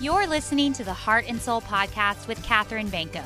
You're 0.00 0.26
listening 0.26 0.72
to 0.72 0.84
the 0.84 0.94
Heart 0.94 1.26
and 1.28 1.38
Soul 1.38 1.60
podcast 1.60 2.26
with 2.26 2.42
Katherine 2.42 2.88
Banco. 2.88 3.22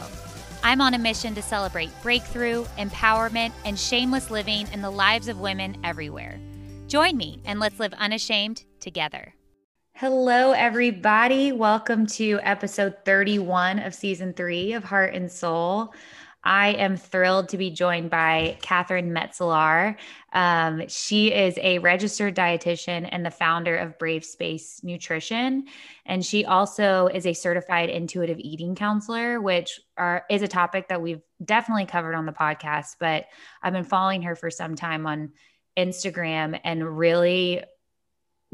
I'm 0.65 0.81
on 0.81 0.95
a 0.95 0.99
mission 0.99 1.33
to 1.37 1.41
celebrate 1.41 1.89
breakthrough, 2.03 2.65
empowerment, 2.79 3.53
and 3.65 3.79
shameless 3.79 4.29
living 4.29 4.67
in 4.73 4.83
the 4.83 4.91
lives 4.91 5.29
of 5.29 5.39
women 5.39 5.77
everywhere. 5.85 6.41
Join 6.89 7.17
me 7.17 7.41
and 7.45 7.61
let's 7.61 7.79
live 7.79 7.93
unashamed 7.93 8.65
together. 8.81 9.37
Hello, 9.93 10.51
everybody. 10.51 11.53
Welcome 11.53 12.09
to 12.09 12.41
episode 12.43 12.97
31 13.05 13.79
of 13.79 13.95
season 13.95 14.33
three 14.33 14.73
of 14.73 14.83
Heart 14.83 15.15
and 15.15 15.31
Soul. 15.31 15.95
I 16.45 16.69
am 16.73 16.97
thrilled 16.97 17.49
to 17.49 17.59
be 17.59 17.71
joined 17.71 18.11
by 18.11 18.59
Catherine 18.61 19.13
Metzelaar. 19.13 19.97
Um, 20.33 20.87
she 20.89 21.33
is 21.33 21.59
a 21.61 21.79
registered 21.79 22.37
dietitian 22.37 23.09
and 23.11 23.25
the 23.25 23.31
founder 23.31 23.77
of 23.77 23.99
Brave 23.99 24.25
Space 24.25 24.81
Nutrition. 24.85 25.65
And 26.05 26.25
she 26.25 26.45
also 26.45 27.07
is 27.07 27.27
a 27.27 27.33
certified 27.33 27.89
intuitive 27.89 28.39
eating 28.39 28.75
counselor, 28.75 29.41
which 29.41 29.81
are, 29.97 30.25
is 30.29 30.43
a 30.43 30.49
topic 30.49 30.89
that 30.89 31.01
we've 31.01 31.23
definitely 31.43 31.87
covered 31.87 32.15
on 32.15 32.27
the 32.27 32.33
podcast. 32.33 32.97
But 33.01 33.25
I've 33.63 33.73
been 33.73 33.85
following 33.85 34.23
her 34.23 34.37
for 34.37 34.51
some 34.51 34.77
time 34.77 35.07
on 35.07 35.33
Instagram 35.79 36.61
and 36.63 36.99
really 36.99 37.63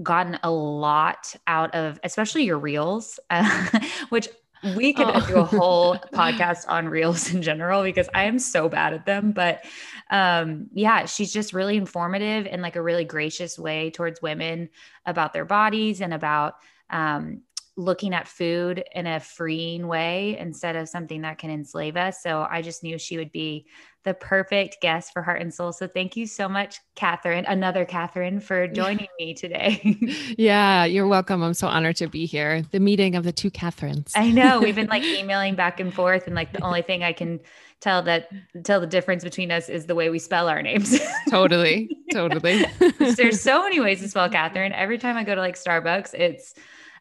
gotten 0.03 0.39
a 0.43 0.51
lot 0.51 1.35
out 1.47 1.75
of 1.75 2.01
especially 2.03 2.45
your 2.45 2.59
reels 2.59 3.21
uh, 3.29 3.69
which 4.09 4.29
we 4.77 4.93
could 4.93 5.07
oh. 5.09 5.27
do 5.27 5.37
a 5.37 5.45
whole 5.45 5.97
podcast 6.13 6.65
on 6.69 6.89
reels 6.89 7.33
in 7.33 7.43
general 7.43 7.83
because 7.83 8.09
I 8.15 8.25
am 8.25 8.39
so 8.39 8.69
bad 8.69 8.93
at 8.93 9.07
them. 9.07 9.33
But 9.33 9.65
um, 10.11 10.69
yeah, 10.73 11.07
she's 11.07 11.33
just 11.33 11.53
really 11.53 11.77
informative 11.77 12.47
in 12.47 12.61
like 12.61 12.77
a 12.77 12.83
really 12.83 13.05
gracious 13.05 13.59
way 13.59 13.91
towards 13.91 14.21
women 14.21 14.69
about 15.07 15.33
their 15.33 15.45
bodies 15.45 16.01
and 16.01 16.13
about 16.13 16.55
um, 16.91 17.43
looking 17.77 18.15
at 18.15 18.29
food 18.29 18.85
in 18.95 19.07
a 19.07 19.21
freeing 19.21 19.87
way 19.87 20.37
instead 20.39 20.77
of 20.77 20.89
something 20.89 21.23
that 21.23 21.39
can 21.39 21.51
enslave 21.51 21.97
us. 21.97 22.23
So 22.23 22.47
I 22.49 22.63
just 22.63 22.83
knew 22.83 22.99
she 22.99 23.17
would 23.17 23.33
be 23.33 23.67
the 24.03 24.15
perfect 24.15 24.79
guest 24.81 25.13
for 25.13 25.23
Heart 25.23 25.43
and 25.43 25.53
Soul. 25.53 25.73
So 25.73 25.87
thank 25.87 26.17
you 26.17 26.27
so 26.27 26.49
much, 26.49 26.79
Catherine, 26.95 27.45
another 27.45 27.85
Catherine, 27.85 28.41
for 28.41 28.67
joining 28.75 29.09
me 29.19 29.35
today. 29.35 29.99
yeah, 30.39 30.85
you're 30.85 31.07
welcome. 31.07 31.43
I'm 31.43 31.55
so 31.55 31.69
honored 31.69 31.97
to 31.97 32.09
be 32.09 32.25
here. 32.25 32.63
The 32.71 32.81
meeting 32.81 33.15
of 33.15 33.25
the 33.25 33.33
two 33.33 33.51
Catherines. 33.51 34.13
I 34.17 34.31
know. 34.31 34.61
We've 34.61 34.75
been 34.75 34.87
like 34.87 35.05
emailing 35.19 35.55
back 35.55 35.81
and 35.81 35.93
forth, 35.93 36.27
and 36.27 36.35
like 36.35 36.53
the 36.53 36.63
only 36.63 36.83
thing 36.83 37.03
I 37.03 37.13
can 37.13 37.41
tell 37.81 38.03
that 38.03 38.31
tell 38.65 38.81
the 38.81 38.87
difference 38.87 39.23
between 39.23 39.51
us 39.51 39.69
is 39.69 39.87
the 39.87 39.95
way 39.95 40.09
we 40.09 40.19
spell 40.19 40.49
our 40.49 40.63
names. 40.63 40.99
totally. 41.29 41.97
Totally. 42.13 42.65
There's 42.99 43.41
so 43.41 43.63
many 43.63 43.81
ways 43.81 44.01
to 44.01 44.09
spell 44.09 44.29
Catherine. 44.29 44.73
Every 44.73 44.99
time 44.99 45.17
I 45.17 45.25
go 45.25 45.35
to 45.35 45.41
like 45.41 45.57
Starbucks, 45.57 46.15
it's 46.15 46.55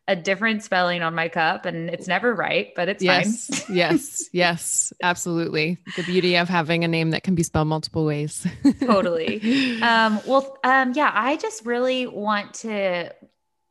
a 0.10 0.16
different 0.16 0.64
spelling 0.64 1.04
on 1.04 1.14
my 1.14 1.30
cup 1.30 1.68
and 1.68 1.88
it's 1.88 2.08
never 2.08 2.34
right, 2.34 2.74
but 2.76 2.90
it's 2.90 3.04
yes, 3.04 3.66
fine. 3.68 3.78
yes, 3.78 4.28
yes, 4.34 4.92
absolutely. 5.04 5.78
The 5.96 6.02
beauty 6.02 6.36
of 6.36 6.50
having 6.50 6.84
a 6.84 6.88
name 6.88 7.12
that 7.12 7.22
can 7.22 7.36
be 7.36 7.44
spelled 7.44 7.68
multiple 7.68 8.06
ways. 8.06 8.46
totally. 8.80 9.80
Um, 9.84 10.20
well, 10.26 10.58
um, 10.64 10.94
yeah, 10.96 11.12
I 11.14 11.38
just 11.38 11.64
really 11.64 12.08
want 12.08 12.56
to 12.56 13.14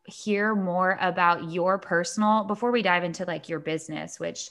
hear 0.04 0.54
more 0.54 0.96
about 1.00 1.50
your 1.50 1.76
personal 1.76 2.44
before 2.44 2.70
we 2.70 2.82
dive 2.82 3.02
into 3.02 3.24
like 3.24 3.48
your 3.48 3.58
business, 3.58 4.20
which 4.20 4.50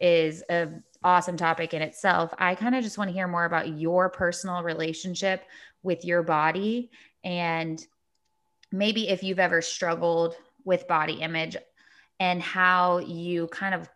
is 0.00 0.44
a 0.48 0.68
awesome 1.02 1.36
topic 1.36 1.74
in 1.74 1.82
itself. 1.82 2.32
I 2.38 2.54
kind 2.54 2.76
of 2.76 2.84
just 2.84 2.96
want 2.96 3.10
to 3.10 3.12
hear 3.12 3.26
more 3.26 3.44
about 3.44 3.76
your 3.76 4.08
personal 4.08 4.62
relationship 4.62 5.42
with 5.82 6.04
your 6.04 6.22
body 6.22 6.92
and 7.24 7.84
maybe 8.70 9.08
if 9.08 9.24
you've 9.24 9.40
ever 9.40 9.60
struggled 9.60 10.36
with 10.64 10.88
body 10.88 11.14
image 11.14 11.56
and 12.20 12.42
how 12.42 12.98
you 12.98 13.48
kind 13.48 13.74
of 13.74 13.88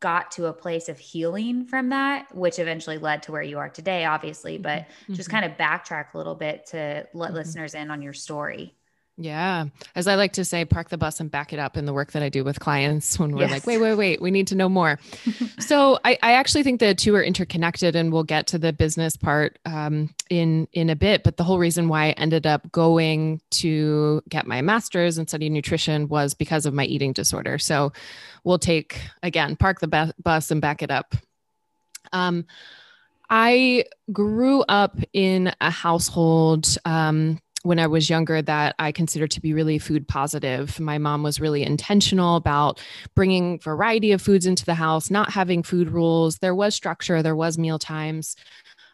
got 0.00 0.32
to 0.32 0.46
a 0.46 0.52
place 0.52 0.88
of 0.88 0.98
healing 0.98 1.64
from 1.66 1.90
that, 1.90 2.34
which 2.34 2.58
eventually 2.58 2.98
led 2.98 3.22
to 3.22 3.32
where 3.32 3.42
you 3.42 3.58
are 3.58 3.68
today, 3.68 4.04
obviously, 4.04 4.58
but 4.58 4.82
mm-hmm. 4.82 5.14
just 5.14 5.30
kind 5.30 5.44
of 5.44 5.52
backtrack 5.52 6.14
a 6.14 6.18
little 6.18 6.34
bit 6.34 6.66
to 6.66 7.06
let 7.14 7.28
mm-hmm. 7.28 7.36
listeners 7.36 7.74
in 7.74 7.90
on 7.90 8.02
your 8.02 8.12
story. 8.12 8.75
Yeah. 9.18 9.66
As 9.94 10.06
I 10.08 10.16
like 10.16 10.34
to 10.34 10.44
say, 10.44 10.66
park 10.66 10.90
the 10.90 10.98
bus 10.98 11.20
and 11.20 11.30
back 11.30 11.54
it 11.54 11.58
up 11.58 11.78
in 11.78 11.86
the 11.86 11.94
work 11.94 12.12
that 12.12 12.22
I 12.22 12.28
do 12.28 12.44
with 12.44 12.60
clients 12.60 13.18
when 13.18 13.32
we're 13.32 13.42
yes. 13.42 13.50
like, 13.50 13.66
wait, 13.66 13.78
wait, 13.78 13.94
wait, 13.94 14.20
we 14.20 14.30
need 14.30 14.48
to 14.48 14.54
know 14.54 14.68
more. 14.68 14.98
so 15.58 15.98
I, 16.04 16.18
I, 16.22 16.32
actually 16.32 16.62
think 16.64 16.80
the 16.80 16.94
two 16.94 17.14
are 17.14 17.22
interconnected 17.22 17.96
and 17.96 18.12
we'll 18.12 18.24
get 18.24 18.46
to 18.48 18.58
the 18.58 18.74
business 18.74 19.16
part 19.16 19.58
um, 19.64 20.14
in, 20.28 20.68
in 20.74 20.90
a 20.90 20.96
bit. 20.96 21.24
But 21.24 21.38
the 21.38 21.44
whole 21.44 21.58
reason 21.58 21.88
why 21.88 22.08
I 22.08 22.10
ended 22.10 22.46
up 22.46 22.70
going 22.72 23.40
to 23.52 24.22
get 24.28 24.46
my 24.46 24.60
master's 24.60 25.16
and 25.16 25.26
study 25.26 25.48
nutrition 25.48 26.08
was 26.08 26.34
because 26.34 26.66
of 26.66 26.74
my 26.74 26.84
eating 26.84 27.14
disorder. 27.14 27.56
So 27.56 27.94
we'll 28.44 28.58
take, 28.58 29.00
again, 29.22 29.56
park 29.56 29.80
the 29.80 30.12
bus 30.22 30.50
and 30.50 30.60
back 30.60 30.82
it 30.82 30.90
up. 30.90 31.14
Um, 32.12 32.44
I 33.30 33.84
grew 34.12 34.62
up 34.68 34.98
in 35.12 35.52
a 35.60 35.70
household 35.70 36.76
um, 36.84 37.40
when 37.66 37.78
I 37.78 37.86
was 37.86 38.08
younger 38.08 38.40
that 38.42 38.74
I 38.78 38.92
considered 38.92 39.32
to 39.32 39.40
be 39.40 39.52
really 39.52 39.78
food 39.78 40.06
positive. 40.06 40.78
My 40.78 40.98
mom 40.98 41.22
was 41.22 41.40
really 41.40 41.62
intentional 41.62 42.36
about 42.36 42.80
bringing 43.14 43.58
variety 43.58 44.12
of 44.12 44.22
foods 44.22 44.46
into 44.46 44.64
the 44.64 44.74
house, 44.74 45.10
not 45.10 45.30
having 45.30 45.62
food 45.62 45.90
rules. 45.90 46.38
There 46.38 46.54
was 46.54 46.74
structure, 46.74 47.22
there 47.22 47.36
was 47.36 47.58
meal 47.58 47.78
times. 47.78 48.36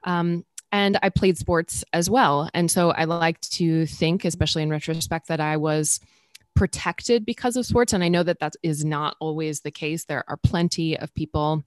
Um, 0.04 0.44
and 0.72 0.98
I 1.02 1.10
played 1.10 1.36
sports 1.36 1.84
as 1.92 2.08
well. 2.08 2.48
And 2.54 2.70
so 2.70 2.92
I 2.92 3.04
like 3.04 3.40
to 3.40 3.84
think, 3.86 4.24
especially 4.24 4.62
in 4.62 4.70
retrospect, 4.70 5.28
that 5.28 5.40
I 5.40 5.58
was 5.58 6.00
protected 6.56 7.26
because 7.26 7.56
of 7.56 7.66
sports. 7.66 7.92
And 7.92 8.02
I 8.02 8.08
know 8.08 8.22
that 8.22 8.40
that 8.40 8.54
is 8.62 8.84
not 8.84 9.16
always 9.20 9.60
the 9.60 9.70
case. 9.70 10.04
There 10.04 10.24
are 10.28 10.38
plenty 10.38 10.98
of 10.98 11.14
people 11.14 11.62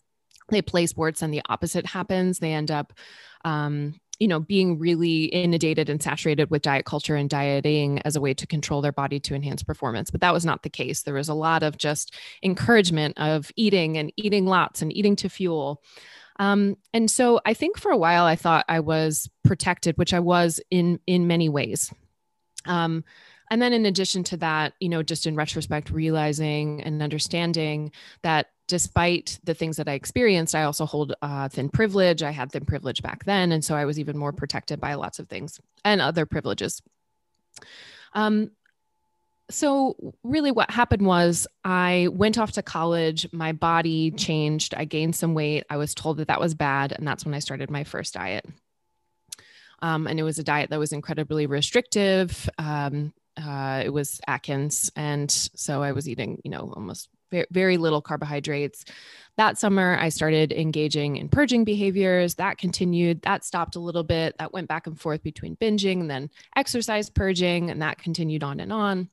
they 0.49 0.61
play 0.61 0.85
sports 0.85 1.21
and 1.21 1.33
the 1.33 1.41
opposite 1.49 1.85
happens. 1.85 2.39
They 2.39 2.53
end 2.53 2.71
up 2.71 2.93
um, 3.43 3.99
you 4.19 4.27
know, 4.27 4.39
being 4.39 4.79
really 4.79 5.25
inundated 5.25 5.89
and 5.89 6.01
saturated 6.01 6.49
with 6.49 6.61
diet 6.61 6.85
culture 6.85 7.15
and 7.15 7.29
dieting 7.29 8.01
as 8.03 8.15
a 8.15 8.21
way 8.21 8.33
to 8.33 8.47
control 8.47 8.81
their 8.81 8.91
body 8.91 9.19
to 9.19 9.35
enhance 9.35 9.63
performance. 9.63 10.09
But 10.09 10.21
that 10.21 10.33
was 10.33 10.45
not 10.45 10.63
the 10.63 10.69
case. 10.69 11.03
There 11.03 11.13
was 11.13 11.29
a 11.29 11.33
lot 11.33 11.63
of 11.63 11.77
just 11.77 12.13
encouragement 12.43 13.17
of 13.17 13.51
eating 13.55 13.97
and 13.97 14.11
eating 14.15 14.45
lots 14.45 14.81
and 14.81 14.95
eating 14.95 15.15
to 15.17 15.29
fuel. 15.29 15.81
Um, 16.37 16.77
and 16.93 17.09
so 17.09 17.39
I 17.45 17.53
think 17.53 17.77
for 17.77 17.91
a 17.91 17.97
while 17.97 18.25
I 18.25 18.35
thought 18.35 18.65
I 18.67 18.81
was 18.81 19.29
protected, 19.43 19.97
which 19.97 20.13
I 20.13 20.19
was 20.19 20.59
in 20.69 20.99
in 21.07 21.27
many 21.27 21.49
ways. 21.49 21.93
Um, 22.65 23.03
and 23.51 23.61
then 23.61 23.73
in 23.73 23.85
addition 23.85 24.23
to 24.25 24.37
that, 24.37 24.73
you 24.79 24.89
know, 24.89 25.03
just 25.03 25.27
in 25.27 25.35
retrospect, 25.35 25.91
realizing 25.91 26.81
and 26.81 27.01
understanding 27.01 27.91
that 28.23 28.47
despite 28.67 29.39
the 29.43 29.53
things 29.53 29.77
that 29.77 29.87
I 29.87 29.93
experienced, 29.93 30.55
I 30.55 30.63
also 30.63 30.85
hold 30.85 31.13
uh, 31.21 31.49
thin 31.49 31.69
privilege. 31.69 32.23
I 32.23 32.31
had 32.31 32.51
thin 32.51 32.65
privilege 32.65 33.01
back 33.01 33.25
then. 33.25 33.51
And 33.51 33.63
so 33.63 33.75
I 33.75 33.85
was 33.85 33.99
even 33.99 34.17
more 34.17 34.31
protected 34.31 34.79
by 34.79 34.95
lots 34.95 35.19
of 35.19 35.27
things 35.27 35.59
and 35.83 36.01
other 36.01 36.25
privileges. 36.25 36.81
Um, 38.13 38.51
so 39.49 39.95
really 40.23 40.51
what 40.51 40.71
happened 40.71 41.05
was 41.05 41.45
I 41.63 42.09
went 42.11 42.39
off 42.39 42.53
to 42.53 42.63
college, 42.63 43.27
my 43.31 43.51
body 43.51 44.09
changed, 44.11 44.73
I 44.75 44.85
gained 44.85 45.15
some 45.15 45.35
weight. 45.35 45.65
I 45.69 45.77
was 45.77 45.93
told 45.93 46.17
that 46.17 46.29
that 46.29 46.39
was 46.39 46.55
bad. 46.55 46.91
And 46.91 47.07
that's 47.07 47.25
when 47.25 47.35
I 47.35 47.39
started 47.39 47.69
my 47.69 47.83
first 47.83 48.15
diet. 48.15 48.45
Um, 49.81 50.07
and 50.07 50.19
it 50.19 50.23
was 50.23 50.39
a 50.39 50.43
diet 50.43 50.71
that 50.71 50.79
was 50.79 50.93
incredibly 50.93 51.45
restrictive. 51.45 52.49
Um, 52.57 53.13
uh, 53.37 53.83
it 53.85 53.89
was 53.89 54.19
Atkins. 54.25 54.89
And 54.95 55.29
so 55.29 55.83
I 55.83 55.91
was 55.91 56.09
eating, 56.09 56.41
you 56.43 56.49
know, 56.49 56.73
almost 56.75 57.09
very, 57.51 57.77
little 57.77 58.01
carbohydrates. 58.01 58.85
That 59.37 59.57
summer, 59.57 59.97
I 59.99 60.09
started 60.09 60.53
engaging 60.53 61.17
in 61.17 61.27
purging 61.27 61.65
behaviors. 61.65 62.35
That 62.35 62.57
continued. 62.57 63.21
That 63.23 63.43
stopped 63.43 63.75
a 63.75 63.79
little 63.79 64.03
bit. 64.03 64.35
That 64.39 64.53
went 64.53 64.67
back 64.67 64.87
and 64.87 64.99
forth 64.99 65.23
between 65.23 65.57
binging 65.57 66.01
and 66.01 66.09
then 66.09 66.29
exercise 66.55 67.09
purging, 67.09 67.69
and 67.69 67.81
that 67.81 67.97
continued 67.97 68.43
on 68.43 68.59
and 68.59 68.71
on. 68.71 69.09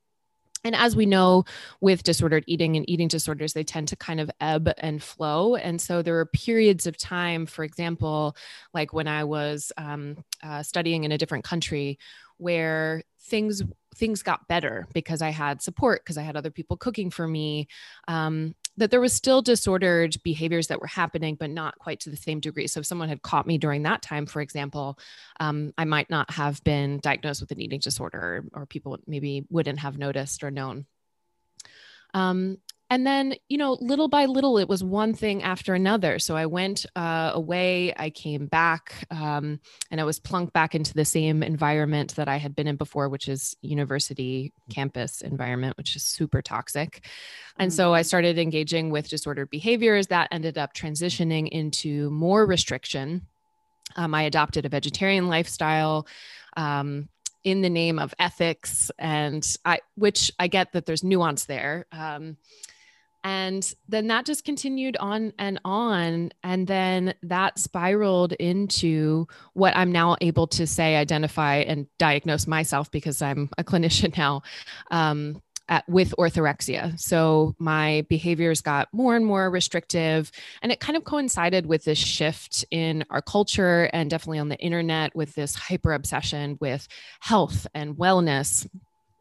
And 0.65 0.75
as 0.75 0.95
we 0.95 1.05
know 1.05 1.43
with 1.81 2.03
disordered 2.03 2.45
eating 2.47 2.77
and 2.77 2.89
eating 2.89 3.09
disorders, 3.09 3.51
they 3.51 3.65
tend 3.65 3.89
to 3.89 3.97
kind 3.97 4.21
of 4.21 4.31
ebb 4.39 4.71
and 4.77 5.03
flow. 5.03 5.55
And 5.55 5.81
so 5.81 6.01
there 6.01 6.13
were 6.13 6.25
periods 6.25 6.87
of 6.87 6.97
time, 6.97 7.45
for 7.45 7.65
example, 7.65 8.37
like 8.73 8.93
when 8.93 9.07
I 9.07 9.25
was 9.25 9.73
um, 9.77 10.23
uh, 10.41 10.63
studying 10.63 11.03
in 11.03 11.11
a 11.11 11.17
different 11.17 11.43
country, 11.43 11.99
where 12.37 13.03
things 13.23 13.61
things 13.93 14.23
got 14.23 14.47
better 14.47 14.87
because 14.93 15.21
I 15.21 15.29
had 15.29 15.61
support, 15.61 16.03
because 16.03 16.17
I 16.17 16.23
had 16.23 16.35
other 16.35 16.51
people 16.51 16.77
cooking 16.77 17.09
for 17.09 17.27
me. 17.27 17.67
Um, 18.07 18.55
that 18.77 18.89
there 18.89 19.01
was 19.01 19.13
still 19.13 19.41
disordered 19.41 20.17
behaviors 20.23 20.67
that 20.67 20.81
were 20.81 20.87
happening, 20.87 21.35
but 21.35 21.49
not 21.49 21.77
quite 21.77 21.99
to 22.01 22.09
the 22.09 22.17
same 22.17 22.39
degree. 22.39 22.65
So 22.67 22.79
if 22.79 22.87
someone 22.87 23.07
had 23.09 23.21
caught 23.21 23.45
me 23.45 23.57
during 23.57 23.83
that 23.83 24.01
time, 24.01 24.25
for 24.25 24.41
example, 24.41 24.97
um, 25.39 25.73
I 25.77 25.85
might 25.85 26.09
not 26.09 26.31
have 26.31 26.63
been 26.63 26.99
diagnosed 26.99 27.41
with 27.41 27.51
an 27.51 27.61
eating 27.61 27.79
disorder, 27.79 28.45
or, 28.53 28.65
people 28.65 28.97
maybe 29.05 29.45
wouldn't 29.51 29.79
have 29.79 29.99
noticed 29.99 30.43
or 30.43 30.49
known. 30.49 30.85
Um, 32.15 32.57
and 32.93 33.07
then 33.07 33.33
you 33.49 33.57
know 33.57 33.73
little 33.81 34.07
by 34.07 34.25
little 34.25 34.59
it 34.59 34.69
was 34.69 34.83
one 34.83 35.15
thing 35.15 35.41
after 35.41 35.73
another. 35.73 36.19
So 36.19 36.35
i 36.35 36.45
went 36.45 36.85
uh, 36.95 37.31
away 37.33 37.91
i 37.97 38.11
came 38.11 38.45
back 38.45 39.05
um, 39.09 39.59
and 39.89 39.99
i 39.99 40.03
was 40.03 40.19
plunked 40.19 40.53
back 40.53 40.75
into 40.75 40.93
the 40.93 41.03
same 41.03 41.41
environment 41.41 42.15
that 42.15 42.27
i 42.27 42.37
had 42.37 42.55
been 42.55 42.67
in 42.67 42.75
before 42.75 43.09
which 43.09 43.27
is 43.27 43.55
university 43.61 44.53
campus 44.69 45.21
environment 45.21 45.75
which 45.75 45.95
is 45.95 46.03
super 46.03 46.41
toxic. 46.41 47.05
And 47.57 47.71
mm-hmm. 47.71 47.75
so 47.75 47.93
i 47.95 48.03
started 48.03 48.37
engaging 48.37 48.91
with 48.91 49.09
disordered 49.09 49.49
behaviors 49.49 50.07
that 50.07 50.27
ended 50.31 50.59
up 50.59 50.75
transitioning 50.75 51.49
into 51.49 52.11
more 52.11 52.45
restriction. 52.45 53.25
Um, 53.95 54.13
i 54.13 54.23
adopted 54.23 54.65
a 54.65 54.69
vegetarian 54.69 55.27
lifestyle 55.29 56.05
um, 56.55 57.09
in 57.43 57.61
the 57.61 57.69
name 57.69 57.97
of 57.97 58.13
ethics 58.19 58.91
and 58.99 59.43
i 59.65 59.79
which 59.95 60.31
i 60.37 60.47
get 60.47 60.73
that 60.73 60.85
there's 60.85 61.03
nuance 61.03 61.45
there. 61.45 61.87
Um, 61.91 62.37
and 63.23 63.73
then 63.87 64.07
that 64.07 64.25
just 64.25 64.43
continued 64.43 64.97
on 64.97 65.33
and 65.39 65.59
on. 65.63 66.31
And 66.43 66.67
then 66.67 67.13
that 67.23 67.57
spiraled 67.57 68.33
into 68.33 69.27
what 69.53 69.75
I'm 69.77 69.91
now 69.91 70.17
able 70.19 70.47
to 70.47 70.67
say, 70.67 70.97
identify, 70.97 71.57
and 71.57 71.87
diagnose 71.97 72.47
myself 72.47 72.91
because 72.91 73.21
I'm 73.21 73.49
a 73.57 73.63
clinician 73.63 74.17
now. 74.17 74.43
Um, 74.91 75.41
at, 75.69 75.87
with 75.87 76.13
orthorexia. 76.19 76.99
So 76.99 77.55
my 77.57 78.05
behaviors 78.09 78.59
got 78.59 78.89
more 78.91 79.15
and 79.15 79.25
more 79.25 79.49
restrictive. 79.49 80.29
And 80.61 80.73
it 80.73 80.81
kind 80.81 80.97
of 80.97 81.05
coincided 81.05 81.65
with 81.65 81.85
this 81.85 81.97
shift 81.97 82.65
in 82.69 83.05
our 83.09 83.21
culture 83.21 83.89
and 83.93 84.09
definitely 84.09 84.39
on 84.39 84.49
the 84.49 84.59
internet 84.59 85.15
with 85.15 85.33
this 85.35 85.55
hyper 85.55 85.93
obsession 85.93 86.57
with 86.59 86.87
health 87.21 87.65
and 87.73 87.95
wellness 87.95 88.67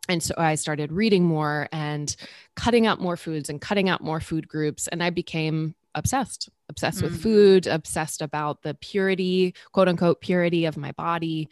and 0.09 0.23
so 0.23 0.35
I 0.37 0.57
started 0.57 0.91
reading 0.93 1.25
more 1.25 1.69
and 1.73 2.15
cutting 2.57 2.87
out 2.87 3.01
more 3.01 3.17
foods 3.17 3.49
and 3.49 3.61
cutting 3.61 3.89
out 3.89 4.03
more 4.03 4.21
food 4.21 4.49
groups. 4.49 4.89
And 4.89 5.03
I 5.03 5.11
became 5.11 5.75
obsessed, 5.95 6.49
obsessed 6.69 6.99
mm-hmm. 6.99 7.07
with 7.07 7.19
mm. 7.19 7.23
food, 7.23 7.67
obsessed 7.67 8.21
about 8.21 8.63
the 8.63 8.75
purity, 8.75 9.55
quote 9.71 9.89
unquote, 9.89 10.21
purity 10.21 10.65
of 10.65 10.77
my 10.77 10.93
body. 10.93 11.49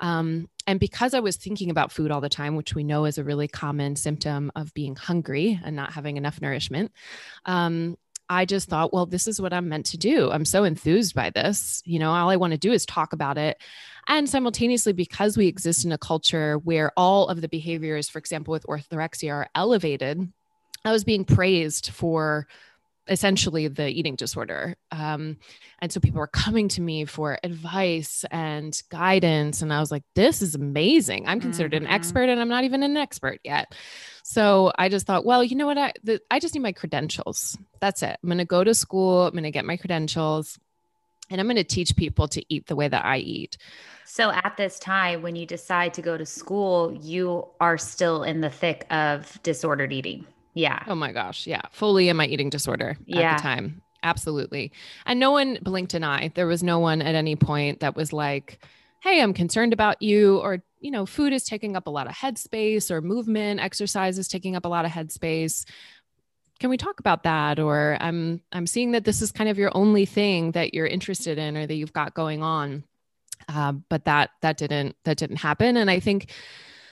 Um, 0.00 0.48
and 0.66 0.78
because 0.78 1.14
I 1.14 1.20
was 1.20 1.36
thinking 1.36 1.70
about 1.70 1.90
food 1.90 2.10
all 2.10 2.20
the 2.20 2.28
time, 2.28 2.56
which 2.56 2.74
we 2.74 2.84
know 2.84 3.06
is 3.06 3.18
a 3.18 3.24
really 3.24 3.48
common 3.48 3.96
symptom 3.96 4.52
of 4.54 4.74
being 4.74 4.94
hungry 4.94 5.58
and 5.64 5.74
not 5.74 5.92
having 5.92 6.18
enough 6.18 6.42
nourishment, 6.42 6.92
um, 7.46 7.96
I 8.28 8.44
just 8.44 8.68
thought, 8.68 8.92
well, 8.92 9.06
this 9.06 9.26
is 9.26 9.40
what 9.40 9.54
I'm 9.54 9.70
meant 9.70 9.86
to 9.86 9.96
do. 9.96 10.30
I'm 10.30 10.44
so 10.44 10.64
enthused 10.64 11.14
by 11.14 11.30
this. 11.30 11.82
You 11.86 11.98
know, 11.98 12.10
all 12.10 12.28
I 12.28 12.36
want 12.36 12.52
to 12.52 12.58
do 12.58 12.72
is 12.72 12.84
talk 12.84 13.14
about 13.14 13.38
it. 13.38 13.58
And 14.08 14.28
simultaneously, 14.28 14.94
because 14.94 15.36
we 15.36 15.46
exist 15.46 15.84
in 15.84 15.92
a 15.92 15.98
culture 15.98 16.56
where 16.58 16.92
all 16.96 17.28
of 17.28 17.42
the 17.42 17.48
behaviors, 17.48 18.08
for 18.08 18.18
example, 18.18 18.52
with 18.52 18.66
orthorexia 18.66 19.32
are 19.32 19.48
elevated, 19.54 20.32
I 20.84 20.92
was 20.92 21.04
being 21.04 21.26
praised 21.26 21.90
for 21.90 22.46
essentially 23.10 23.68
the 23.68 23.88
eating 23.88 24.16
disorder. 24.16 24.76
Um, 24.90 25.38
and 25.80 25.92
so 25.92 26.00
people 26.00 26.20
were 26.20 26.26
coming 26.26 26.68
to 26.68 26.80
me 26.80 27.04
for 27.04 27.38
advice 27.42 28.24
and 28.30 28.80
guidance. 28.90 29.62
And 29.62 29.72
I 29.72 29.80
was 29.80 29.90
like, 29.90 30.04
this 30.14 30.42
is 30.42 30.54
amazing. 30.54 31.26
I'm 31.26 31.40
considered 31.40 31.72
mm-hmm. 31.72 31.86
an 31.86 31.90
expert 31.90 32.28
and 32.28 32.40
I'm 32.40 32.48
not 32.48 32.64
even 32.64 32.82
an 32.82 32.96
expert 32.96 33.40
yet. 33.44 33.74
So 34.22 34.72
I 34.78 34.88
just 34.88 35.06
thought, 35.06 35.24
well, 35.24 35.42
you 35.42 35.56
know 35.56 35.66
what? 35.66 35.78
I, 35.78 35.92
the, 36.02 36.20
I 36.30 36.38
just 36.38 36.54
need 36.54 36.60
my 36.60 36.72
credentials. 36.72 37.56
That's 37.80 38.02
it. 38.02 38.18
I'm 38.22 38.28
going 38.28 38.38
to 38.38 38.44
go 38.44 38.64
to 38.64 38.74
school. 38.74 39.26
I'm 39.26 39.32
going 39.32 39.44
to 39.44 39.50
get 39.50 39.64
my 39.64 39.76
credentials 39.76 40.58
and 41.30 41.40
I'm 41.40 41.46
going 41.46 41.56
to 41.56 41.64
teach 41.64 41.96
people 41.96 42.28
to 42.28 42.42
eat 42.52 42.66
the 42.66 42.76
way 42.76 42.88
that 42.88 43.04
I 43.04 43.18
eat. 43.18 43.56
So 44.04 44.30
at 44.30 44.56
this 44.56 44.78
time, 44.78 45.22
when 45.22 45.36
you 45.36 45.46
decide 45.46 45.94
to 45.94 46.02
go 46.02 46.16
to 46.16 46.24
school, 46.24 46.92
you 47.00 47.46
are 47.60 47.76
still 47.76 48.22
in 48.22 48.40
the 48.40 48.50
thick 48.50 48.86
of 48.90 49.40
disordered 49.42 49.92
eating. 49.92 50.26
Yeah. 50.54 50.82
Oh 50.86 50.94
my 50.94 51.12
gosh. 51.12 51.46
Yeah. 51.46 51.62
Fully 51.70 52.08
in 52.08 52.16
my 52.16 52.26
eating 52.26 52.50
disorder 52.50 52.96
yeah. 53.04 53.20
at 53.20 53.36
the 53.36 53.42
time. 53.42 53.82
Absolutely. 54.02 54.72
And 55.06 55.20
no 55.20 55.32
one 55.32 55.58
blinked 55.62 55.94
an 55.94 56.04
eye. 56.04 56.32
There 56.34 56.46
was 56.46 56.62
no 56.62 56.78
one 56.78 57.02
at 57.02 57.14
any 57.14 57.36
point 57.36 57.80
that 57.80 57.96
was 57.96 58.12
like, 58.12 58.64
hey, 59.00 59.20
I'm 59.20 59.32
concerned 59.32 59.72
about 59.72 60.02
you, 60.02 60.38
or 60.38 60.62
you 60.80 60.90
know, 60.90 61.06
food 61.06 61.32
is 61.32 61.44
taking 61.44 61.76
up 61.76 61.86
a 61.86 61.90
lot 61.90 62.06
of 62.06 62.14
headspace 62.14 62.90
or 62.90 63.00
movement, 63.00 63.60
exercise 63.60 64.18
is 64.18 64.28
taking 64.28 64.56
up 64.56 64.64
a 64.64 64.68
lot 64.68 64.84
of 64.84 64.90
headspace. 64.90 65.64
Can 66.60 66.70
we 66.70 66.76
talk 66.76 67.00
about 67.00 67.22
that? 67.22 67.58
Or 67.58 67.96
I'm 68.00 68.40
I'm 68.52 68.66
seeing 68.66 68.92
that 68.92 69.04
this 69.04 69.22
is 69.22 69.32
kind 69.32 69.48
of 69.48 69.58
your 69.58 69.70
only 69.74 70.06
thing 70.06 70.52
that 70.52 70.74
you're 70.74 70.86
interested 70.86 71.38
in 71.38 71.56
or 71.56 71.66
that 71.66 71.74
you've 71.74 71.92
got 71.92 72.14
going 72.14 72.42
on. 72.42 72.84
Uh, 73.48 73.72
but 73.72 74.04
that 74.04 74.30
that 74.42 74.56
didn't 74.56 74.96
that 75.04 75.16
didn't 75.16 75.36
happen. 75.36 75.76
And 75.76 75.90
I 75.90 76.00
think 76.00 76.30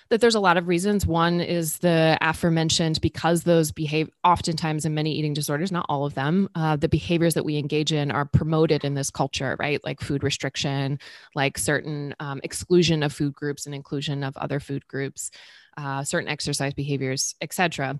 that 0.08 0.20
there's 0.20 0.34
a 0.34 0.40
lot 0.40 0.56
of 0.56 0.68
reasons. 0.68 1.06
One 1.06 1.40
is 1.40 1.78
the 1.78 2.16
aforementioned 2.20 3.00
because 3.00 3.42
those 3.42 3.72
behave 3.72 4.08
oftentimes 4.22 4.84
in 4.84 4.94
many 4.94 5.12
eating 5.12 5.34
disorders, 5.34 5.72
not 5.72 5.86
all 5.88 6.06
of 6.06 6.14
them, 6.14 6.48
uh, 6.54 6.76
the 6.76 6.88
behaviors 6.88 7.34
that 7.34 7.44
we 7.44 7.58
engage 7.58 7.92
in 7.92 8.10
are 8.10 8.24
promoted 8.24 8.84
in 8.84 8.94
this 8.94 9.10
culture, 9.10 9.56
right? 9.58 9.82
Like 9.84 10.00
food 10.00 10.22
restriction, 10.22 11.00
like 11.34 11.58
certain 11.58 12.14
um, 12.20 12.40
exclusion 12.44 13.02
of 13.02 13.12
food 13.12 13.34
groups 13.34 13.66
and 13.66 13.74
inclusion 13.74 14.22
of 14.22 14.36
other 14.36 14.60
food 14.60 14.86
groups, 14.86 15.30
uh, 15.76 16.04
certain 16.04 16.28
exercise 16.28 16.72
behaviors, 16.72 17.34
etc. 17.40 17.98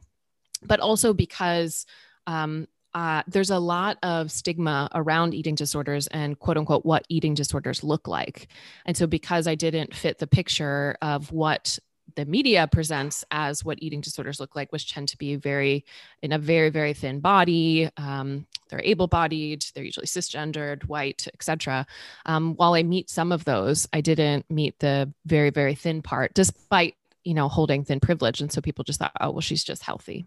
But 0.63 0.81
also 0.81 1.13
because 1.13 1.87
um, 2.27 2.67
uh, 2.97 3.23
there's 3.27 3.51
a 3.51 3.59
lot 3.59 3.99
of 4.03 4.33
stigma 4.33 4.89
around 4.95 5.35
eating 5.35 5.55
disorders 5.55 6.07
and 6.07 6.39
quote 6.39 6.57
unquote 6.57 6.87
what 6.87 7.05
eating 7.11 7.35
disorders 7.35 7.85
look 7.85 8.09
like. 8.09 8.49
And 8.87 8.97
so, 8.97 9.07
because 9.07 9.47
I 9.47 9.55
didn't 9.55 9.95
fit 9.95 10.19
the 10.19 10.27
picture 10.27 10.97
of 11.03 11.31
what 11.31 11.79
the 12.15 12.25
media 12.25 12.67
presents 12.73 13.23
as 13.31 13.65
what 13.65 13.83
eating 13.83 14.01
disorders 14.01 14.41
look 14.41 14.57
like, 14.57 14.73
which 14.73 14.91
tend 14.91 15.09
to 15.09 15.19
be 15.19 15.37
very 15.37 15.85
in 16.23 16.33
a 16.33 16.39
very 16.39 16.71
very 16.71 16.95
thin 16.95 17.21
body. 17.21 17.91
Um, 17.99 18.47
they're 18.71 18.81
able-bodied, 18.83 19.65
they're 19.75 19.85
usually 19.85 20.07
cisgendered, 20.07 20.85
white, 20.89 21.29
etc. 21.35 21.87
Um, 22.25 22.55
while 22.55 22.75
I 22.75 22.83
meet 22.83 23.11
some 23.11 23.31
of 23.31 23.45
those, 23.45 23.87
I 23.93 24.01
didn't 24.01 24.51
meet 24.51 24.79
the 24.79 25.13
very 25.27 25.51
very 25.51 25.75
thin 25.75 26.01
part, 26.01 26.33
despite 26.33 26.95
you 27.25 27.35
know 27.35 27.49
holding 27.49 27.85
thin 27.85 28.01
privilege, 28.01 28.41
and 28.41 28.51
so 28.51 28.63
people 28.63 28.85
just 28.85 29.01
thought, 29.01 29.13
oh 29.21 29.33
well, 29.33 29.41
she's 29.43 29.65
just 29.65 29.83
healthy. 29.83 30.25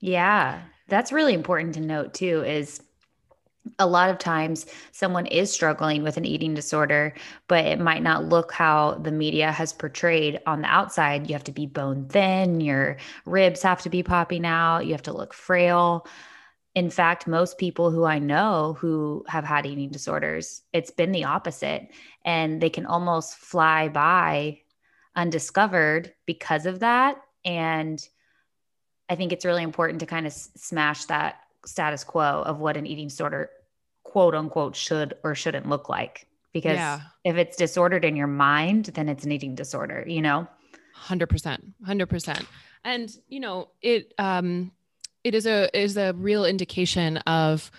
Yeah, 0.00 0.62
that's 0.88 1.12
really 1.12 1.34
important 1.34 1.74
to 1.74 1.80
note 1.80 2.14
too. 2.14 2.42
Is 2.44 2.82
a 3.78 3.86
lot 3.86 4.10
of 4.10 4.18
times 4.18 4.66
someone 4.92 5.26
is 5.26 5.52
struggling 5.52 6.02
with 6.02 6.16
an 6.18 6.24
eating 6.26 6.54
disorder, 6.54 7.14
but 7.48 7.64
it 7.64 7.80
might 7.80 8.02
not 8.02 8.24
look 8.26 8.52
how 8.52 8.94
the 9.02 9.12
media 9.12 9.50
has 9.52 9.72
portrayed 9.72 10.40
on 10.46 10.62
the 10.62 10.68
outside. 10.68 11.28
You 11.28 11.34
have 11.34 11.44
to 11.44 11.52
be 11.52 11.66
bone 11.66 12.06
thin, 12.08 12.60
your 12.60 12.98
ribs 13.26 13.62
have 13.62 13.82
to 13.82 13.90
be 13.90 14.02
popping 14.02 14.46
out, 14.46 14.86
you 14.86 14.92
have 14.92 15.02
to 15.04 15.14
look 15.16 15.34
frail. 15.34 16.06
In 16.74 16.90
fact, 16.90 17.26
most 17.26 17.58
people 17.58 17.90
who 17.90 18.04
I 18.04 18.18
know 18.18 18.76
who 18.80 19.24
have 19.28 19.44
had 19.44 19.66
eating 19.66 19.90
disorders, 19.90 20.62
it's 20.72 20.90
been 20.90 21.12
the 21.12 21.24
opposite. 21.24 21.88
And 22.24 22.60
they 22.60 22.70
can 22.70 22.86
almost 22.86 23.36
fly 23.36 23.88
by 23.88 24.60
undiscovered 25.16 26.12
because 26.26 26.66
of 26.66 26.80
that. 26.80 27.16
And 27.44 28.06
I 29.08 29.16
think 29.16 29.32
it's 29.32 29.44
really 29.44 29.62
important 29.62 30.00
to 30.00 30.06
kind 30.06 30.26
of 30.26 30.32
smash 30.32 31.04
that 31.06 31.40
status 31.66 32.04
quo 32.04 32.42
of 32.44 32.58
what 32.58 32.76
an 32.76 32.86
eating 32.86 33.08
disorder 33.08 33.50
quote 34.02 34.34
unquote 34.34 34.76
should 34.76 35.14
or 35.22 35.34
shouldn't 35.34 35.68
look 35.68 35.88
like. 35.88 36.26
Because 36.52 36.76
yeah. 36.76 37.00
if 37.24 37.36
it's 37.36 37.56
disordered 37.56 38.04
in 38.04 38.14
your 38.14 38.28
mind 38.28 38.86
then 38.86 39.08
it's 39.08 39.24
an 39.24 39.32
eating 39.32 39.54
disorder 39.54 40.04
you 40.06 40.22
know? 40.22 40.46
100% 41.08 41.72
100% 41.86 42.46
and 42.84 43.18
you 43.28 43.40
know 43.40 43.68
it 43.82 44.14
um 44.18 44.70
it 45.24 45.34
is 45.34 45.46
a 45.46 45.68
is 45.76 45.96
a 45.96 46.12
real 46.12 46.44
indication 46.44 47.16
of 47.18 47.70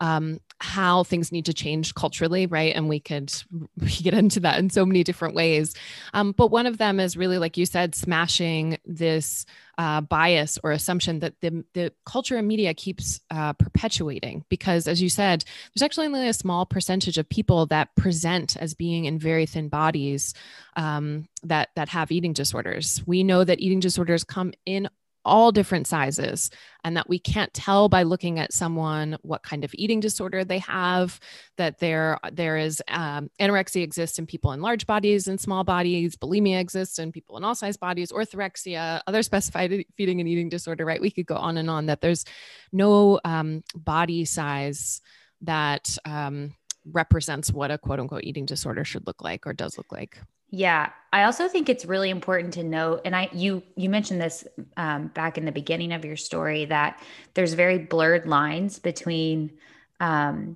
um 0.00 0.40
how 0.58 1.04
things 1.04 1.32
need 1.32 1.44
to 1.44 1.52
change 1.52 1.94
culturally, 1.94 2.46
right? 2.46 2.74
And 2.74 2.88
we 2.88 3.00
could 3.00 3.32
we 3.78 3.88
get 3.88 4.14
into 4.14 4.40
that 4.40 4.58
in 4.58 4.70
so 4.70 4.86
many 4.86 5.04
different 5.04 5.34
ways. 5.34 5.74
Um, 6.14 6.32
but 6.32 6.50
one 6.50 6.66
of 6.66 6.78
them 6.78 6.98
is 6.98 7.16
really, 7.16 7.38
like 7.38 7.56
you 7.56 7.66
said, 7.66 7.94
smashing 7.94 8.78
this 8.84 9.44
uh, 9.78 10.00
bias 10.00 10.58
or 10.64 10.72
assumption 10.72 11.18
that 11.18 11.34
the, 11.42 11.62
the 11.74 11.92
culture 12.06 12.36
and 12.36 12.48
media 12.48 12.72
keeps 12.72 13.20
uh, 13.30 13.52
perpetuating. 13.52 14.44
Because, 14.48 14.88
as 14.88 15.02
you 15.02 15.10
said, 15.10 15.44
there's 15.74 15.82
actually 15.82 16.06
only 16.06 16.28
a 16.28 16.32
small 16.32 16.64
percentage 16.64 17.18
of 17.18 17.28
people 17.28 17.66
that 17.66 17.94
present 17.94 18.56
as 18.56 18.72
being 18.72 19.04
in 19.04 19.18
very 19.18 19.44
thin 19.44 19.68
bodies 19.68 20.32
um, 20.76 21.28
that 21.42 21.68
that 21.76 21.90
have 21.90 22.10
eating 22.10 22.32
disorders. 22.32 23.02
We 23.06 23.22
know 23.22 23.44
that 23.44 23.60
eating 23.60 23.80
disorders 23.80 24.24
come 24.24 24.52
in 24.64 24.88
all 25.26 25.52
different 25.52 25.86
sizes 25.86 26.50
and 26.84 26.96
that 26.96 27.08
we 27.08 27.18
can't 27.18 27.52
tell 27.52 27.88
by 27.88 28.04
looking 28.04 28.38
at 28.38 28.52
someone 28.52 29.18
what 29.22 29.42
kind 29.42 29.64
of 29.64 29.74
eating 29.74 30.00
disorder 30.00 30.44
they 30.44 30.60
have 30.60 31.20
that 31.56 31.78
there 31.80 32.18
there 32.32 32.56
is 32.56 32.82
um, 32.88 33.28
anorexia 33.40 33.82
exists 33.82 34.18
in 34.18 34.26
people 34.26 34.52
in 34.52 34.62
large 34.62 34.86
bodies 34.86 35.28
and 35.28 35.40
small 35.40 35.64
bodies 35.64 36.16
bulimia 36.16 36.58
exists 36.60 36.98
in 36.98 37.12
people 37.12 37.36
in 37.36 37.44
all 37.44 37.54
size 37.54 37.76
bodies 37.76 38.12
orthorexia 38.12 39.00
other 39.06 39.22
specified 39.22 39.84
feeding 39.96 40.20
and 40.20 40.28
eating 40.28 40.48
disorder 40.48 40.86
right? 40.86 41.00
We 41.00 41.10
could 41.10 41.26
go 41.26 41.36
on 41.36 41.58
and 41.58 41.68
on 41.68 41.86
that 41.86 42.00
there's 42.00 42.24
no 42.72 43.20
um, 43.24 43.62
body 43.74 44.24
size 44.24 45.02
that 45.42 45.98
um, 46.04 46.54
represents 46.90 47.52
what 47.52 47.70
a 47.70 47.78
quote 47.78 48.00
unquote 48.00 48.24
eating 48.24 48.46
disorder 48.46 48.84
should 48.84 49.06
look 49.06 49.22
like 49.22 49.46
or 49.46 49.52
does 49.52 49.76
look 49.76 49.90
like 49.92 50.18
Yeah, 50.50 50.90
I 51.12 51.24
also 51.24 51.48
think 51.48 51.68
it's 51.68 51.84
really 51.84 52.10
important 52.10 52.54
to 52.54 52.62
note, 52.62 53.02
and 53.04 53.16
I 53.16 53.28
you 53.32 53.62
you 53.76 53.90
mentioned 53.90 54.20
this 54.20 54.46
um, 54.76 55.08
back 55.08 55.38
in 55.38 55.44
the 55.44 55.52
beginning 55.52 55.92
of 55.92 56.04
your 56.04 56.16
story 56.16 56.66
that 56.66 57.02
there's 57.34 57.54
very 57.54 57.78
blurred 57.78 58.26
lines 58.26 58.78
between 58.78 59.52
um, 59.98 60.54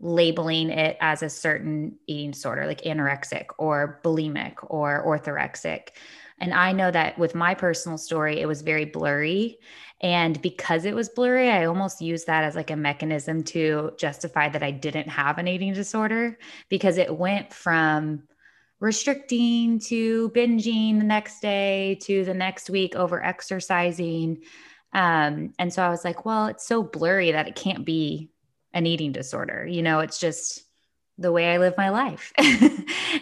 labeling 0.00 0.70
it 0.70 0.96
as 1.00 1.22
a 1.22 1.28
certain 1.30 1.98
eating 2.06 2.32
disorder, 2.32 2.66
like 2.66 2.82
anorexic 2.82 3.46
or 3.58 4.00
bulimic 4.04 4.54
or 4.62 5.04
orthorexic. 5.06 5.88
And 6.40 6.52
I 6.54 6.72
know 6.72 6.90
that 6.90 7.18
with 7.18 7.34
my 7.34 7.54
personal 7.54 7.98
story, 7.98 8.40
it 8.40 8.46
was 8.46 8.62
very 8.62 8.84
blurry. 8.84 9.58
And 10.00 10.40
because 10.42 10.84
it 10.84 10.94
was 10.94 11.08
blurry, 11.08 11.50
I 11.50 11.64
almost 11.64 12.00
used 12.00 12.26
that 12.28 12.44
as 12.44 12.54
like 12.54 12.70
a 12.70 12.76
mechanism 12.76 13.42
to 13.44 13.92
justify 13.98 14.48
that 14.48 14.62
I 14.62 14.70
didn't 14.70 15.08
have 15.08 15.38
an 15.38 15.48
eating 15.48 15.72
disorder 15.74 16.38
because 16.68 16.96
it 16.98 17.16
went 17.16 17.52
from 17.52 18.22
restricting 18.80 19.78
to 19.80 20.30
binging 20.30 20.98
the 20.98 21.04
next 21.04 21.40
day 21.40 21.96
to 22.02 22.24
the 22.24 22.34
next 22.34 22.70
week 22.70 22.94
over 22.94 23.22
exercising. 23.22 24.42
Um, 24.92 25.52
and 25.58 25.72
so 25.72 25.82
I 25.82 25.90
was 25.90 26.04
like, 26.04 26.24
well, 26.24 26.46
it's 26.46 26.66
so 26.66 26.82
blurry 26.82 27.32
that 27.32 27.48
it 27.48 27.56
can't 27.56 27.84
be 27.84 28.30
an 28.72 28.86
eating 28.86 29.12
disorder. 29.12 29.66
You 29.66 29.82
know, 29.82 30.00
it's 30.00 30.20
just 30.20 30.64
the 31.18 31.32
way 31.32 31.52
I 31.52 31.58
live 31.58 31.74
my 31.76 31.90
life. 31.90 32.32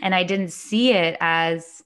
and 0.03 0.15
I 0.15 0.23
didn't 0.23 0.53
see 0.53 0.93
it 0.93 1.17
as 1.21 1.83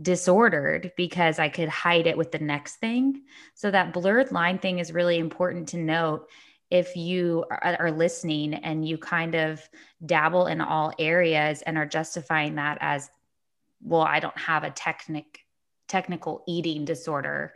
disordered 0.00 0.92
because 0.96 1.38
I 1.38 1.48
could 1.48 1.70
hide 1.70 2.06
it 2.06 2.18
with 2.18 2.30
the 2.30 2.38
next 2.38 2.76
thing. 2.76 3.22
So 3.54 3.70
that 3.70 3.94
blurred 3.94 4.30
line 4.30 4.58
thing 4.58 4.78
is 4.78 4.92
really 4.92 5.18
important 5.18 5.68
to 5.68 5.78
note 5.78 6.28
if 6.70 6.96
you 6.96 7.44
are, 7.50 7.90
listening 7.90 8.54
and 8.54 8.86
you 8.86 8.98
kind 8.98 9.34
of 9.34 9.60
dabble 10.04 10.46
in 10.46 10.60
all 10.60 10.92
areas 10.98 11.62
and 11.62 11.78
are 11.78 11.86
justifying 11.86 12.56
that 12.56 12.78
as 12.80 13.08
well 13.82 14.02
I 14.02 14.20
don't 14.20 14.36
have 14.38 14.64
a 14.64 14.70
technic 14.70 15.40
technical 15.88 16.42
eating 16.48 16.84
disorder 16.84 17.54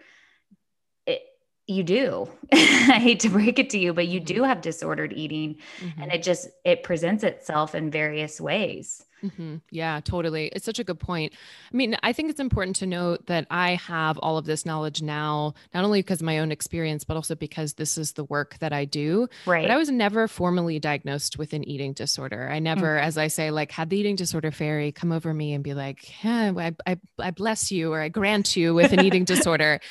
it, 1.04 1.22
you 1.66 1.82
do 1.82 2.28
i 2.52 3.00
hate 3.00 3.20
to 3.20 3.28
break 3.28 3.58
it 3.58 3.70
to 3.70 3.78
you 3.78 3.92
but 3.92 4.06
you 4.06 4.20
do 4.20 4.34
mm-hmm. 4.34 4.44
have 4.44 4.60
disordered 4.60 5.12
eating 5.12 5.56
mm-hmm. 5.80 6.00
and 6.00 6.12
it 6.12 6.22
just 6.22 6.48
it 6.64 6.84
presents 6.84 7.24
itself 7.24 7.74
in 7.74 7.90
various 7.90 8.40
ways 8.40 9.04
Mm-hmm. 9.24 9.56
Yeah, 9.70 10.00
totally. 10.02 10.46
It's 10.54 10.64
such 10.64 10.78
a 10.78 10.84
good 10.84 10.98
point. 10.98 11.32
I 11.72 11.76
mean, 11.76 11.96
I 12.02 12.12
think 12.12 12.30
it's 12.30 12.40
important 12.40 12.76
to 12.76 12.86
note 12.86 13.26
that 13.26 13.46
I 13.50 13.74
have 13.74 14.18
all 14.18 14.38
of 14.38 14.44
this 14.44 14.64
knowledge 14.64 15.02
now, 15.02 15.54
not 15.74 15.84
only 15.84 16.00
because 16.00 16.20
of 16.20 16.26
my 16.26 16.38
own 16.38 16.52
experience, 16.52 17.04
but 17.04 17.16
also 17.16 17.34
because 17.34 17.74
this 17.74 17.98
is 17.98 18.12
the 18.12 18.24
work 18.24 18.58
that 18.60 18.72
I 18.72 18.84
do. 18.84 19.28
Right. 19.46 19.62
But 19.62 19.70
I 19.70 19.76
was 19.76 19.90
never 19.90 20.28
formally 20.28 20.78
diagnosed 20.78 21.38
with 21.38 21.52
an 21.52 21.64
eating 21.64 21.92
disorder. 21.92 22.48
I 22.50 22.58
never, 22.58 22.96
mm-hmm. 22.96 23.06
as 23.06 23.18
I 23.18 23.28
say, 23.28 23.50
like 23.50 23.72
had 23.72 23.90
the 23.90 23.98
eating 23.98 24.16
disorder 24.16 24.50
fairy 24.50 24.92
come 24.92 25.12
over 25.12 25.32
me 25.32 25.52
and 25.52 25.62
be 25.62 25.74
like, 25.74 26.24
yeah, 26.24 26.52
I, 26.56 26.74
I, 26.86 26.98
I 27.18 27.30
bless 27.30 27.70
you 27.70 27.92
or 27.92 28.00
I 28.00 28.08
grant 28.08 28.56
you 28.56 28.74
with 28.74 28.92
an 28.92 29.00
eating 29.04 29.24
disorder. 29.24 29.80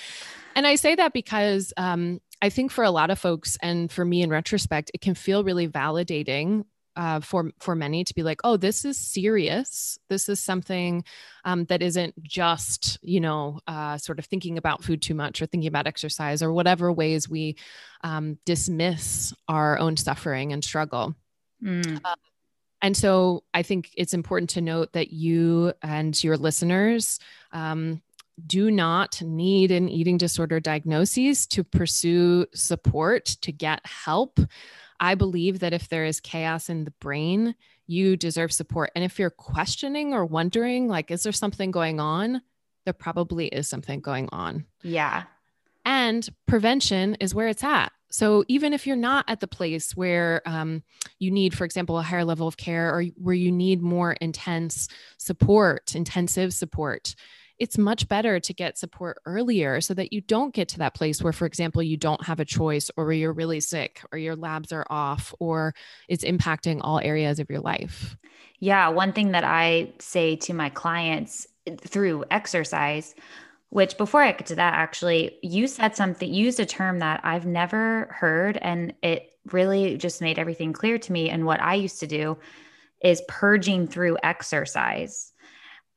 And 0.55 0.65
I 0.65 0.75
say 0.75 0.95
that 0.95 1.13
because 1.13 1.71
um, 1.77 2.19
I 2.41 2.49
think 2.49 2.71
for 2.71 2.83
a 2.83 2.91
lot 2.91 3.11
of 3.11 3.19
folks, 3.19 3.57
and 3.61 3.91
for 3.91 4.03
me 4.03 4.21
in 4.21 4.29
retrospect, 4.29 4.91
it 4.93 4.99
can 4.99 5.15
feel 5.15 5.43
really 5.43 5.67
validating 5.67 6.65
uh, 6.99 7.21
for 7.21 7.49
for 7.59 7.75
many 7.75 8.03
to 8.03 8.13
be 8.13 8.23
like, 8.23 8.41
oh, 8.43 8.57
this 8.57 8.83
is 8.83 8.97
serious. 8.97 9.97
This 10.09 10.27
is 10.27 10.41
something 10.41 11.05
um, 11.45 11.63
that 11.65 11.81
isn't 11.81 12.21
just 12.21 12.99
you 13.01 13.21
know 13.21 13.61
uh, 13.67 13.97
sort 13.97 14.19
of 14.19 14.25
thinking 14.25 14.57
about 14.57 14.83
food 14.83 15.01
too 15.01 15.15
much 15.15 15.41
or 15.41 15.45
thinking 15.45 15.69
about 15.69 15.87
exercise 15.87 16.43
or 16.43 16.51
whatever 16.51 16.91
ways 16.91 17.29
we 17.29 17.55
um, 18.03 18.37
dismiss 18.45 19.33
our 19.47 19.79
own 19.79 19.95
suffering 19.95 20.51
and 20.51 20.61
struggle. 20.61 21.15
Mm. 21.63 22.01
Uh, 22.03 22.15
and 22.81 22.97
so 22.97 23.45
I 23.53 23.63
think 23.63 23.91
it's 23.95 24.13
important 24.13 24.49
to 24.51 24.61
note 24.61 24.91
that 24.91 25.13
you 25.13 25.73
and 25.81 26.21
your 26.21 26.35
listeners 26.35 27.19
um, 27.53 28.01
do 28.45 28.71
not 28.71 29.21
need 29.21 29.71
an 29.71 29.87
eating 29.87 30.17
disorder 30.17 30.59
diagnosis 30.59 31.45
to 31.47 31.63
pursue 31.63 32.45
support 32.53 33.25
to 33.25 33.53
get 33.53 33.85
help. 33.85 34.39
I 34.99 35.15
believe 35.15 35.59
that 35.59 35.73
if 35.73 35.89
there 35.89 36.05
is 36.05 36.19
chaos 36.19 36.69
in 36.69 36.83
the 36.83 36.93
brain, 36.99 37.55
you 37.87 38.17
deserve 38.17 38.51
support. 38.51 38.91
And 38.95 39.03
if 39.03 39.17
you're 39.17 39.29
questioning 39.29 40.13
or 40.13 40.25
wondering, 40.25 40.87
like, 40.87 41.11
is 41.11 41.23
there 41.23 41.31
something 41.31 41.71
going 41.71 41.99
on? 41.99 42.41
There 42.85 42.93
probably 42.93 43.47
is 43.47 43.67
something 43.67 43.99
going 44.01 44.29
on. 44.31 44.65
Yeah. 44.83 45.23
And 45.85 46.27
prevention 46.47 47.15
is 47.15 47.33
where 47.33 47.47
it's 47.47 47.63
at. 47.63 47.91
So 48.11 48.43
even 48.47 48.73
if 48.73 48.87
you're 48.87 48.95
not 48.95 49.25
at 49.27 49.39
the 49.39 49.47
place 49.47 49.95
where 49.95 50.41
um, 50.45 50.83
you 51.19 51.29
need, 51.31 51.55
for 51.55 51.63
example, 51.63 51.97
a 51.97 52.03
higher 52.03 52.25
level 52.25 52.47
of 52.47 52.57
care 52.57 52.93
or 52.93 53.03
where 53.15 53.35
you 53.35 53.51
need 53.51 53.81
more 53.81 54.13
intense 54.13 54.87
support, 55.17 55.95
intensive 55.95 56.53
support, 56.53 57.15
it's 57.59 57.77
much 57.77 58.07
better 58.07 58.39
to 58.39 58.53
get 58.53 58.77
support 58.77 59.21
earlier 59.25 59.81
so 59.81 59.93
that 59.93 60.13
you 60.13 60.21
don't 60.21 60.53
get 60.53 60.69
to 60.69 60.79
that 60.79 60.93
place 60.93 61.21
where, 61.21 61.33
for 61.33 61.45
example, 61.45 61.83
you 61.83 61.97
don't 61.97 62.25
have 62.25 62.39
a 62.39 62.45
choice 62.45 62.89
or 62.95 63.11
you're 63.11 63.33
really 63.33 63.59
sick 63.59 64.01
or 64.11 64.17
your 64.17 64.35
labs 64.35 64.71
are 64.71 64.85
off 64.89 65.33
or 65.39 65.73
it's 66.07 66.23
impacting 66.23 66.79
all 66.81 66.99
areas 66.99 67.39
of 67.39 67.49
your 67.49 67.59
life. 67.59 68.17
Yeah. 68.59 68.87
One 68.89 69.13
thing 69.13 69.31
that 69.31 69.43
I 69.43 69.93
say 69.99 70.35
to 70.37 70.53
my 70.53 70.69
clients 70.69 71.47
eh, 71.67 71.75
through 71.79 72.25
exercise, 72.31 73.13
which 73.69 73.97
before 73.97 74.21
I 74.21 74.31
get 74.31 74.47
to 74.47 74.55
that, 74.55 74.73
actually, 74.73 75.37
you 75.43 75.67
said 75.67 75.95
something, 75.95 76.33
used 76.33 76.59
a 76.59 76.65
term 76.65 76.99
that 76.99 77.21
I've 77.23 77.45
never 77.45 78.15
heard, 78.17 78.57
and 78.57 78.93
it 79.03 79.31
really 79.51 79.97
just 79.97 80.21
made 80.21 80.39
everything 80.39 80.73
clear 80.73 80.97
to 80.97 81.11
me. 81.11 81.29
And 81.29 81.45
what 81.45 81.61
I 81.61 81.75
used 81.75 81.99
to 81.99 82.07
do 82.07 82.37
is 83.03 83.21
purging 83.27 83.87
through 83.87 84.17
exercise. 84.23 85.33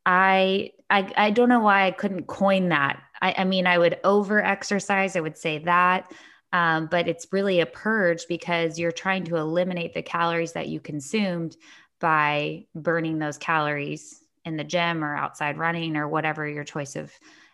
I 0.06 0.72
I, 0.90 1.10
I 1.16 1.30
don't 1.30 1.48
know 1.48 1.60
why 1.60 1.86
I 1.86 1.90
couldn't 1.90 2.26
coin 2.26 2.68
that. 2.68 3.00
I, 3.22 3.34
I 3.38 3.44
mean, 3.44 3.66
I 3.66 3.78
would 3.78 3.98
over 4.04 4.44
exercise, 4.44 5.16
I 5.16 5.20
would 5.20 5.38
say 5.38 5.58
that. 5.60 6.12
Um, 6.52 6.86
but 6.90 7.08
it's 7.08 7.28
really 7.32 7.60
a 7.60 7.66
purge 7.66 8.26
because 8.28 8.78
you're 8.78 8.92
trying 8.92 9.24
to 9.24 9.36
eliminate 9.36 9.94
the 9.94 10.02
calories 10.02 10.52
that 10.52 10.68
you 10.68 10.80
consumed 10.80 11.56
by 11.98 12.66
burning 12.74 13.18
those 13.18 13.38
calories 13.38 14.22
in 14.44 14.58
the 14.58 14.64
gym 14.64 15.02
or 15.02 15.16
outside 15.16 15.56
running 15.56 15.96
or 15.96 16.08
whatever 16.08 16.46
your 16.46 16.64
choice 16.64 16.94
of 16.94 17.10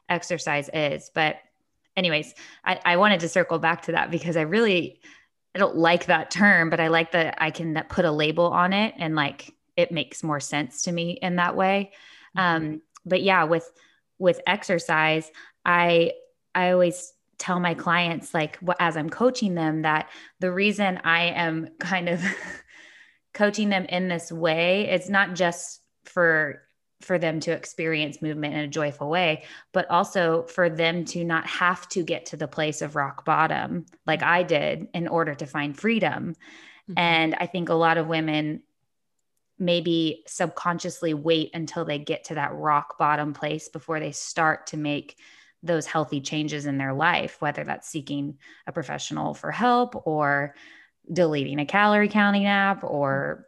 exercise 0.08 0.68
is. 0.72 1.12
But, 1.14 1.36
anyways, 1.96 2.34
I, 2.64 2.80
I 2.84 2.96
wanted 2.96 3.20
to 3.20 3.28
circle 3.28 3.60
back 3.60 3.82
to 3.82 3.92
that 3.92 4.10
because 4.10 4.36
I 4.36 4.42
really 4.42 5.00
I 5.54 5.58
don't 5.60 5.76
like 5.76 6.06
that 6.06 6.30
term, 6.30 6.70
but 6.70 6.80
I 6.80 6.88
like 6.88 7.12
that 7.12 7.36
I 7.38 7.50
can 7.50 7.80
put 7.88 8.04
a 8.04 8.10
label 8.10 8.46
on 8.46 8.72
it 8.72 8.94
and 8.98 9.14
like 9.14 9.54
it 9.76 9.92
makes 9.92 10.24
more 10.24 10.40
sense 10.40 10.82
to 10.82 10.92
me 10.92 11.12
in 11.22 11.36
that 11.36 11.56
way. 11.56 11.92
Mm-hmm. 12.38 12.64
Um, 12.64 12.82
but 13.04 13.22
yeah, 13.22 13.44
with 13.44 13.70
with 14.18 14.40
exercise, 14.46 15.30
I 15.64 16.12
I 16.54 16.70
always 16.70 17.12
tell 17.38 17.60
my 17.60 17.74
clients 17.74 18.34
like 18.34 18.58
as 18.80 18.96
I'm 18.96 19.10
coaching 19.10 19.54
them 19.54 19.82
that 19.82 20.10
the 20.40 20.50
reason 20.50 21.00
I 21.04 21.26
am 21.26 21.68
kind 21.78 22.08
of 22.08 22.22
coaching 23.32 23.68
them 23.68 23.84
in 23.84 24.08
this 24.08 24.32
way 24.32 24.88
it's 24.88 25.08
not 25.08 25.34
just 25.34 25.80
for 26.04 26.62
for 27.00 27.18
them 27.18 27.38
to 27.40 27.52
experience 27.52 28.20
movement 28.20 28.54
in 28.54 28.60
a 28.60 28.68
joyful 28.68 29.08
way, 29.08 29.44
but 29.72 29.88
also 29.88 30.44
for 30.48 30.68
them 30.68 31.04
to 31.04 31.24
not 31.24 31.46
have 31.46 31.88
to 31.90 32.02
get 32.02 32.26
to 32.26 32.36
the 32.36 32.48
place 32.48 32.82
of 32.82 32.96
rock 32.96 33.24
bottom 33.24 33.86
like 34.06 34.22
I 34.22 34.42
did 34.42 34.88
in 34.94 35.06
order 35.06 35.34
to 35.36 35.46
find 35.46 35.78
freedom. 35.78 36.34
Mm-hmm. 36.90 36.98
And 36.98 37.34
I 37.36 37.46
think 37.46 37.68
a 37.68 37.74
lot 37.74 37.98
of 37.98 38.08
women 38.08 38.62
maybe 39.58 40.22
subconsciously 40.26 41.14
wait 41.14 41.50
until 41.54 41.84
they 41.84 41.98
get 41.98 42.24
to 42.24 42.34
that 42.34 42.54
rock 42.54 42.98
bottom 42.98 43.32
place 43.32 43.68
before 43.68 44.00
they 44.00 44.12
start 44.12 44.68
to 44.68 44.76
make 44.76 45.16
those 45.62 45.86
healthy 45.86 46.20
changes 46.20 46.66
in 46.66 46.78
their 46.78 46.92
life, 46.92 47.40
whether 47.40 47.64
that's 47.64 47.88
seeking 47.88 48.38
a 48.66 48.72
professional 48.72 49.34
for 49.34 49.50
help 49.50 50.06
or 50.06 50.54
deleting 51.12 51.58
a 51.58 51.66
calorie 51.66 52.08
counting 52.08 52.46
app 52.46 52.84
or 52.84 53.46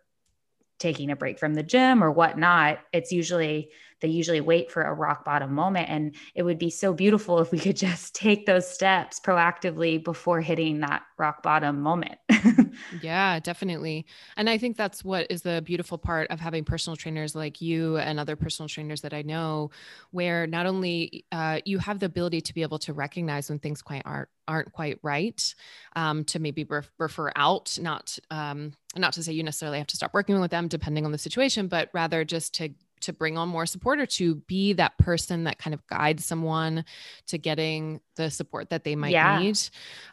taking 0.79 1.11
a 1.11 1.17
break 1.17 1.38
from 1.38 1.55
the 1.55 1.62
gym 1.62 2.02
or 2.02 2.11
whatnot. 2.11 2.81
It's 2.93 3.12
usually 3.12 3.71
they 4.00 4.09
usually 4.09 4.40
wait 4.40 4.71
for 4.71 4.83
a 4.83 4.92
rock 4.92 5.25
bottom 5.25 5.54
moment. 5.54 5.88
And 5.88 6.14
it 6.35 6.42
would 6.42 6.59
be 6.59 6.71
so 6.71 6.92
beautiful 6.92 7.38
if 7.40 7.52
we 7.52 7.59
could 7.59 7.76
just 7.90 8.14
take 8.14 8.47
those 8.47 8.69
steps 8.69 9.21
proactively 9.21 10.02
before 10.02 10.40
hitting 10.40 10.80
that 10.80 11.02
rock 11.19 11.42
bottom 11.42 11.80
moment. 11.80 12.19
yeah, 13.02 13.38
definitely. 13.40 14.07
And 14.37 14.49
I 14.49 14.59
think 14.59 14.76
that's 14.76 15.04
what 15.04 15.26
is 15.30 15.42
the 15.42 15.62
beautiful 15.64 15.99
part 15.99 16.30
of 16.30 16.40
having 16.40 16.64
personal 16.64 16.97
trainers 16.97 17.35
like 17.35 17.61
you 17.61 17.99
and 17.99 18.19
other 18.19 18.37
personal 18.37 18.69
trainers 18.69 19.02
that 19.02 19.12
I 19.12 19.23
know, 19.23 19.71
where 20.11 20.47
not 20.47 20.66
only 20.66 21.25
uh, 21.33 21.61
you 21.64 21.78
have 21.78 21.99
the 21.99 22.07
ability 22.07 22.40
to 22.42 22.54
be 22.54 22.62
able 22.62 22.78
to 22.80 22.92
recognize 22.92 23.49
when 23.50 23.59
things 23.59 23.83
quite 23.83 24.02
aren't 24.04 24.28
aren't 24.49 24.73
quite 24.73 24.99
right, 25.02 25.54
um, 25.95 26.25
to 26.25 26.40
maybe 26.40 26.64
ref- 26.64 26.90
refer 26.99 27.30
out, 27.37 27.78
not 27.80 28.19
um, 28.30 28.73
not 28.97 29.12
to 29.12 29.23
say 29.23 29.33
you 29.33 29.45
necessarily 29.45 29.78
have 29.78 29.87
to 29.87 29.97
stop 29.97 30.12
working 30.12 30.40
with 30.40 30.50
them 30.50 30.66
depending 30.66 31.04
on 31.04 31.12
the 31.12 31.19
situation, 31.19 31.69
but 31.69 31.88
rather 31.92 32.25
just 32.25 32.54
to 32.54 32.71
to 33.00 33.12
bring 33.12 33.38
on 33.38 33.49
more 33.49 33.66
support 33.66 34.00
or 34.00 34.07
to 34.07 34.37
be 34.37 34.75
that 34.75 34.97
person 34.99 35.45
that 35.45 35.59
kind 35.59 35.75
of 35.75 35.87
guides 35.87 36.25
someone 36.25 36.85
to 37.26 37.38
getting 37.38 38.00
the 38.16 38.30
support 38.30 38.71
that 38.71 38.85
they 38.85 38.97
might 38.97 39.12
yeah. 39.12 39.38
need. 39.38 39.59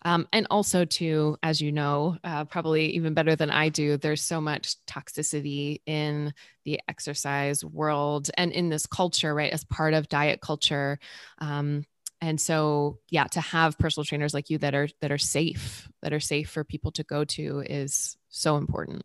Um, 0.04 0.28
and 0.32 0.48
also 0.50 0.86
to 0.86 1.38
as 1.44 1.62
you 1.62 1.72
know 1.72 2.18
uh, 2.24 2.46
probably 2.46 2.96
even 2.96 3.14
better 3.14 3.36
than 3.36 3.50
i 3.50 3.70
do 3.70 3.98
there's 3.98 4.22
so 4.22 4.40
much 4.40 4.76
toxicity 4.86 5.82
in 5.86 6.34
the 6.66 6.80
exercise 6.88 7.64
world 7.64 8.30
and 8.38 8.52
in 8.52 8.70
this 8.70 8.86
culture 8.86 9.34
right 9.34 9.54
as 9.54 9.64
part 9.64 9.94
of 9.94 10.10
diet 10.10 10.42
culture. 10.42 11.00
Um, 11.40 11.86
and 12.22 12.42
so 12.42 13.00
yeah 13.10 13.26
to 13.26 13.42
have 13.42 13.78
personal 13.78 14.04
trainers 14.04 14.34
like 14.34 14.50
you 14.50 14.58
that 14.58 14.74
are 14.74 14.88
that 15.02 15.12
are 15.12 15.18
safe 15.18 15.88
that 16.02 16.14
are 16.14 16.20
safe 16.20 16.50
for 16.50 16.64
people 16.64 16.92
to 16.92 17.04
go 17.04 17.24
to 17.24 17.60
is 17.60 18.18
so 18.30 18.58
important 18.58 19.04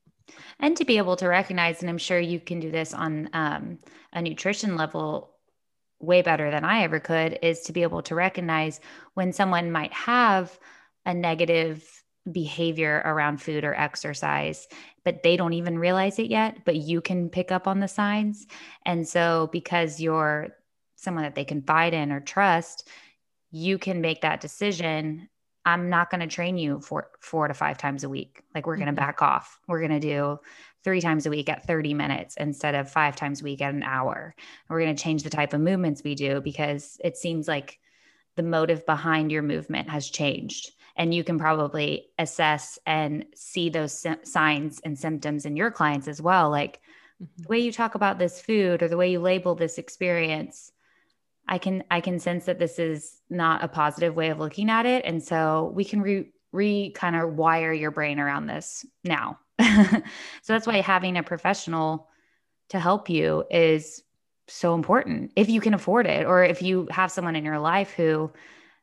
and 0.60 0.76
to 0.76 0.84
be 0.84 0.98
able 0.98 1.16
to 1.16 1.28
recognize 1.28 1.80
and 1.80 1.90
i'm 1.90 1.98
sure 1.98 2.18
you 2.18 2.40
can 2.40 2.60
do 2.60 2.70
this 2.70 2.94
on 2.94 3.28
um, 3.32 3.78
a 4.12 4.22
nutrition 4.22 4.76
level 4.76 5.30
way 6.00 6.22
better 6.22 6.50
than 6.50 6.64
i 6.64 6.82
ever 6.82 7.00
could 7.00 7.38
is 7.42 7.62
to 7.62 7.72
be 7.72 7.82
able 7.82 8.02
to 8.02 8.14
recognize 8.14 8.80
when 9.14 9.32
someone 9.32 9.70
might 9.70 9.92
have 9.92 10.58
a 11.06 11.14
negative 11.14 12.02
behavior 12.30 13.02
around 13.04 13.42
food 13.42 13.64
or 13.64 13.74
exercise 13.74 14.68
but 15.04 15.24
they 15.24 15.36
don't 15.36 15.54
even 15.54 15.78
realize 15.78 16.18
it 16.18 16.30
yet 16.30 16.64
but 16.64 16.76
you 16.76 17.00
can 17.00 17.28
pick 17.28 17.50
up 17.50 17.66
on 17.66 17.80
the 17.80 17.88
signs 17.88 18.46
and 18.86 19.06
so 19.08 19.48
because 19.52 20.00
you're 20.00 20.48
someone 21.02 21.24
that 21.24 21.34
they 21.34 21.44
confide 21.44 21.94
in 21.94 22.12
or 22.12 22.20
trust, 22.20 22.88
you 23.50 23.76
can 23.76 24.00
make 24.00 24.22
that 24.22 24.40
decision. 24.40 25.28
I'm 25.64 25.88
not 25.88 26.10
going 26.10 26.20
to 26.20 26.26
train 26.26 26.58
you 26.58 26.80
for 26.80 27.08
four 27.20 27.46
to 27.48 27.54
five 27.54 27.78
times 27.78 28.04
a 28.04 28.08
week. 28.08 28.42
Like 28.54 28.66
we're 28.66 28.74
mm-hmm. 28.74 28.84
going 28.84 28.94
to 28.94 29.00
back 29.00 29.22
off. 29.22 29.60
We're 29.68 29.80
going 29.80 29.92
to 29.92 30.00
do 30.00 30.38
three 30.82 31.00
times 31.00 31.26
a 31.26 31.30
week 31.30 31.48
at 31.48 31.66
30 31.66 31.94
minutes 31.94 32.36
instead 32.36 32.74
of 32.74 32.90
five 32.90 33.14
times 33.14 33.40
a 33.40 33.44
week 33.44 33.62
at 33.62 33.74
an 33.74 33.84
hour. 33.84 34.34
We're 34.68 34.80
going 34.80 34.94
to 34.94 35.02
change 35.02 35.22
the 35.22 35.30
type 35.30 35.52
of 35.52 35.60
movements 35.60 36.02
we 36.02 36.14
do 36.14 36.40
because 36.40 37.00
it 37.04 37.16
seems 37.16 37.46
like 37.46 37.78
the 38.34 38.42
motive 38.42 38.84
behind 38.86 39.30
your 39.30 39.42
movement 39.42 39.88
has 39.88 40.10
changed. 40.10 40.72
And 40.96 41.14
you 41.14 41.24
can 41.24 41.38
probably 41.38 42.08
assess 42.18 42.78
and 42.84 43.24
see 43.34 43.70
those 43.70 44.04
signs 44.24 44.80
and 44.80 44.98
symptoms 44.98 45.46
in 45.46 45.56
your 45.56 45.70
clients 45.70 46.08
as 46.08 46.20
well. 46.20 46.50
Like 46.50 46.80
mm-hmm. 47.22 47.42
the 47.42 47.48
way 47.48 47.60
you 47.60 47.70
talk 47.70 47.94
about 47.94 48.18
this 48.18 48.40
food 48.40 48.82
or 48.82 48.88
the 48.88 48.96
way 48.96 49.12
you 49.12 49.20
label 49.20 49.54
this 49.54 49.78
experience 49.78 50.71
I 51.48 51.58
can 51.58 51.84
I 51.90 52.00
can 52.00 52.18
sense 52.18 52.44
that 52.46 52.58
this 52.58 52.78
is 52.78 53.20
not 53.28 53.64
a 53.64 53.68
positive 53.68 54.14
way 54.14 54.30
of 54.30 54.38
looking 54.38 54.70
at 54.70 54.86
it, 54.86 55.04
and 55.04 55.22
so 55.22 55.72
we 55.74 55.84
can 55.84 56.00
re 56.00 56.30
re 56.52 56.90
kind 56.90 57.16
of 57.16 57.34
wire 57.34 57.72
your 57.72 57.90
brain 57.90 58.18
around 58.20 58.46
this 58.46 58.86
now. 59.04 59.38
so 59.60 60.02
that's 60.46 60.66
why 60.66 60.80
having 60.80 61.16
a 61.16 61.22
professional 61.22 62.08
to 62.70 62.78
help 62.78 63.10
you 63.10 63.44
is 63.50 64.02
so 64.48 64.74
important 64.74 65.32
if 65.36 65.48
you 65.48 65.60
can 65.60 65.74
afford 65.74 66.06
it, 66.06 66.26
or 66.26 66.44
if 66.44 66.62
you 66.62 66.88
have 66.90 67.10
someone 67.10 67.36
in 67.36 67.44
your 67.44 67.58
life 67.58 67.92
who 67.92 68.30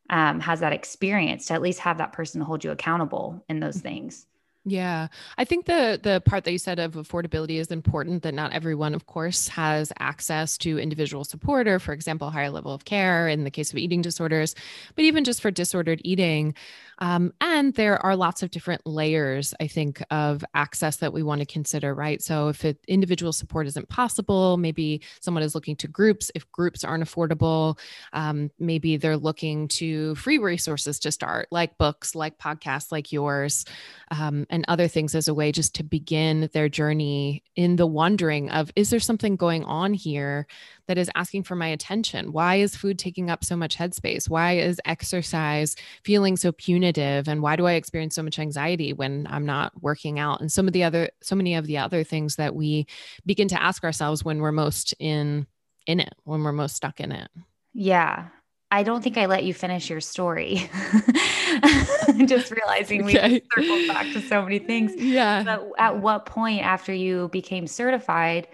um, 0.10 0.40
has 0.40 0.60
that 0.62 0.74
experience 0.74 1.48
to 1.48 1.54
at 1.54 1.62
least 1.62 1.80
have 1.80 2.00
that 2.00 2.14
person 2.14 2.42
hold 2.42 2.64
you 2.64 2.72
accountable 2.72 3.44
in 3.48 3.60
those 3.60 3.78
mm-hmm. 3.78 3.88
things. 3.88 4.26
Yeah. 4.66 5.08
I 5.38 5.46
think 5.46 5.66
the 5.66 6.00
the 6.04 6.22
part 6.26 6.44
that 6.44 6.52
you 6.52 6.58
said 6.58 6.80
of 6.80 6.94
affordability 6.94 7.60
is 7.60 7.72
important 7.72 8.24
that 8.24 8.34
not 8.34 8.52
everyone 8.52 8.94
of 8.94 9.06
course 9.06 9.48
has 9.48 9.92
access 10.00 10.58
to 10.60 10.78
individual 10.78 11.24
support 11.24 11.66
or 11.68 11.80
for 11.80 11.94
example 11.94 12.30
higher 12.30 12.50
level 12.50 12.74
of 12.74 12.84
care 12.84 13.30
in 13.30 13.46
the 13.46 13.52
case 13.52 13.72
of 13.72 13.78
eating 13.78 14.02
disorders, 14.02 14.56
but 14.96 15.06
even 15.06 15.24
just 15.24 15.42
for 15.42 15.50
disordered 15.50 16.02
eating, 16.04 16.54
um, 17.02 17.32
and 17.40 17.74
there 17.76 17.98
are 18.06 18.18
lots 18.18 18.44
of 18.44 18.52
different 18.52 18.86
layers, 18.86 19.54
I 19.62 19.68
think, 19.68 20.04
of 20.12 20.44
access 20.54 20.98
that 20.98 21.14
we 21.14 21.24
want 21.24 21.40
to 21.40 21.46
consider, 21.46 21.96
right? 21.96 22.22
So 22.22 22.50
if 22.50 22.66
it, 22.66 22.78
individual 22.90 23.32
support 23.32 23.68
isn't 23.68 23.88
possible, 23.88 24.58
maybe 24.58 25.02
someone 25.22 25.44
is 25.44 25.56
looking 25.56 25.78
to 25.78 25.88
groups. 25.88 26.30
If 26.36 26.52
groups 26.52 26.84
aren't 26.84 27.06
affordable, 27.06 27.80
um, 28.12 28.52
maybe 28.60 28.98
they're 28.98 29.16
looking 29.16 29.70
to 29.70 30.16
free 30.16 30.40
resources 30.40 31.00
to 31.00 31.12
start, 31.12 31.48
like 31.52 31.78
books, 31.78 32.16
like 32.16 32.38
podcasts, 32.38 32.92
like 32.92 33.14
yours, 33.14 33.64
um, 34.12 34.46
and 34.50 34.66
other 34.68 34.88
things 34.88 35.14
as 35.16 35.28
a 35.28 35.34
way 35.34 35.52
just 35.52 35.76
to 35.76 35.84
begin 35.84 36.50
their 36.54 36.70
journey 36.70 37.44
in 37.56 37.76
the 37.76 37.86
wondering 37.86 38.50
of, 38.50 38.72
is 38.76 38.90
there 38.90 39.00
something 39.00 39.36
going 39.36 39.64
on 39.66 39.94
here 39.94 40.48
that 40.88 40.98
is 40.98 41.10
asking 41.16 41.44
for 41.44 41.56
my 41.56 41.68
attention? 41.68 42.32
Why 42.32 42.56
is 42.56 42.76
food 42.76 42.98
taking 42.98 43.30
up 43.30 43.44
so 43.44 43.56
much 43.56 43.78
headspace? 43.78 44.30
Why 44.30 44.58
is 44.58 44.82
exercise 44.86 45.76
feeling 46.04 46.36
so 46.36 46.52
punitive? 46.52 47.28
And 47.28 47.42
why 47.42 47.56
do 47.56 47.68
I 47.68 47.74
experience 47.74 48.16
so 48.16 48.24
much 48.24 48.40
anxiety 48.40 48.94
when 48.94 49.28
I'm 49.30 49.46
not 49.46 49.72
working 49.82 50.20
out? 50.20 50.42
And 50.42 50.52
some 50.52 50.68
of 50.68 50.74
the 50.74 50.84
other, 50.84 51.10
so 51.22 51.36
many 51.36 51.56
of 51.56 51.68
the 51.68 51.78
other 51.78 52.04
things 52.04 52.38
that 52.38 52.56
we 52.56 52.88
begin 53.26 53.48
to 53.50 53.62
ask 53.62 53.84
ourselves 53.84 54.24
when 54.24 54.40
we're 54.40 54.52
most 54.52 54.94
in 55.00 55.46
in 55.86 56.00
it, 56.00 56.14
when 56.24 56.44
we're 56.44 56.52
most 56.52 56.76
stuck 56.76 57.00
in 57.00 57.12
it. 57.12 57.30
Yeah. 57.74 58.28
I 58.72 58.84
don't 58.84 59.04
think 59.04 59.18
I 59.18 59.26
let 59.26 59.44
you 59.44 59.54
finish 59.54 59.90
your 59.90 60.02
story. 60.02 60.70
Just 62.26 62.52
realizing 62.52 63.04
we 63.04 63.18
okay. 63.18 63.42
circled 63.54 63.88
back 63.88 64.06
to 64.14 64.22
so 64.22 64.44
many 64.44 64.60
things. 64.60 64.96
Yeah. 64.96 65.44
But 65.44 65.72
at 65.80 65.98
what 65.98 66.28
point 66.28 66.64
after 66.64 66.94
you 66.94 67.30
became 67.30 67.66
certified 67.66 68.48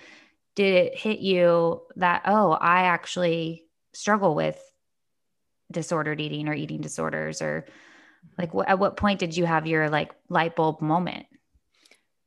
did 0.56 0.74
it 0.74 0.98
hit 0.98 1.20
you 1.20 1.82
that, 1.98 2.22
oh, 2.26 2.52
I 2.52 2.84
actually 2.84 3.66
struggle 3.94 4.36
with 4.36 4.58
disordered 5.70 6.22
eating 6.22 6.48
or 6.48 6.54
eating 6.54 6.80
disorders? 6.80 7.42
Or 7.42 7.66
like, 8.38 8.54
wh- 8.54 8.68
at 8.68 8.80
what 8.80 8.96
point 8.96 9.20
did 9.20 9.36
you 9.36 9.46
have 9.46 9.68
your 9.68 9.90
like 9.90 10.14
light 10.30 10.56
bulb 10.56 10.82
moment? 10.82 11.26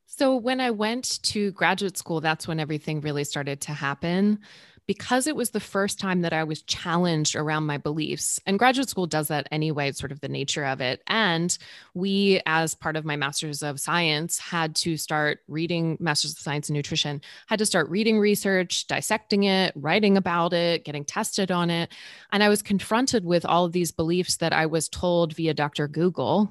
So, 0.04 0.36
when 0.36 0.60
I 0.60 0.70
went 0.72 1.22
to 1.24 1.52
graduate 1.52 1.96
school, 1.96 2.20
that's 2.20 2.46
when 2.46 2.60
everything 2.60 3.00
really 3.00 3.24
started 3.24 3.62
to 3.62 3.72
happen 3.72 4.40
because 4.88 5.26
it 5.26 5.36
was 5.36 5.50
the 5.50 5.60
first 5.60 6.00
time 6.00 6.22
that 6.22 6.32
I 6.32 6.44
was 6.44 6.62
challenged 6.62 7.36
around 7.36 7.66
my 7.66 7.76
beliefs. 7.76 8.40
And 8.46 8.58
graduate 8.58 8.88
school 8.88 9.06
does 9.06 9.28
that 9.28 9.46
anyway, 9.52 9.90
it's 9.90 9.98
sort 9.98 10.12
of 10.12 10.20
the 10.20 10.30
nature 10.30 10.64
of 10.64 10.80
it. 10.80 11.02
And 11.06 11.56
we, 11.92 12.40
as 12.46 12.74
part 12.74 12.96
of 12.96 13.04
my 13.04 13.14
master's 13.14 13.62
of 13.62 13.78
science, 13.78 14.38
had 14.38 14.74
to 14.76 14.96
start 14.96 15.40
reading 15.46 15.98
master's 16.00 16.32
of 16.32 16.38
science 16.38 16.70
in 16.70 16.74
nutrition, 16.74 17.20
had 17.46 17.58
to 17.58 17.66
start 17.66 17.90
reading 17.90 18.18
research, 18.18 18.86
dissecting 18.86 19.44
it, 19.44 19.74
writing 19.76 20.16
about 20.16 20.54
it, 20.54 20.86
getting 20.86 21.04
tested 21.04 21.50
on 21.50 21.68
it. 21.68 21.92
And 22.32 22.42
I 22.42 22.48
was 22.48 22.62
confronted 22.62 23.26
with 23.26 23.44
all 23.44 23.66
of 23.66 23.72
these 23.72 23.92
beliefs 23.92 24.36
that 24.36 24.54
I 24.54 24.64
was 24.64 24.88
told 24.88 25.34
via 25.34 25.52
Dr. 25.52 25.86
Google 25.86 26.50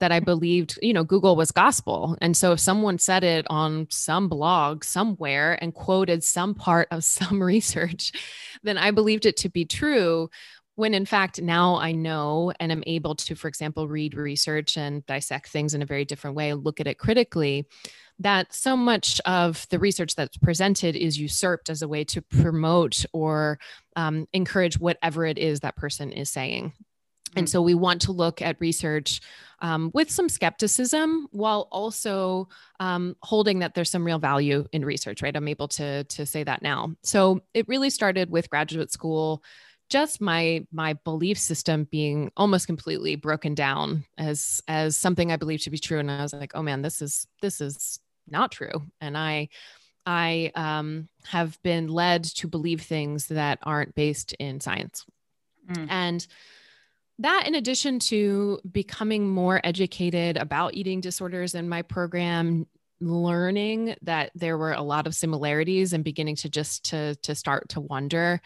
that 0.00 0.12
I 0.12 0.20
believed, 0.20 0.78
you 0.82 0.92
know, 0.92 1.04
Google 1.04 1.36
was 1.36 1.50
gospel. 1.50 2.16
And 2.20 2.36
so 2.36 2.52
if 2.52 2.60
someone 2.60 2.98
said 2.98 3.24
it 3.24 3.46
on 3.48 3.86
some 3.90 4.28
blog 4.28 4.84
somewhere 4.84 5.58
and 5.62 5.74
quoted 5.74 6.22
some 6.22 6.54
part 6.54 6.88
of 6.90 7.04
some 7.04 7.42
research, 7.42 8.12
then 8.62 8.78
I 8.78 8.90
believed 8.90 9.26
it 9.26 9.36
to 9.38 9.48
be 9.48 9.64
true. 9.64 10.30
When 10.74 10.92
in 10.92 11.06
fact, 11.06 11.40
now 11.40 11.76
I 11.76 11.92
know 11.92 12.52
and 12.60 12.70
am 12.70 12.82
able 12.86 13.14
to, 13.14 13.34
for 13.34 13.48
example, 13.48 13.88
read 13.88 14.14
research 14.14 14.76
and 14.76 15.04
dissect 15.06 15.48
things 15.48 15.72
in 15.72 15.80
a 15.80 15.86
very 15.86 16.04
different 16.04 16.36
way, 16.36 16.52
look 16.52 16.80
at 16.80 16.86
it 16.86 16.98
critically, 16.98 17.66
that 18.18 18.52
so 18.52 18.76
much 18.76 19.18
of 19.24 19.66
the 19.70 19.78
research 19.78 20.14
that's 20.14 20.36
presented 20.36 20.94
is 20.94 21.18
usurped 21.18 21.70
as 21.70 21.80
a 21.80 21.88
way 21.88 22.04
to 22.04 22.20
promote 22.20 23.06
or 23.14 23.58
um, 23.94 24.26
encourage 24.34 24.78
whatever 24.78 25.24
it 25.24 25.38
is 25.38 25.60
that 25.60 25.76
person 25.76 26.12
is 26.12 26.30
saying. 26.30 26.74
And 27.34 27.46
mm. 27.46 27.50
so 27.50 27.62
we 27.62 27.74
want 27.74 28.02
to 28.02 28.12
look 28.12 28.42
at 28.42 28.60
research 28.60 29.20
um, 29.60 29.90
with 29.94 30.10
some 30.10 30.28
skepticism 30.28 31.28
while 31.30 31.68
also 31.70 32.48
um, 32.80 33.16
holding 33.22 33.60
that 33.60 33.74
there's 33.74 33.90
some 33.90 34.04
real 34.04 34.18
value 34.18 34.66
in 34.72 34.84
research, 34.84 35.22
right? 35.22 35.34
I'm 35.34 35.48
able 35.48 35.68
to, 35.68 36.04
to 36.04 36.26
say 36.26 36.44
that 36.44 36.62
now. 36.62 36.94
So 37.02 37.40
it 37.54 37.66
really 37.68 37.90
started 37.90 38.30
with 38.30 38.50
graduate 38.50 38.92
school 38.92 39.42
just 39.88 40.20
my 40.20 40.66
my 40.72 40.94
belief 41.04 41.38
system 41.38 41.86
being 41.90 42.30
almost 42.36 42.66
completely 42.66 43.16
broken 43.16 43.54
down 43.54 44.04
as 44.18 44.60
as 44.66 44.96
something 44.96 45.30
i 45.30 45.36
believe 45.36 45.60
to 45.60 45.70
be 45.70 45.78
true 45.78 45.98
and 45.98 46.10
i 46.10 46.22
was 46.22 46.32
like 46.32 46.52
oh 46.54 46.62
man 46.62 46.82
this 46.82 47.00
is 47.00 47.26
this 47.40 47.60
is 47.60 48.00
not 48.28 48.50
true 48.50 48.82
and 49.00 49.16
i 49.16 49.48
i 50.04 50.50
um, 50.54 51.08
have 51.24 51.60
been 51.62 51.88
led 51.88 52.24
to 52.24 52.48
believe 52.48 52.80
things 52.82 53.26
that 53.28 53.58
aren't 53.62 53.94
based 53.94 54.32
in 54.34 54.60
science 54.60 55.04
mm. 55.70 55.86
and 55.88 56.26
that 57.18 57.46
in 57.46 57.54
addition 57.54 57.98
to 57.98 58.60
becoming 58.70 59.28
more 59.28 59.60
educated 59.64 60.36
about 60.36 60.74
eating 60.74 61.00
disorders 61.00 61.54
in 61.54 61.68
my 61.68 61.82
program 61.82 62.66
learning 63.00 63.94
that 64.02 64.30
there 64.34 64.56
were 64.56 64.72
a 64.72 64.82
lot 64.82 65.06
of 65.06 65.14
similarities 65.14 65.92
and 65.92 66.02
beginning 66.04 66.36
to 66.36 66.48
just 66.48 66.84
to 66.84 67.14
to 67.16 67.34
start 67.34 67.68
to 67.68 67.80
wonder 67.80 68.40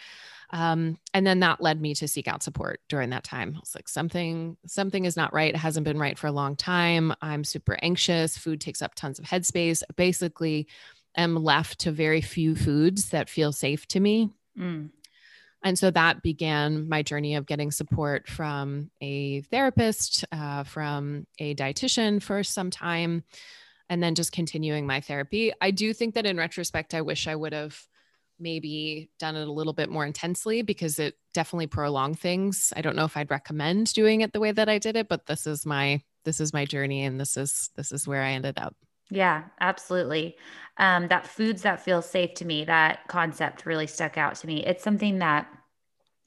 um, 0.52 0.98
and 1.14 1.26
then 1.26 1.40
that 1.40 1.60
led 1.60 1.80
me 1.80 1.94
to 1.94 2.08
seek 2.08 2.26
out 2.26 2.42
support 2.42 2.80
during 2.88 3.10
that 3.10 3.24
time. 3.24 3.52
I 3.54 3.60
was 3.60 3.74
like, 3.74 3.88
something, 3.88 4.56
something 4.66 5.04
is 5.04 5.16
not 5.16 5.32
right. 5.32 5.54
It 5.54 5.58
hasn't 5.58 5.84
been 5.84 5.98
right 5.98 6.18
for 6.18 6.26
a 6.26 6.32
long 6.32 6.56
time. 6.56 7.14
I'm 7.22 7.44
super 7.44 7.78
anxious. 7.82 8.36
Food 8.36 8.60
takes 8.60 8.82
up 8.82 8.94
tons 8.94 9.18
of 9.18 9.24
headspace. 9.26 9.82
Basically, 9.96 10.66
am 11.16 11.36
left 11.36 11.80
to 11.80 11.92
very 11.92 12.20
few 12.20 12.56
foods 12.56 13.10
that 13.10 13.28
feel 13.28 13.52
safe 13.52 13.86
to 13.88 14.00
me. 14.00 14.30
Mm. 14.58 14.90
And 15.62 15.78
so 15.78 15.90
that 15.90 16.22
began 16.22 16.88
my 16.88 17.02
journey 17.02 17.34
of 17.34 17.46
getting 17.46 17.70
support 17.70 18.28
from 18.28 18.90
a 19.00 19.42
therapist, 19.42 20.24
uh, 20.32 20.64
from 20.64 21.26
a 21.38 21.54
dietitian 21.54 22.22
for 22.22 22.42
some 22.42 22.70
time, 22.70 23.24
and 23.88 24.02
then 24.02 24.14
just 24.14 24.32
continuing 24.32 24.86
my 24.86 25.00
therapy. 25.00 25.52
I 25.60 25.70
do 25.70 25.92
think 25.92 26.14
that 26.14 26.26
in 26.26 26.36
retrospect, 26.36 26.94
I 26.94 27.02
wish 27.02 27.26
I 27.26 27.34
would 27.34 27.52
have 27.52 27.78
maybe 28.38 29.10
done 29.18 29.36
it 29.36 29.46
a 29.46 29.52
little 29.52 29.74
bit 29.74 29.90
more 29.90 30.06
intensely 30.06 30.62
because 30.62 30.98
it 30.98 31.14
definitely 31.34 31.66
prolonged 31.66 32.18
things. 32.18 32.72
I 32.74 32.80
don't 32.80 32.96
know 32.96 33.04
if 33.04 33.16
I'd 33.16 33.30
recommend 33.30 33.92
doing 33.92 34.22
it 34.22 34.32
the 34.32 34.40
way 34.40 34.52
that 34.52 34.68
I 34.68 34.78
did 34.78 34.96
it, 34.96 35.08
but 35.08 35.26
this 35.26 35.46
is 35.46 35.66
my 35.66 36.02
this 36.24 36.40
is 36.40 36.52
my 36.52 36.64
journey 36.64 37.04
and 37.04 37.20
this 37.20 37.36
is 37.36 37.70
this 37.76 37.92
is 37.92 38.06
where 38.08 38.22
I 38.22 38.32
ended 38.32 38.58
up. 38.58 38.74
Yeah, 39.10 39.44
absolutely. 39.60 40.36
Um, 40.78 41.08
that 41.08 41.26
foods 41.26 41.62
that 41.62 41.80
feel 41.80 42.00
safe 42.02 42.34
to 42.34 42.44
me, 42.44 42.64
that 42.64 43.06
concept 43.08 43.66
really 43.66 43.86
stuck 43.86 44.16
out 44.16 44.36
to 44.36 44.46
me. 44.46 44.64
It's 44.64 44.84
something 44.84 45.18
that 45.18 45.48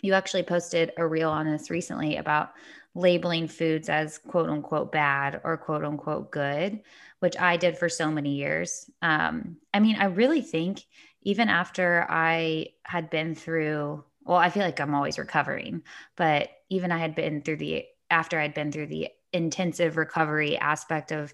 you 0.01 0.13
actually 0.13 0.43
posted 0.43 0.91
a 0.97 1.07
reel 1.07 1.29
on 1.29 1.47
this 1.51 1.69
recently 1.71 2.17
about 2.17 2.51
labeling 2.95 3.47
foods 3.47 3.89
as 3.89 4.17
quote 4.19 4.49
unquote 4.49 4.91
bad 4.91 5.41
or 5.43 5.57
quote 5.57 5.85
unquote 5.85 6.31
good, 6.31 6.81
which 7.19 7.37
I 7.39 7.57
did 7.57 7.77
for 7.77 7.89
so 7.89 8.11
many 8.11 8.35
years. 8.35 8.89
Um, 9.01 9.57
I 9.73 9.79
mean, 9.79 9.97
I 9.97 10.05
really 10.05 10.41
think 10.41 10.81
even 11.23 11.49
after 11.49 12.05
I 12.09 12.67
had 12.85 13.09
been 13.09 13.35
through, 13.35 14.03
well, 14.25 14.37
I 14.37 14.49
feel 14.49 14.63
like 14.63 14.79
I'm 14.81 14.95
always 14.95 15.19
recovering, 15.19 15.83
but 16.17 16.49
even 16.69 16.91
I 16.91 16.99
had 16.99 17.15
been 17.15 17.41
through 17.41 17.57
the, 17.57 17.85
after 18.11 18.39
I'd 18.39 18.53
been 18.53 18.71
through 18.71 18.87
the 18.87 19.09
intensive 19.33 19.97
recovery 19.97 20.57
aspect 20.57 21.11
of 21.11 21.33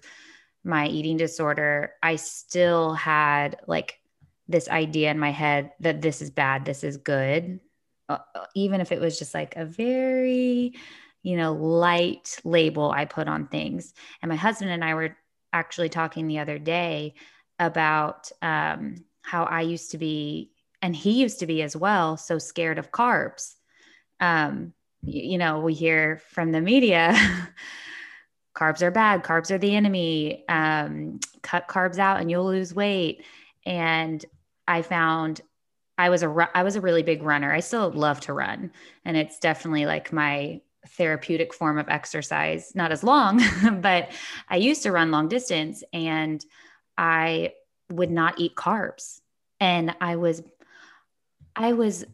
my 0.64 0.86
eating 0.86 1.16
disorder, 1.16 1.92
I 2.02 2.16
still 2.16 2.94
had 2.94 3.60
like 3.66 3.98
this 4.48 4.68
idea 4.68 5.10
in 5.10 5.18
my 5.18 5.30
head 5.30 5.72
that 5.80 6.02
this 6.02 6.20
is 6.20 6.30
bad, 6.30 6.64
this 6.64 6.84
is 6.84 6.96
good. 6.96 7.60
Uh, 8.08 8.18
even 8.54 8.80
if 8.80 8.90
it 8.90 9.00
was 9.00 9.18
just 9.18 9.34
like 9.34 9.56
a 9.56 9.64
very, 9.64 10.74
you 11.22 11.36
know, 11.36 11.52
light 11.52 12.40
label 12.44 12.90
I 12.90 13.04
put 13.04 13.28
on 13.28 13.46
things. 13.46 13.94
And 14.20 14.28
my 14.28 14.36
husband 14.36 14.70
and 14.70 14.84
I 14.84 14.94
were 14.94 15.16
actually 15.52 15.88
talking 15.88 16.26
the 16.26 16.40
other 16.40 16.58
day 16.58 17.14
about 17.58 18.30
um, 18.42 19.04
how 19.22 19.44
I 19.44 19.62
used 19.62 19.92
to 19.92 19.98
be, 19.98 20.50
and 20.82 20.96
he 20.96 21.20
used 21.20 21.40
to 21.40 21.46
be 21.46 21.62
as 21.62 21.76
well, 21.76 22.16
so 22.16 22.38
scared 22.38 22.78
of 22.78 22.90
carbs. 22.90 23.54
Um, 24.18 24.72
you, 25.02 25.32
you 25.32 25.38
know, 25.38 25.60
we 25.60 25.74
hear 25.74 26.20
from 26.30 26.52
the 26.52 26.60
media. 26.60 27.14
carbs 28.60 28.82
are 28.82 28.90
bad 28.90 29.22
carbs 29.22 29.50
are 29.50 29.58
the 29.58 29.74
enemy 29.74 30.44
um, 30.48 31.18
cut 31.42 31.66
carbs 31.68 31.98
out 31.98 32.20
and 32.20 32.30
you'll 32.30 32.44
lose 32.44 32.74
weight. 32.74 33.24
And 33.64 34.24
i 34.68 34.82
found 34.82 35.40
i 35.98 36.10
was 36.10 36.22
a 36.22 36.50
i 36.54 36.62
was 36.62 36.76
a 36.76 36.80
really 36.80 37.02
big 37.02 37.22
runner. 37.22 37.52
I 37.52 37.60
still 37.60 37.90
love 37.90 38.20
to 38.22 38.32
run 38.32 38.72
and 39.04 39.16
it's 39.16 39.38
definitely 39.38 39.86
like 39.86 40.12
my 40.12 40.60
therapeutic 40.88 41.54
form 41.54 41.78
of 41.78 41.88
exercise. 41.88 42.74
Not 42.74 42.92
as 42.92 43.02
long 43.02 43.40
but 43.80 44.12
i 44.48 44.56
used 44.56 44.82
to 44.82 44.92
run 44.92 45.10
long 45.10 45.28
distance 45.28 45.82
and 45.92 46.44
i 46.98 47.52
would 47.90 48.10
not 48.10 48.38
eat 48.38 48.54
carbs. 48.54 49.20
And 49.58 49.94
i 50.00 50.16
was 50.16 50.42
i 51.56 51.72
was 51.72 52.04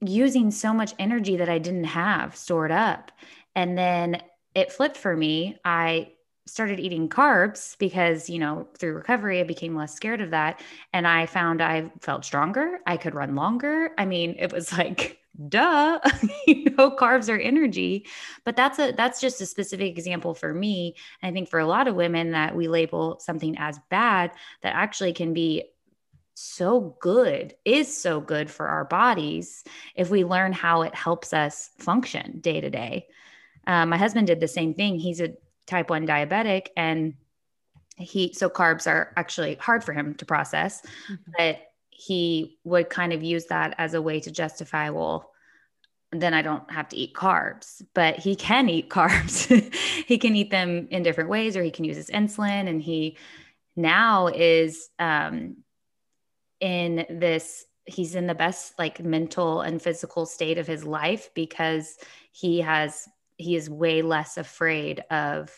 using 0.00 0.50
so 0.50 0.72
much 0.72 0.94
energy 0.98 1.36
that 1.36 1.50
i 1.50 1.58
didn't 1.58 1.84
have 1.84 2.36
stored 2.36 2.72
up. 2.72 3.12
And 3.54 3.76
then 3.76 4.22
it 4.54 4.72
flipped 4.72 4.96
for 4.96 5.16
me. 5.16 5.58
I 5.64 6.12
started 6.46 6.80
eating 6.80 7.08
carbs 7.08 7.78
because, 7.78 8.28
you 8.28 8.38
know, 8.38 8.68
through 8.76 8.94
recovery, 8.94 9.40
I 9.40 9.44
became 9.44 9.76
less 9.76 9.94
scared 9.94 10.20
of 10.20 10.30
that. 10.30 10.60
And 10.92 11.06
I 11.06 11.26
found 11.26 11.62
I 11.62 11.92
felt 12.00 12.24
stronger. 12.24 12.80
I 12.86 12.96
could 12.96 13.14
run 13.14 13.36
longer. 13.36 13.90
I 13.96 14.04
mean, 14.04 14.34
it 14.38 14.52
was 14.52 14.72
like, 14.78 15.18
duh, 15.48 16.00
you 16.46 16.70
know, 16.76 16.90
carbs 16.90 17.32
are 17.32 17.38
energy. 17.38 18.06
But 18.44 18.56
that's 18.56 18.78
a 18.78 18.92
that's 18.92 19.20
just 19.20 19.40
a 19.40 19.46
specific 19.46 19.96
example 19.96 20.34
for 20.34 20.52
me. 20.52 20.96
And 21.22 21.30
I 21.30 21.32
think 21.32 21.48
for 21.48 21.60
a 21.60 21.66
lot 21.66 21.88
of 21.88 21.94
women 21.94 22.32
that 22.32 22.56
we 22.56 22.68
label 22.68 23.18
something 23.20 23.56
as 23.58 23.78
bad 23.90 24.32
that 24.62 24.74
actually 24.74 25.12
can 25.12 25.32
be 25.32 25.64
so 26.34 26.96
good 27.00 27.54
is 27.66 27.94
so 27.94 28.18
good 28.18 28.50
for 28.50 28.66
our 28.66 28.84
bodies 28.84 29.62
if 29.94 30.08
we 30.08 30.24
learn 30.24 30.52
how 30.52 30.82
it 30.82 30.94
helps 30.94 31.34
us 31.34 31.70
function 31.78 32.40
day 32.40 32.62
to 32.62 32.70
day 32.70 33.06
um, 33.66 33.88
my 33.90 33.96
husband 33.96 34.26
did 34.26 34.40
the 34.40 34.48
same 34.48 34.74
thing. 34.74 34.98
He's 34.98 35.20
a 35.20 35.34
type 35.66 35.90
1 35.90 36.06
diabetic 36.06 36.68
and 36.76 37.14
he, 37.96 38.32
so 38.32 38.48
carbs 38.48 38.86
are 38.86 39.12
actually 39.16 39.56
hard 39.56 39.84
for 39.84 39.92
him 39.92 40.14
to 40.14 40.24
process, 40.24 40.82
mm-hmm. 41.10 41.30
but 41.36 41.58
he 41.90 42.58
would 42.64 42.88
kind 42.88 43.12
of 43.12 43.22
use 43.22 43.46
that 43.46 43.74
as 43.76 43.94
a 43.94 44.02
way 44.02 44.20
to 44.20 44.30
justify, 44.30 44.90
well, 44.90 45.30
then 46.12 46.34
I 46.34 46.42
don't 46.42 46.68
have 46.70 46.88
to 46.88 46.96
eat 46.96 47.14
carbs, 47.14 47.82
but 47.94 48.16
he 48.16 48.34
can 48.34 48.68
eat 48.68 48.88
carbs. 48.90 49.46
he 50.06 50.18
can 50.18 50.34
eat 50.34 50.50
them 50.50 50.88
in 50.90 51.02
different 51.02 51.30
ways, 51.30 51.56
or 51.56 51.62
he 51.62 51.70
can 51.70 51.84
use 51.84 51.96
his 51.96 52.10
insulin. 52.10 52.68
And 52.68 52.82
he 52.82 53.18
now 53.76 54.28
is 54.28 54.88
um, 54.98 55.58
in 56.58 57.06
this, 57.10 57.64
he's 57.84 58.14
in 58.14 58.26
the 58.26 58.34
best 58.34 58.78
like 58.78 59.02
mental 59.04 59.60
and 59.60 59.80
physical 59.80 60.26
state 60.26 60.58
of 60.58 60.66
his 60.66 60.84
life 60.84 61.30
because 61.34 61.96
he 62.32 62.60
has 62.60 63.06
he 63.40 63.56
is 63.56 63.70
way 63.70 64.02
less 64.02 64.36
afraid 64.36 65.00
of 65.10 65.50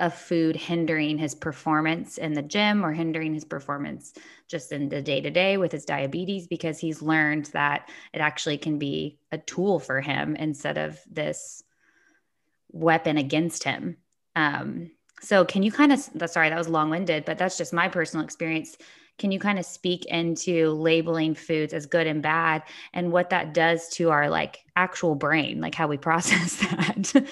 of 0.00 0.12
food 0.12 0.56
hindering 0.56 1.18
his 1.18 1.36
performance 1.36 2.18
in 2.18 2.32
the 2.32 2.42
gym 2.42 2.84
or 2.84 2.92
hindering 2.92 3.32
his 3.32 3.44
performance 3.44 4.12
just 4.48 4.72
in 4.72 4.88
the 4.88 5.00
day 5.00 5.20
to 5.20 5.30
day 5.30 5.56
with 5.56 5.70
his 5.70 5.84
diabetes 5.84 6.48
because 6.48 6.78
he's 6.78 7.00
learned 7.00 7.46
that 7.46 7.88
it 8.12 8.18
actually 8.18 8.58
can 8.58 8.78
be 8.78 9.18
a 9.30 9.38
tool 9.38 9.78
for 9.78 10.00
him 10.00 10.34
instead 10.34 10.78
of 10.78 10.98
this 11.08 11.62
weapon 12.72 13.16
against 13.16 13.62
him. 13.62 13.96
Um, 14.34 14.90
so, 15.20 15.44
can 15.44 15.62
you 15.62 15.70
kind 15.70 15.92
of, 15.92 16.00
sorry, 16.28 16.50
that 16.50 16.58
was 16.58 16.68
long 16.68 16.90
winded, 16.90 17.24
but 17.24 17.38
that's 17.38 17.56
just 17.56 17.72
my 17.72 17.88
personal 17.88 18.24
experience. 18.24 18.76
Can 19.18 19.30
you 19.30 19.38
kind 19.38 19.58
of 19.58 19.64
speak 19.64 20.04
into 20.06 20.70
labeling 20.70 21.34
foods 21.34 21.72
as 21.72 21.86
good 21.86 22.06
and 22.06 22.22
bad 22.22 22.62
and 22.92 23.12
what 23.12 23.30
that 23.30 23.54
does 23.54 23.88
to 23.90 24.10
our 24.10 24.28
like 24.28 24.60
actual 24.76 25.14
brain, 25.14 25.60
like 25.60 25.74
how 25.74 25.86
we 25.86 25.96
process 25.98 26.56
that? 26.56 27.26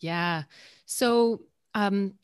yeah. 0.00 0.44
So, 0.86 1.42
um, 1.74 2.14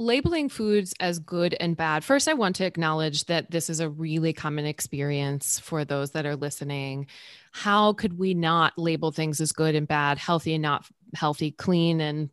labeling 0.00 0.48
foods 0.48 0.94
as 1.00 1.18
good 1.18 1.56
and 1.58 1.76
bad. 1.76 2.04
First, 2.04 2.28
I 2.28 2.34
want 2.34 2.56
to 2.56 2.64
acknowledge 2.64 3.24
that 3.24 3.50
this 3.50 3.68
is 3.68 3.80
a 3.80 3.88
really 3.88 4.32
common 4.32 4.64
experience 4.64 5.58
for 5.58 5.84
those 5.84 6.12
that 6.12 6.24
are 6.24 6.36
listening. 6.36 7.08
How 7.52 7.92
could 7.94 8.18
we 8.18 8.34
not 8.34 8.78
label 8.78 9.10
things 9.10 9.40
as 9.40 9.52
good 9.52 9.74
and 9.74 9.88
bad, 9.88 10.18
healthy 10.18 10.54
and 10.54 10.62
not 10.62 10.86
healthy, 11.14 11.50
clean 11.50 12.00
and 12.00 12.30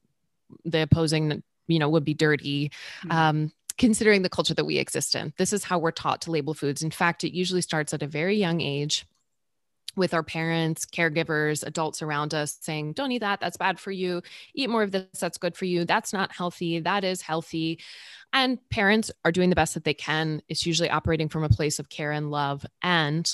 the 0.64 0.84
opposing, 0.84 1.42
you 1.68 1.80
know, 1.80 1.90
would 1.90 2.06
be 2.06 2.14
dirty? 2.14 2.72
Mm-hmm. 3.02 3.12
Um, 3.12 3.52
considering 3.78 4.22
the 4.22 4.30
culture 4.30 4.54
that 4.54 4.66
we 4.66 4.78
exist 4.78 5.16
in. 5.16 5.34
This 5.38 5.54
is 5.54 5.64
how 5.64 5.80
we're 5.80 5.92
taught 5.92 6.22
to 6.22 6.32
label 6.32 6.54
foods. 6.54 6.82
In 6.82 6.92
fact, 6.92 7.24
it 7.24 7.36
usually 7.36 7.62
starts 7.62 7.94
at 7.94 8.04
a 8.04 8.08
very 8.08 8.38
young 8.38 8.62
age 8.62 9.06
with 9.96 10.14
our 10.14 10.24
parents, 10.24 10.86
caregivers, 10.86 11.66
adults 11.66 12.02
around 12.02 12.34
us 12.34 12.58
saying, 12.60 12.94
don't 12.94 13.12
eat 13.12 13.20
that. 13.20 13.40
That's 13.40 13.58
bad 13.58 13.80
for 13.80 13.92
you. 13.92 14.22
Eat 14.54 14.70
more 14.70 14.84
of 14.84 14.92
this. 14.92 15.06
That's 15.20 15.38
good 15.38 15.56
for 15.56 15.66
you. 15.66 15.86
That's 15.86 16.12
not 16.14 16.34
healthy. 16.34 16.80
That 16.80 17.04
is 17.04 17.22
healthy. 17.22 17.80
And 18.34 18.60
parents 18.70 19.12
are 19.24 19.32
doing 19.32 19.50
the 19.50 19.56
best 19.56 19.74
that 19.76 19.86
they 19.86 19.94
can. 19.94 20.42
It's 20.50 20.66
usually 20.66 20.90
operating 20.90 21.30
from 21.30 21.44
a 21.44 21.50
place 21.50 21.80
of 21.80 21.90
care 21.90 22.12
and 22.12 22.30
love. 22.30 22.66
And 22.82 23.30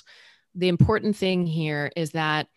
the 0.53 0.67
important 0.67 1.15
thing 1.15 1.47
here 1.47 1.91
is 1.95 2.11
that 2.11 2.47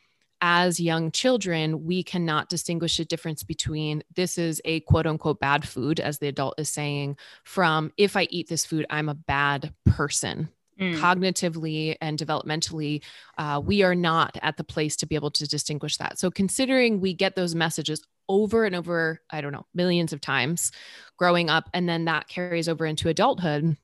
as 0.40 0.80
young 0.80 1.10
children, 1.10 1.84
we 1.84 2.02
cannot 2.02 2.48
distinguish 2.48 2.96
the 2.96 3.04
difference 3.04 3.42
between 3.42 4.02
this 4.14 4.36
is 4.38 4.60
a 4.64 4.80
quote 4.80 5.06
unquote 5.06 5.40
bad 5.40 5.66
food, 5.66 6.00
as 6.00 6.18
the 6.18 6.28
adult 6.28 6.54
is 6.58 6.68
saying, 6.68 7.16
from 7.44 7.92
if 7.96 8.16
I 8.16 8.26
eat 8.30 8.48
this 8.48 8.66
food, 8.66 8.86
I'm 8.90 9.08
a 9.08 9.14
bad 9.14 9.72
person. 9.86 10.48
Mm. 10.80 10.96
Cognitively 10.96 11.96
and 12.00 12.18
developmentally, 12.18 13.02
uh, 13.38 13.62
we 13.64 13.84
are 13.84 13.94
not 13.94 14.36
at 14.42 14.56
the 14.56 14.64
place 14.64 14.96
to 14.96 15.06
be 15.06 15.14
able 15.14 15.30
to 15.30 15.46
distinguish 15.46 15.98
that. 15.98 16.18
So, 16.18 16.32
considering 16.32 17.00
we 17.00 17.14
get 17.14 17.36
those 17.36 17.54
messages 17.54 18.02
over 18.28 18.64
and 18.64 18.74
over, 18.74 19.20
I 19.30 19.40
don't 19.40 19.52
know, 19.52 19.66
millions 19.72 20.12
of 20.12 20.20
times 20.20 20.72
growing 21.16 21.48
up, 21.48 21.70
and 21.72 21.88
then 21.88 22.06
that 22.06 22.26
carries 22.26 22.68
over 22.68 22.86
into 22.86 23.08
adulthood, 23.08 23.76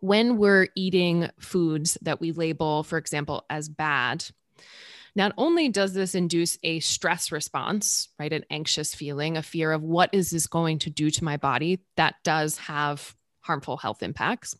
when 0.00 0.36
we're 0.36 0.68
eating 0.74 1.28
foods 1.38 1.96
that 2.02 2.20
we 2.20 2.32
label, 2.32 2.82
for 2.82 2.98
example, 2.98 3.44
as 3.48 3.68
bad, 3.68 4.24
not 5.14 5.32
only 5.36 5.68
does 5.68 5.92
this 5.92 6.14
induce 6.14 6.58
a 6.62 6.80
stress 6.80 7.32
response, 7.32 8.08
right, 8.18 8.32
an 8.32 8.44
anxious 8.50 8.94
feeling, 8.94 9.36
a 9.36 9.42
fear 9.42 9.72
of 9.72 9.82
what 9.82 10.10
is 10.12 10.30
this 10.30 10.46
going 10.46 10.78
to 10.80 10.90
do 10.90 11.10
to 11.10 11.24
my 11.24 11.36
body, 11.36 11.80
that 11.96 12.16
does 12.24 12.58
have 12.58 13.14
harmful 13.40 13.76
health 13.76 14.02
impacts. 14.02 14.56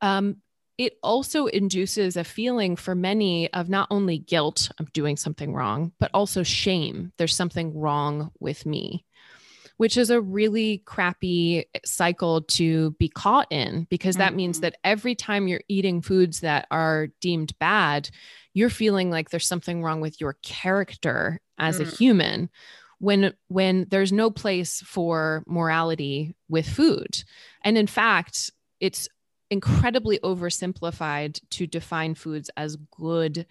Um, 0.00 0.38
it 0.78 0.94
also 1.02 1.46
induces 1.46 2.16
a 2.16 2.24
feeling 2.24 2.74
for 2.74 2.94
many 2.94 3.52
of 3.52 3.68
not 3.68 3.86
only 3.90 4.18
guilt 4.18 4.70
of 4.78 4.92
doing 4.94 5.18
something 5.18 5.52
wrong, 5.52 5.92
but 6.00 6.10
also 6.14 6.42
shame. 6.42 7.12
There's 7.18 7.36
something 7.36 7.78
wrong 7.78 8.30
with 8.40 8.64
me 8.64 9.04
which 9.80 9.96
is 9.96 10.10
a 10.10 10.20
really 10.20 10.82
crappy 10.84 11.64
cycle 11.86 12.42
to 12.42 12.90
be 12.98 13.08
caught 13.08 13.46
in 13.50 13.86
because 13.88 14.16
that 14.16 14.28
mm-hmm. 14.28 14.36
means 14.36 14.60
that 14.60 14.76
every 14.84 15.14
time 15.14 15.48
you're 15.48 15.62
eating 15.68 16.02
foods 16.02 16.40
that 16.40 16.66
are 16.70 17.08
deemed 17.22 17.58
bad, 17.58 18.10
you're 18.52 18.68
feeling 18.68 19.10
like 19.10 19.30
there's 19.30 19.46
something 19.46 19.82
wrong 19.82 20.02
with 20.02 20.20
your 20.20 20.36
character 20.42 21.40
as 21.56 21.78
mm. 21.78 21.80
a 21.80 21.96
human 21.96 22.50
when 22.98 23.32
when 23.48 23.86
there's 23.88 24.12
no 24.12 24.30
place 24.30 24.82
for 24.82 25.42
morality 25.46 26.34
with 26.46 26.68
food. 26.68 27.24
And 27.64 27.78
in 27.78 27.86
fact, 27.86 28.50
it's 28.80 29.08
incredibly 29.50 30.18
oversimplified 30.18 31.40
to 31.52 31.66
define 31.66 32.14
foods 32.14 32.50
as 32.54 32.76
good 32.76 33.46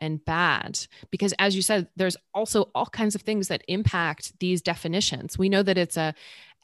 and 0.00 0.24
bad 0.24 0.78
because 1.10 1.32
as 1.38 1.54
you 1.54 1.62
said 1.62 1.88
there's 1.96 2.16
also 2.32 2.70
all 2.74 2.86
kinds 2.86 3.14
of 3.14 3.22
things 3.22 3.48
that 3.48 3.62
impact 3.68 4.38
these 4.40 4.62
definitions. 4.62 5.38
We 5.38 5.48
know 5.48 5.62
that 5.62 5.78
it's 5.78 5.96
a 5.96 6.14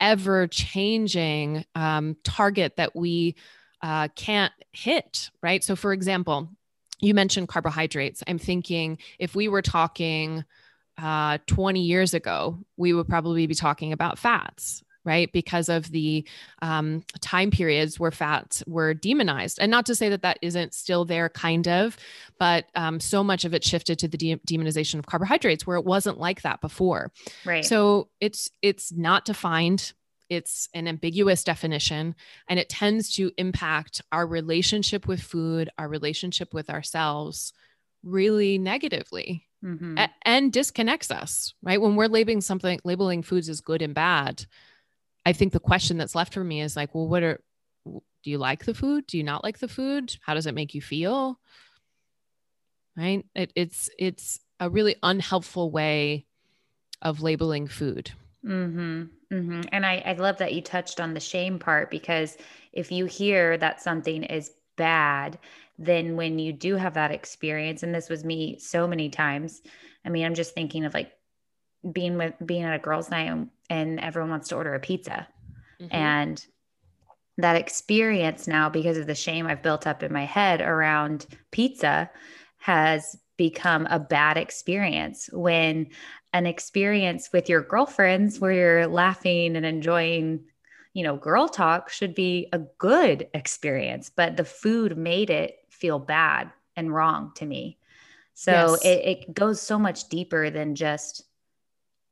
ever 0.01 0.47
changing 0.47 1.65
um, 1.75 2.17
target 2.25 2.77
that 2.77 2.97
we 2.97 3.37
uh, 3.83 4.09
can't 4.15 4.53
hit 4.73 5.31
right? 5.43 5.63
So 5.63 5.77
for 5.77 5.93
example 5.93 6.49
you 7.03 7.15
mentioned 7.15 7.49
carbohydrates. 7.49 8.23
I'm 8.27 8.39
thinking 8.39 8.99
if 9.19 9.35
we 9.35 9.49
were 9.49 9.63
talking 9.63 10.45
uh, 11.01 11.39
20 11.47 11.81
years 11.81 12.15
ago 12.15 12.59
we 12.77 12.93
would 12.93 13.09
probably 13.09 13.47
be 13.47 13.55
talking 13.55 13.93
about 13.93 14.19
fats 14.19 14.83
right? 15.05 15.33
Because 15.33 15.69
of 15.69 15.91
the 15.91 16.27
um, 16.63 17.05
time 17.21 17.51
periods 17.51 17.99
where 17.99 18.11
fats 18.11 18.63
were 18.67 18.95
demonized. 18.95 19.59
And 19.61 19.71
not 19.71 19.87
to 19.87 19.95
say 19.95 20.09
that 20.11 20.23
that 20.23 20.39
isn't 20.43 20.75
still 20.75 21.05
there, 21.05 21.29
kind 21.29 21.67
of, 21.67 21.97
but 22.39 22.67
um, 22.75 23.01
so 23.01 23.25
much 23.25 23.45
of 23.45 23.55
it 23.55 23.65
shifted 23.65 23.99
to 24.01 24.09
the 24.09 24.19
de- 24.19 24.37
demonization 24.47 24.99
of 24.99 25.07
carbohydrates 25.07 25.67
where 25.67 25.77
it 25.77 25.85
wasn't 25.85 26.19
like 26.19 26.43
that 26.43 26.61
before. 26.61 27.11
Right. 27.45 27.65
So 27.65 28.09
it's 28.21 28.51
it's 28.63 28.93
not 28.93 29.25
defined. 29.25 29.93
It's 30.29 30.69
an 30.75 30.87
ambiguous 30.87 31.43
definition, 31.43 32.15
and 32.49 32.61
it 32.61 32.69
tends 32.69 33.15
to 33.17 33.33
impact 33.37 34.01
our 34.13 34.25
relationship 34.27 35.09
with 35.09 35.21
food, 35.21 35.71
our 35.77 35.89
relationship 35.89 36.55
with 36.55 36.71
ourselves, 36.71 37.53
really 38.05 38.59
negatively. 38.59 39.47
Mm-hmm. 39.63 39.99
And 40.23 40.51
disconnects 40.51 41.11
us 41.11 41.53
right 41.63 41.79
when 41.79 41.95
we're 41.95 42.07
labeling 42.07 42.41
something 42.41 42.81
labeling 42.83 43.23
foods 43.23 43.51
as 43.51 43.61
good 43.61 43.83
and 43.83 43.95
bad 43.95 44.47
I 45.31 45.33
think 45.33 45.53
the 45.53 45.61
question 45.61 45.97
that's 45.97 46.17
left 46.17 46.35
for 46.35 46.43
me 46.43 46.61
is 46.61 46.75
like, 46.75 46.93
well, 46.93 47.07
what 47.07 47.23
are, 47.23 47.41
do 47.87 48.31
you 48.31 48.37
like 48.37 48.65
the 48.65 48.75
food? 48.75 49.07
Do 49.07 49.17
you 49.17 49.23
not 49.23 49.45
like 49.45 49.61
the 49.61 49.69
food? 49.69 50.17
How 50.23 50.35
does 50.35 50.47
it 50.47 50.57
make 50.57 50.75
you 50.75 50.83
feel? 50.83 51.39
Right. 52.97 53.25
It, 53.37 53.53
it's, 53.55 53.89
it's 53.97 54.41
a 54.59 54.69
really 54.69 54.97
unhelpful 55.05 55.71
way 55.71 56.27
of 57.01 57.23
labeling 57.23 57.69
food. 57.69 58.11
Mm-hmm. 58.45 59.05
Mm-hmm. 59.33 59.61
And 59.71 59.87
I, 59.87 60.03
I 60.05 60.13
love 60.15 60.39
that 60.39 60.53
you 60.53 60.63
touched 60.63 61.01
on 61.01 61.15
the 61.15 61.21
shame 61.21 61.61
part 61.61 61.93
because 61.93 62.37
if 62.73 62.91
you 62.91 63.07
hear 63.07 63.57
that 63.59 63.81
something 63.81 64.25
is 64.25 64.51
bad, 64.77 65.39
then 65.79 66.17
when 66.17 66.41
you 66.41 66.53
do 66.53 66.75
have 66.75 66.95
that 66.95 67.13
experience, 67.13 67.85
and 67.85 67.95
this 67.95 68.09
was 68.09 68.25
me 68.25 68.59
so 68.59 68.89
many 68.89 69.09
times, 69.09 69.63
I 70.05 70.09
mean, 70.09 70.27
I'm 70.27 70.35
just 70.35 70.55
thinking 70.55 70.85
of 70.85 70.93
like 70.93 71.13
being 71.93 72.17
with 72.17 72.35
being 72.45 72.63
at 72.65 72.75
a 72.75 72.79
girls' 72.79 73.11
night 73.11 73.49
and 73.69 74.01
everyone 74.01 74.31
wants 74.31 74.49
to 74.49 74.57
order 74.57 74.75
a 74.75 74.81
pizza. 74.81 75.27
Mm-hmm. 75.81 75.95
And 75.95 76.47
that 77.39 77.57
experience 77.57 78.47
now, 78.47 78.69
because 78.69 78.99
of 78.99 79.07
the 79.07 79.15
shame 79.15 79.47
I've 79.47 79.63
built 79.63 79.87
up 79.87 80.03
in 80.03 80.13
my 80.13 80.25
head 80.25 80.61
around 80.61 81.27
pizza, 81.51 82.11
has 82.59 83.17
become 83.37 83.87
a 83.87 83.99
bad 83.99 84.37
experience 84.37 85.31
when 85.33 85.89
an 86.33 86.47
experience 86.47 87.31
with 87.33 87.49
your 87.49 87.63
girlfriends 87.63 88.39
where 88.39 88.53
you're 88.53 88.87
laughing 88.87 89.57
and 89.57 89.65
enjoying 89.65 90.45
you 90.93 91.03
know 91.03 91.17
girl 91.17 91.49
talk 91.49 91.89
should 91.89 92.15
be 92.15 92.49
a 92.53 92.59
good 92.79 93.29
experience 93.33 94.11
but 94.15 94.37
the 94.37 94.45
food 94.45 94.99
made 94.99 95.31
it 95.31 95.57
feel 95.71 95.99
bad 95.99 96.51
and 96.77 96.95
wrong 96.95 97.33
to 97.35 97.47
me 97.47 97.79
so 98.35 98.53
yes. 98.53 98.85
it, 98.85 99.05
it 99.07 99.35
goes 99.35 99.61
so 99.61 99.79
much 99.79 100.09
deeper 100.11 100.51
than 100.51 100.75
just 100.75 101.25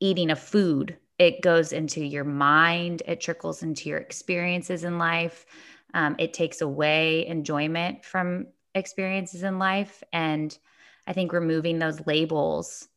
eating 0.00 0.30
a 0.30 0.36
food 0.36 0.96
it 1.18 1.40
goes 1.42 1.72
into 1.72 2.04
your 2.04 2.24
mind 2.24 3.02
it 3.06 3.20
trickles 3.20 3.62
into 3.62 3.88
your 3.88 3.98
experiences 3.98 4.84
in 4.84 4.98
life 4.98 5.46
um, 5.94 6.14
it 6.18 6.32
takes 6.32 6.60
away 6.60 7.26
enjoyment 7.26 8.04
from 8.04 8.46
experiences 8.74 9.42
in 9.42 9.58
life 9.58 10.02
and 10.12 10.58
i 11.06 11.12
think 11.12 11.32
removing 11.32 11.78
those 11.78 12.06
labels 12.06 12.88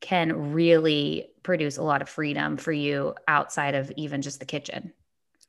can 0.00 0.52
really 0.52 1.28
produce 1.42 1.76
a 1.76 1.82
lot 1.82 2.00
of 2.00 2.08
freedom 2.08 2.56
for 2.56 2.72
you 2.72 3.14
outside 3.28 3.74
of 3.74 3.90
even 3.96 4.22
just 4.22 4.40
the 4.40 4.46
kitchen 4.46 4.92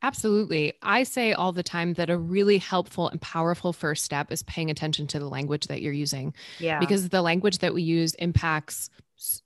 Absolutely. 0.03 0.73
I 0.81 1.03
say 1.03 1.33
all 1.33 1.51
the 1.51 1.61
time 1.61 1.93
that 1.93 2.09
a 2.09 2.17
really 2.17 2.57
helpful 2.57 3.07
and 3.09 3.21
powerful 3.21 3.71
first 3.71 4.03
step 4.03 4.31
is 4.31 4.41
paying 4.43 4.71
attention 4.71 5.05
to 5.07 5.19
the 5.19 5.27
language 5.27 5.67
that 5.67 5.81
you're 5.81 5.93
using. 5.93 6.33
Yeah. 6.59 6.79
Because 6.79 7.09
the 7.09 7.21
language 7.21 7.59
that 7.59 7.73
we 7.73 7.83
use 7.83 8.15
impacts 8.15 8.89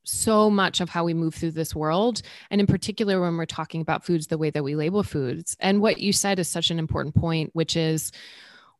so 0.03 0.49
much 0.49 0.81
of 0.81 0.89
how 0.89 1.03
we 1.03 1.13
move 1.13 1.35
through 1.35 1.51
this 1.51 1.75
world. 1.75 2.21
And 2.49 2.61
in 2.61 2.67
particular, 2.67 3.21
when 3.21 3.37
we're 3.37 3.45
talking 3.45 3.81
about 3.81 4.05
foods, 4.05 4.27
the 4.27 4.37
way 4.37 4.49
that 4.49 4.63
we 4.63 4.75
label 4.75 5.03
foods. 5.03 5.55
And 5.59 5.81
what 5.81 5.99
you 5.99 6.13
said 6.13 6.39
is 6.39 6.47
such 6.47 6.71
an 6.71 6.79
important 6.79 7.15
point, 7.15 7.51
which 7.53 7.75
is 7.75 8.11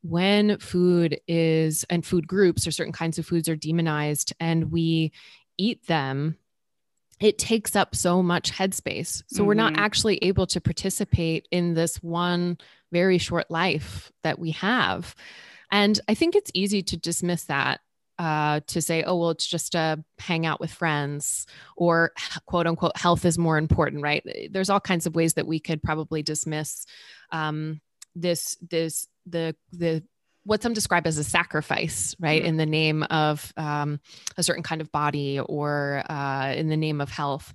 when 0.01 0.57
food 0.59 1.19
is 1.27 1.83
and 1.89 2.05
food 2.05 2.27
groups 2.27 2.67
or 2.67 2.71
certain 2.71 2.93
kinds 2.93 3.17
of 3.17 3.25
foods 3.25 3.49
are 3.49 3.55
demonized 3.55 4.33
and 4.39 4.71
we 4.71 5.11
eat 5.57 5.85
them 5.87 6.37
it 7.19 7.37
takes 7.37 7.75
up 7.75 7.95
so 7.95 8.21
much 8.21 8.51
headspace. 8.51 9.23
So 9.27 9.37
mm-hmm. 9.37 9.45
we're 9.45 9.53
not 9.53 9.73
mm-hmm. 9.73 9.83
actually 9.83 10.17
able 10.17 10.47
to 10.47 10.59
participate 10.59 11.47
in 11.51 11.73
this 11.73 11.97
one 12.03 12.57
very 12.91 13.17
short 13.17 13.49
life 13.49 14.11
that 14.23 14.39
we 14.39 14.51
have. 14.51 15.15
And 15.71 15.99
I 16.07 16.13
think 16.13 16.35
it's 16.35 16.51
easy 16.53 16.83
to 16.83 16.97
dismiss 16.97 17.45
that 17.45 17.81
uh, 18.17 18.61
to 18.67 18.81
say, 18.81 19.03
oh, 19.03 19.17
well, 19.17 19.29
it's 19.31 19.47
just 19.47 19.75
a 19.75 20.03
hang 20.19 20.45
out 20.45 20.59
with 20.59 20.71
friends 20.71 21.45
or 21.75 22.13
quote 22.45 22.67
unquote 22.67 22.97
health 22.97 23.25
is 23.25 23.37
more 23.37 23.57
important, 23.57 24.01
right? 24.01 24.25
There's 24.51 24.69
all 24.69 24.79
kinds 24.79 25.05
of 25.05 25.15
ways 25.15 25.33
that 25.33 25.47
we 25.47 25.59
could 25.59 25.83
probably 25.83 26.23
dismiss 26.23 26.85
um, 27.31 27.81
this, 28.15 28.57
this, 28.61 29.07
the, 29.25 29.55
the, 29.71 30.03
what 30.43 30.61
some 30.61 30.73
describe 30.73 31.07
as 31.07 31.17
a 31.17 31.23
sacrifice, 31.23 32.15
right? 32.19 32.41
Mm-hmm. 32.41 32.49
In 32.49 32.57
the 32.57 32.65
name 32.65 33.03
of 33.03 33.51
um, 33.57 33.99
a 34.37 34.43
certain 34.43 34.63
kind 34.63 34.79
of 34.79 34.91
body 34.91 35.39
or 35.39 36.03
uh, 36.07 36.53
in 36.55 36.69
the 36.69 36.77
name 36.77 37.01
of 37.01 37.09
health. 37.09 37.51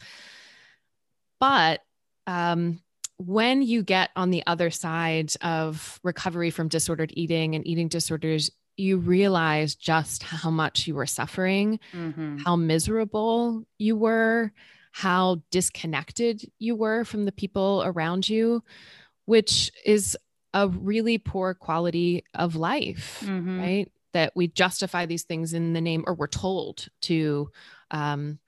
But 1.38 1.81
um, 2.27 2.81
when 3.16 3.62
you 3.62 3.83
get 3.83 4.11
on 4.16 4.31
the 4.31 4.42
other 4.46 4.70
side 4.70 5.33
of 5.40 6.01
recovery 6.03 6.51
from 6.51 6.68
disordered 6.68 7.12
eating 7.14 7.55
and 7.55 7.66
eating 7.66 7.88
disorders, 7.88 8.51
you 8.81 8.97
realize 8.97 9.75
just 9.75 10.23
how 10.23 10.51
much 10.51 10.87
you 10.87 10.95
were 10.95 11.07
suffering, 11.07 11.79
mm-hmm. 11.93 12.38
how 12.38 12.57
miserable 12.57 13.64
you 13.79 13.97
were, 13.97 14.53
how 14.93 15.43
disconnected 15.51 16.51
you 16.59 16.75
were 16.75 17.05
from 17.05 17.25
the 17.25 17.33
people 17.33 17.83
around 17.85 18.29
you, 18.29 18.62
which 19.27 19.71
is 19.85 20.16
a 20.53 20.69
really 20.69 21.19
poor 21.19 21.55
quality 21.55 22.25
of 22.35 22.57
life, 22.57 23.23
mm-hmm. 23.25 23.61
right? 23.61 23.93
That 24.12 24.33
we 24.35 24.49
justify 24.49 25.07
these 25.07 25.23
things 25.23 25.53
in 25.55 25.73
the 25.73 25.81
name, 25.81 26.03
or 26.07 26.14
we're 26.14 26.27
told 26.27 26.88
to 27.03 27.51
um, 27.93 28.40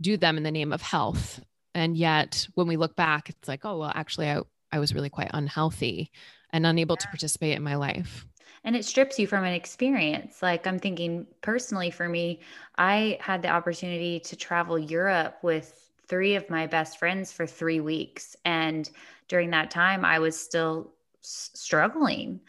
do 0.00 0.16
them 0.16 0.38
in 0.38 0.42
the 0.42 0.50
name 0.50 0.72
of 0.72 0.80
health. 0.80 1.40
And 1.74 1.94
yet, 1.96 2.48
when 2.54 2.66
we 2.66 2.78
look 2.78 2.96
back, 2.96 3.28
it's 3.28 3.46
like, 3.46 3.64
oh, 3.64 3.78
well, 3.78 3.92
actually, 3.94 4.30
I, 4.30 4.40
I 4.72 4.78
was 4.78 4.94
really 4.94 5.10
quite 5.10 5.30
unhealthy 5.34 6.10
and 6.56 6.66
unable 6.66 6.96
yeah. 6.96 7.02
to 7.02 7.08
participate 7.08 7.54
in 7.54 7.62
my 7.62 7.76
life. 7.76 8.26
And 8.64 8.74
it 8.74 8.84
strips 8.84 9.18
you 9.18 9.26
from 9.26 9.44
an 9.44 9.52
experience. 9.52 10.42
Like 10.42 10.66
i'm 10.66 10.78
thinking 10.78 11.26
personally 11.42 11.90
for 11.90 12.08
me 12.08 12.40
i 12.76 13.18
had 13.20 13.42
the 13.42 13.48
opportunity 13.48 14.18
to 14.20 14.36
travel 14.36 14.78
europe 14.78 15.38
with 15.42 15.90
three 16.08 16.34
of 16.34 16.48
my 16.48 16.66
best 16.66 16.98
friends 16.98 17.30
for 17.30 17.46
three 17.46 17.80
weeks. 17.80 18.36
And 18.44 18.88
during 19.28 19.50
that 19.50 19.70
time 19.70 20.04
i 20.04 20.18
was 20.18 20.38
still 20.38 20.92
s- 21.22 21.50
struggling. 21.54 22.40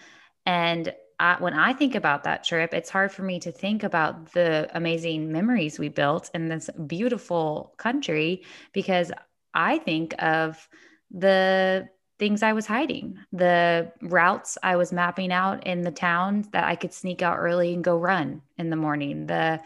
And 0.45 0.93
I, 1.19 1.35
when 1.39 1.53
i 1.53 1.73
think 1.73 1.95
about 1.95 2.23
that 2.23 2.43
trip 2.43 2.75
it's 2.75 2.91
hard 2.91 3.11
for 3.11 3.23
me 3.23 3.39
to 3.39 3.51
think 3.51 3.83
about 3.83 4.33
the 4.33 4.69
amazing 4.75 5.31
memories 5.31 5.79
we 5.79 5.89
built 5.89 6.29
in 6.35 6.47
this 6.47 6.69
beautiful 6.85 7.73
country 7.77 8.43
because 8.71 9.11
i 9.55 9.79
think 9.79 10.13
of 10.21 10.69
the 11.09 11.89
things 12.19 12.41
I 12.41 12.53
was 12.53 12.65
hiding, 12.65 13.19
the 13.31 13.91
routes 14.01 14.57
I 14.63 14.75
was 14.75 14.91
mapping 14.91 15.31
out 15.31 15.67
in 15.67 15.81
the 15.81 15.91
town 15.91 16.45
that 16.51 16.63
I 16.63 16.75
could 16.75 16.93
sneak 16.93 17.21
out 17.21 17.37
early 17.37 17.73
and 17.73 17.83
go 17.83 17.97
run 17.97 18.41
in 18.57 18.69
the 18.69 18.75
morning, 18.75 19.27
the 19.27 19.61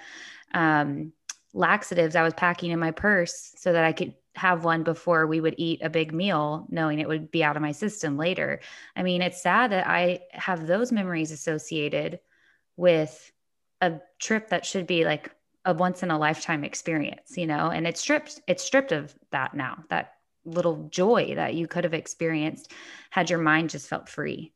um, 0.53 1.13
laxatives 1.53 2.15
I 2.15 2.23
was 2.23 2.33
packing 2.33 2.71
in 2.71 2.79
my 2.79 2.91
purse 2.91 3.53
so 3.57 3.71
that 3.71 3.83
I 3.83 3.93
could 3.93 4.13
have 4.35 4.63
one 4.63 4.83
before 4.83 5.27
we 5.27 5.41
would 5.41 5.55
eat 5.57 5.81
a 5.81 5.89
big 5.89 6.13
meal, 6.13 6.65
knowing 6.69 6.99
it 6.99 7.07
would 7.07 7.31
be 7.31 7.43
out 7.43 7.55
of 7.55 7.61
my 7.61 7.71
system 7.71 8.17
later. 8.17 8.59
I 8.95 9.03
mean, 9.03 9.21
it's 9.21 9.41
sad 9.41 9.71
that 9.71 9.87
I 9.87 10.21
have 10.31 10.67
those 10.67 10.91
memories 10.91 11.31
associated 11.31 12.19
with 12.77 13.31
a 13.81 13.99
trip 14.19 14.49
that 14.49 14.65
should 14.65 14.87
be 14.87 15.05
like 15.05 15.31
a 15.65 15.73
once 15.73 16.03
in 16.03 16.11
a 16.11 16.17
lifetime 16.17 16.63
experience, 16.63 17.37
you 17.37 17.45
know, 17.45 17.69
and 17.69 17.85
it's 17.85 18.01
stripped, 18.01 18.41
it's 18.47 18.63
stripped 18.63 18.91
of 18.91 19.13
that 19.31 19.53
now. 19.53 19.83
That 19.89 20.15
little 20.45 20.87
joy 20.89 21.35
that 21.35 21.53
you 21.53 21.67
could 21.67 21.83
have 21.83 21.93
experienced 21.93 22.71
had 23.09 23.29
your 23.29 23.39
mind 23.39 23.69
just 23.69 23.87
felt 23.87 24.09
free. 24.09 24.53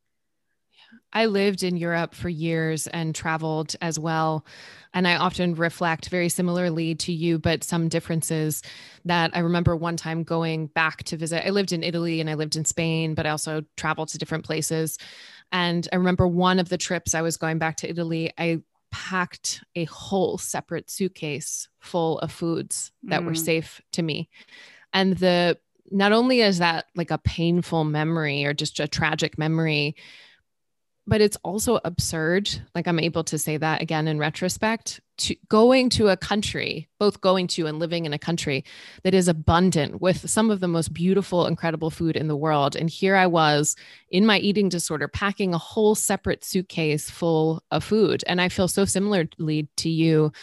I 1.13 1.25
lived 1.25 1.63
in 1.63 1.77
Europe 1.77 2.13
for 2.13 2.29
years 2.29 2.87
and 2.87 3.15
traveled 3.15 3.75
as 3.81 3.97
well. 3.97 4.45
And 4.93 5.07
I 5.07 5.15
often 5.15 5.55
reflect 5.55 6.09
very 6.09 6.29
similarly 6.29 6.95
to 6.95 7.11
you, 7.11 7.39
but 7.39 7.63
some 7.63 7.89
differences 7.89 8.61
that 9.05 9.31
I 9.33 9.39
remember 9.39 9.75
one 9.75 9.97
time 9.97 10.23
going 10.23 10.67
back 10.67 11.03
to 11.05 11.17
visit. 11.17 11.45
I 11.45 11.51
lived 11.51 11.71
in 11.71 11.83
Italy 11.83 12.21
and 12.21 12.29
I 12.29 12.35
lived 12.35 12.55
in 12.55 12.65
Spain, 12.65 13.13
but 13.13 13.25
I 13.25 13.29
also 13.29 13.63
traveled 13.77 14.09
to 14.09 14.17
different 14.17 14.45
places. 14.45 14.97
And 15.51 15.87
I 15.91 15.97
remember 15.97 16.27
one 16.27 16.59
of 16.59 16.69
the 16.69 16.77
trips 16.77 17.13
I 17.13 17.21
was 17.21 17.37
going 17.37 17.59
back 17.59 17.77
to 17.77 17.89
Italy, 17.89 18.31
I 18.37 18.61
packed 18.91 19.63
a 19.75 19.85
whole 19.85 20.37
separate 20.37 20.89
suitcase 20.89 21.67
full 21.79 22.19
of 22.19 22.31
foods 22.31 22.91
that 23.03 23.21
mm. 23.21 23.25
were 23.25 23.35
safe 23.35 23.81
to 23.91 24.01
me. 24.01 24.29
And 24.93 25.17
the 25.17 25.57
not 25.91 26.11
only 26.11 26.41
is 26.41 26.57
that 26.59 26.87
like 26.95 27.11
a 27.11 27.17
painful 27.17 27.83
memory 27.83 28.45
or 28.45 28.53
just 28.53 28.79
a 28.79 28.87
tragic 28.87 29.37
memory, 29.37 29.95
but 31.07 31.21
it's 31.21 31.37
also 31.43 31.79
absurd. 31.85 32.49
Like 32.73 32.87
I'm 32.87 32.99
able 32.99 33.23
to 33.25 33.37
say 33.37 33.57
that 33.57 33.81
again 33.81 34.07
in 34.07 34.19
retrospect. 34.19 35.01
To 35.19 35.35
going 35.47 35.87
to 35.91 36.09
a 36.09 36.17
country, 36.17 36.89
both 36.99 37.21
going 37.21 37.47
to 37.47 37.67
and 37.67 37.79
living 37.79 38.05
in 38.05 38.11
a 38.11 38.19
country 38.19 38.65
that 39.03 39.13
is 39.13 39.29
abundant 39.29 40.01
with 40.01 40.29
some 40.29 40.51
of 40.51 40.59
the 40.59 40.67
most 40.67 40.93
beautiful, 40.93 41.45
incredible 41.45 41.89
food 41.89 42.17
in 42.17 42.27
the 42.27 42.35
world. 42.35 42.75
And 42.75 42.89
here 42.89 43.15
I 43.15 43.25
was 43.25 43.77
in 44.09 44.25
my 44.25 44.39
eating 44.39 44.67
disorder, 44.67 45.07
packing 45.07 45.53
a 45.53 45.57
whole 45.57 45.95
separate 45.95 46.43
suitcase 46.43 47.09
full 47.09 47.63
of 47.71 47.85
food. 47.85 48.25
And 48.27 48.41
I 48.41 48.49
feel 48.49 48.67
so 48.67 48.83
similarly 48.83 49.69
to 49.77 49.89
you 49.89 50.33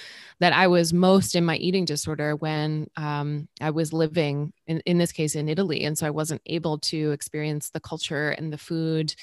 that 0.41 0.55
I 0.55 0.69
was 0.69 0.95
most 0.95 1.35
in 1.35 1.45
my 1.45 1.57
eating 1.57 1.85
disorder 1.85 2.35
when 2.35 2.89
um, 2.97 3.49
I 3.61 3.71
was 3.71 3.93
living, 3.93 4.55
in, 4.67 4.81
in 4.87 4.97
this 4.97 5.13
case, 5.13 5.35
in 5.35 5.51
Italy. 5.51 5.85
And 5.85 5.99
so 5.99 6.07
I 6.07 6.11
wasn't 6.11 6.41
able 6.47 6.79
to 6.79 7.11
experience 7.11 7.69
the 7.69 7.81
culture 7.81 8.31
and 8.31 8.51
the 8.51 8.59
food 8.59 9.15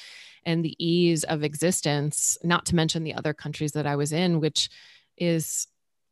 and 0.46 0.64
the 0.64 0.76
ease 0.84 1.24
of 1.24 1.44
existence, 1.44 2.38
not 2.44 2.66
to 2.68 2.76
mention 2.76 3.04
the 3.04 3.14
other 3.14 3.34
countries 3.34 3.74
that 3.74 3.86
I 3.86 3.96
was 3.96 4.12
in, 4.12 4.40
which 4.40 4.70
is 5.18 5.68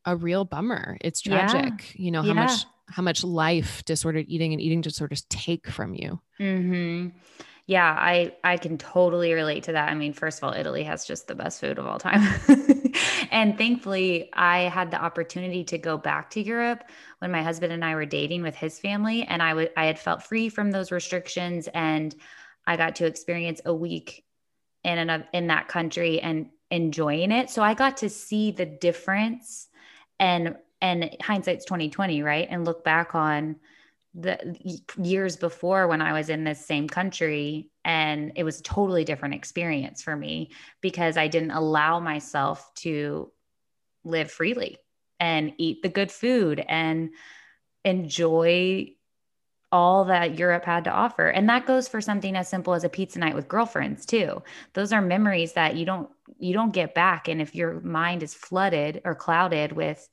a 0.05 0.15
real 0.15 0.45
bummer. 0.45 0.97
It's 1.01 1.21
tragic, 1.21 1.95
yeah. 1.95 2.05
you 2.05 2.11
know, 2.11 2.21
how 2.21 2.27
yeah. 2.27 2.33
much 2.33 2.65
how 2.89 3.03
much 3.03 3.23
life 3.23 3.83
disordered 3.83 4.25
eating 4.29 4.53
and 4.53 4.61
eating 4.61 4.79
disorders 4.79 5.25
take 5.29 5.67
from 5.67 5.93
you. 5.93 6.21
Mm-hmm. 6.39 7.09
Yeah, 7.65 7.93
I 7.99 8.33
I 8.45 8.55
can 8.55 8.77
totally 8.77 9.33
relate 9.33 9.63
to 9.63 9.73
that. 9.73 9.89
I 9.89 9.93
mean, 9.93 10.13
first 10.13 10.37
of 10.37 10.45
all, 10.45 10.53
Italy 10.53 10.83
has 10.85 11.05
just 11.05 11.27
the 11.27 11.35
best 11.35 11.59
food 11.59 11.77
of 11.77 11.85
all 11.85 11.99
time. 11.99 12.21
and 13.31 13.57
thankfully, 13.57 14.29
I 14.31 14.59
had 14.69 14.89
the 14.89 15.01
opportunity 15.01 15.65
to 15.65 15.77
go 15.77 15.97
back 15.97 16.29
to 16.31 16.41
Europe 16.41 16.85
when 17.19 17.29
my 17.29 17.43
husband 17.43 17.73
and 17.73 17.83
I 17.83 17.95
were 17.95 18.05
dating 18.05 18.41
with 18.41 18.55
his 18.55 18.79
family 18.79 19.23
and 19.23 19.43
I 19.43 19.53
would 19.53 19.71
I 19.75 19.85
had 19.85 19.99
felt 19.99 20.23
free 20.23 20.47
from 20.47 20.71
those 20.71 20.93
restrictions 20.93 21.67
and 21.73 22.15
I 22.67 22.77
got 22.77 22.97
to 22.97 23.05
experience 23.05 23.61
a 23.65 23.73
week 23.73 24.23
in 24.83 25.23
in 25.33 25.47
that 25.47 25.67
country 25.67 26.19
and 26.19 26.49
enjoying 26.69 27.31
it. 27.31 27.49
So 27.49 27.63
I 27.63 27.73
got 27.73 27.97
to 27.97 28.09
see 28.09 28.51
the 28.51 28.65
difference 28.65 29.69
and 30.19 30.55
and 30.81 31.15
hindsight's 31.21 31.65
2020, 31.65 32.21
right? 32.21 32.47
And 32.51 32.65
look 32.65 32.83
back 32.83 33.15
on 33.15 33.55
the 34.13 34.37
years 35.01 35.35
before 35.35 35.87
when 35.87 36.01
I 36.01 36.13
was 36.13 36.29
in 36.29 36.43
this 36.43 36.65
same 36.65 36.87
country 36.87 37.69
and 37.85 38.31
it 38.35 38.43
was 38.43 38.59
a 38.59 38.63
totally 38.63 39.03
different 39.03 39.35
experience 39.35 40.01
for 40.01 40.15
me 40.15 40.51
because 40.81 41.17
I 41.17 41.27
didn't 41.27 41.51
allow 41.51 41.99
myself 41.99 42.73
to 42.75 43.31
live 44.03 44.31
freely 44.31 44.77
and 45.19 45.53
eat 45.57 45.81
the 45.83 45.89
good 45.89 46.11
food 46.11 46.63
and 46.67 47.11
enjoy 47.85 48.93
all 49.71 50.05
that 50.05 50.39
Europe 50.39 50.63
had 50.63 50.85
to 50.85 50.91
offer. 50.91 51.27
And 51.27 51.49
that 51.49 51.65
goes 51.65 51.87
for 51.87 51.99
something 51.99 52.35
as 52.35 52.47
simple 52.47 52.73
as 52.73 52.83
a 52.83 52.89
pizza 52.89 53.19
night 53.19 53.35
with 53.35 53.47
girlfriends 53.47 54.05
too. 54.05 54.41
Those 54.73 54.93
are 54.93 55.01
memories 55.01 55.53
that 55.53 55.75
you 55.75 55.85
don't 55.85 56.09
you 56.39 56.53
don't 56.53 56.73
get 56.73 56.93
back 56.93 57.27
and 57.27 57.41
if 57.41 57.55
your 57.55 57.79
mind 57.81 58.21
is 58.21 58.33
flooded 58.33 59.01
or 59.03 59.15
clouded 59.15 59.71
with 59.71 60.07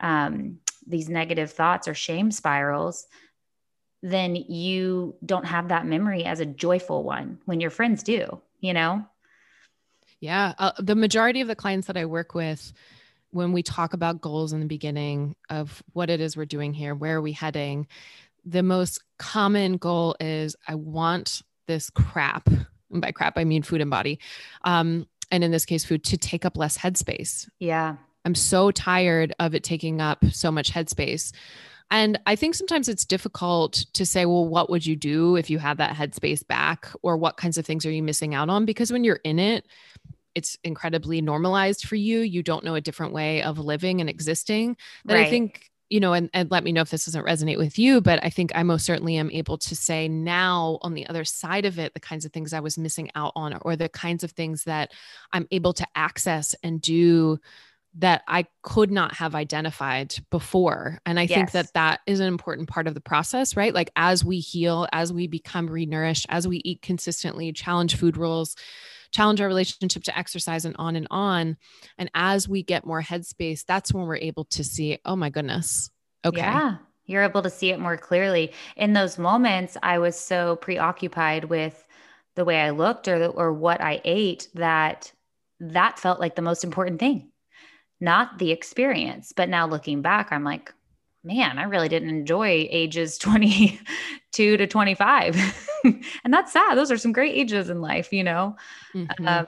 um, 0.00 0.58
these 0.86 1.08
negative 1.08 1.50
thoughts 1.50 1.88
or 1.88 1.94
shame 1.94 2.30
spirals, 2.30 3.06
then 4.02 4.36
you 4.36 5.16
don't 5.24 5.46
have 5.46 5.68
that 5.68 5.86
memory 5.86 6.24
as 6.24 6.40
a 6.40 6.46
joyful 6.46 7.02
one 7.02 7.38
when 7.44 7.60
your 7.60 7.70
friends 7.70 8.02
do, 8.02 8.40
you 8.60 8.72
know? 8.72 9.04
Yeah, 10.20 10.54
uh, 10.58 10.72
the 10.78 10.94
majority 10.94 11.40
of 11.40 11.48
the 11.48 11.56
clients 11.56 11.86
that 11.88 11.96
I 11.96 12.06
work 12.06 12.34
with 12.34 12.72
when 13.30 13.52
we 13.52 13.62
talk 13.62 13.92
about 13.92 14.20
goals 14.20 14.52
in 14.52 14.60
the 14.60 14.66
beginning 14.66 15.36
of 15.50 15.82
what 15.92 16.10
it 16.10 16.20
is 16.20 16.36
we're 16.36 16.46
doing 16.46 16.72
here, 16.72 16.94
where 16.94 17.16
are 17.16 17.22
we 17.22 17.32
heading, 17.32 17.86
the 18.48 18.62
most 18.62 19.02
common 19.18 19.76
goal 19.76 20.16
is 20.20 20.56
I 20.66 20.74
want 20.74 21.42
this 21.66 21.90
crap, 21.90 22.48
and 22.90 23.02
by 23.02 23.12
crap, 23.12 23.36
I 23.36 23.44
mean 23.44 23.62
food 23.62 23.80
and 23.80 23.90
body. 23.90 24.18
Um, 24.64 25.06
and 25.30 25.44
in 25.44 25.50
this 25.50 25.66
case, 25.66 25.84
food 25.84 26.04
to 26.04 26.16
take 26.16 26.46
up 26.46 26.56
less 26.56 26.78
headspace. 26.78 27.48
Yeah. 27.58 27.96
I'm 28.24 28.34
so 28.34 28.70
tired 28.70 29.34
of 29.38 29.54
it 29.54 29.62
taking 29.62 30.00
up 30.00 30.24
so 30.30 30.50
much 30.50 30.72
headspace. 30.72 31.32
And 31.90 32.18
I 32.26 32.36
think 32.36 32.54
sometimes 32.54 32.88
it's 32.88 33.04
difficult 33.04 33.84
to 33.94 34.04
say, 34.04 34.26
well, 34.26 34.46
what 34.46 34.68
would 34.70 34.84
you 34.84 34.96
do 34.96 35.36
if 35.36 35.48
you 35.48 35.58
had 35.58 35.78
that 35.78 35.96
headspace 35.96 36.46
back? 36.46 36.90
Or 37.02 37.16
what 37.16 37.36
kinds 37.36 37.56
of 37.58 37.66
things 37.66 37.86
are 37.86 37.90
you 37.90 38.02
missing 38.02 38.34
out 38.34 38.50
on? 38.50 38.64
Because 38.64 38.92
when 38.92 39.04
you're 39.04 39.20
in 39.24 39.38
it, 39.38 39.66
it's 40.34 40.58
incredibly 40.64 41.20
normalized 41.20 41.86
for 41.86 41.96
you. 41.96 42.20
You 42.20 42.42
don't 42.42 42.64
know 42.64 42.74
a 42.74 42.80
different 42.80 43.12
way 43.12 43.42
of 43.42 43.58
living 43.58 44.00
and 44.00 44.10
existing. 44.10 44.76
That 45.06 45.14
right. 45.14 45.26
I 45.26 45.30
think 45.30 45.70
you 45.90 46.00
know, 46.00 46.12
and, 46.12 46.28
and 46.34 46.50
let 46.50 46.64
me 46.64 46.72
know 46.72 46.82
if 46.82 46.90
this 46.90 47.06
doesn't 47.06 47.24
resonate 47.24 47.56
with 47.56 47.78
you, 47.78 48.00
but 48.00 48.22
I 48.22 48.30
think 48.30 48.52
I 48.54 48.62
most 48.62 48.84
certainly 48.84 49.16
am 49.16 49.30
able 49.30 49.56
to 49.58 49.74
say 49.76 50.08
now 50.08 50.78
on 50.82 50.94
the 50.94 51.06
other 51.06 51.24
side 51.24 51.64
of 51.64 51.78
it, 51.78 51.94
the 51.94 52.00
kinds 52.00 52.24
of 52.24 52.32
things 52.32 52.52
I 52.52 52.60
was 52.60 52.76
missing 52.76 53.10
out 53.14 53.32
on, 53.34 53.58
or 53.62 53.74
the 53.74 53.88
kinds 53.88 54.22
of 54.22 54.32
things 54.32 54.64
that 54.64 54.92
I'm 55.32 55.48
able 55.50 55.72
to 55.74 55.86
access 55.94 56.54
and 56.62 56.80
do 56.80 57.38
that 57.94 58.22
I 58.28 58.46
could 58.62 58.90
not 58.90 59.14
have 59.14 59.34
identified 59.34 60.14
before. 60.30 61.00
And 61.06 61.18
I 61.18 61.22
yes. 61.22 61.34
think 61.34 61.50
that 61.52 61.72
that 61.74 62.00
is 62.06 62.20
an 62.20 62.28
important 62.28 62.68
part 62.68 62.86
of 62.86 62.94
the 62.94 63.00
process, 63.00 63.56
right? 63.56 63.74
Like 63.74 63.90
as 63.96 64.24
we 64.24 64.38
heal, 64.40 64.86
as 64.92 65.12
we 65.12 65.26
become 65.26 65.68
renourished, 65.68 66.26
as 66.28 66.46
we 66.46 66.58
eat 66.64 66.82
consistently, 66.82 67.50
challenge 67.52 67.96
food 67.96 68.16
rules, 68.16 68.56
challenge 69.12 69.40
our 69.40 69.46
relationship 69.46 70.04
to 70.04 70.18
exercise 70.18 70.64
and 70.64 70.76
on 70.78 70.96
and 70.96 71.06
on. 71.10 71.56
And 71.96 72.10
as 72.14 72.48
we 72.48 72.62
get 72.62 72.86
more 72.86 73.02
headspace, 73.02 73.64
that's 73.64 73.92
when 73.92 74.06
we're 74.06 74.16
able 74.16 74.44
to 74.46 74.64
see, 74.64 74.98
oh 75.04 75.16
my 75.16 75.30
goodness. 75.30 75.90
Okay. 76.24 76.40
Yeah. 76.40 76.76
You're 77.06 77.22
able 77.22 77.42
to 77.42 77.50
see 77.50 77.70
it 77.70 77.80
more 77.80 77.96
clearly. 77.96 78.52
In 78.76 78.92
those 78.92 79.18
moments, 79.18 79.76
I 79.82 79.98
was 79.98 80.18
so 80.18 80.56
preoccupied 80.56 81.44
with 81.44 81.86
the 82.36 82.44
way 82.44 82.60
I 82.60 82.70
looked 82.70 83.08
or, 83.08 83.26
or 83.26 83.52
what 83.52 83.80
I 83.80 84.00
ate 84.04 84.48
that 84.54 85.10
that 85.60 85.98
felt 85.98 86.20
like 86.20 86.36
the 86.36 86.42
most 86.42 86.64
important 86.64 87.00
thing, 87.00 87.32
not 88.00 88.38
the 88.38 88.52
experience. 88.52 89.32
But 89.34 89.48
now 89.48 89.66
looking 89.66 90.02
back, 90.02 90.30
I'm 90.30 90.44
like, 90.44 90.72
man, 91.24 91.58
I 91.58 91.64
really 91.64 91.88
didn't 91.88 92.10
enjoy 92.10 92.68
ages 92.70 93.18
22 93.18 94.56
to 94.56 94.66
25. 94.66 95.67
and 96.24 96.34
that's 96.34 96.52
sad. 96.52 96.76
Those 96.76 96.90
are 96.90 96.98
some 96.98 97.12
great 97.12 97.34
ages 97.34 97.70
in 97.70 97.80
life, 97.80 98.12
you 98.12 98.24
know? 98.24 98.56
Mm-hmm. 98.94 99.26
Uh, 99.26 99.44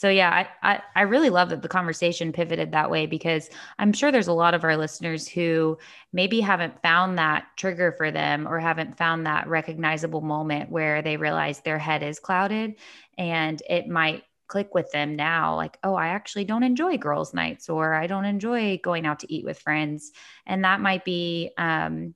so 0.00 0.08
yeah, 0.08 0.30
I, 0.62 0.72
I, 0.72 0.82
I 0.96 1.02
really 1.02 1.28
love 1.28 1.50
that 1.50 1.60
the 1.60 1.68
conversation 1.68 2.32
pivoted 2.32 2.72
that 2.72 2.90
way 2.90 3.04
because 3.04 3.50
I'm 3.78 3.92
sure 3.92 4.10
there's 4.10 4.28
a 4.28 4.32
lot 4.32 4.54
of 4.54 4.64
our 4.64 4.78
listeners 4.78 5.28
who 5.28 5.76
maybe 6.10 6.40
haven't 6.40 6.80
found 6.80 7.18
that 7.18 7.48
trigger 7.58 7.92
for 7.92 8.10
them 8.10 8.48
or 8.48 8.58
haven't 8.58 8.96
found 8.96 9.26
that 9.26 9.46
recognizable 9.46 10.22
moment 10.22 10.70
where 10.70 11.02
they 11.02 11.18
realize 11.18 11.60
their 11.60 11.78
head 11.78 12.02
is 12.02 12.18
clouded 12.18 12.76
and 13.18 13.62
it 13.68 13.88
might 13.88 14.24
click 14.48 14.74
with 14.74 14.90
them 14.90 15.14
now 15.14 15.54
like 15.54 15.78
oh 15.84 15.94
i 15.94 16.08
actually 16.08 16.44
don't 16.44 16.64
enjoy 16.64 16.98
girls 16.98 17.32
nights 17.32 17.68
or 17.68 17.94
i 17.94 18.08
don't 18.08 18.24
enjoy 18.24 18.80
going 18.82 19.06
out 19.06 19.20
to 19.20 19.32
eat 19.32 19.44
with 19.44 19.60
friends 19.60 20.10
and 20.44 20.64
that 20.64 20.80
might 20.80 21.04
be 21.04 21.52
um, 21.56 22.12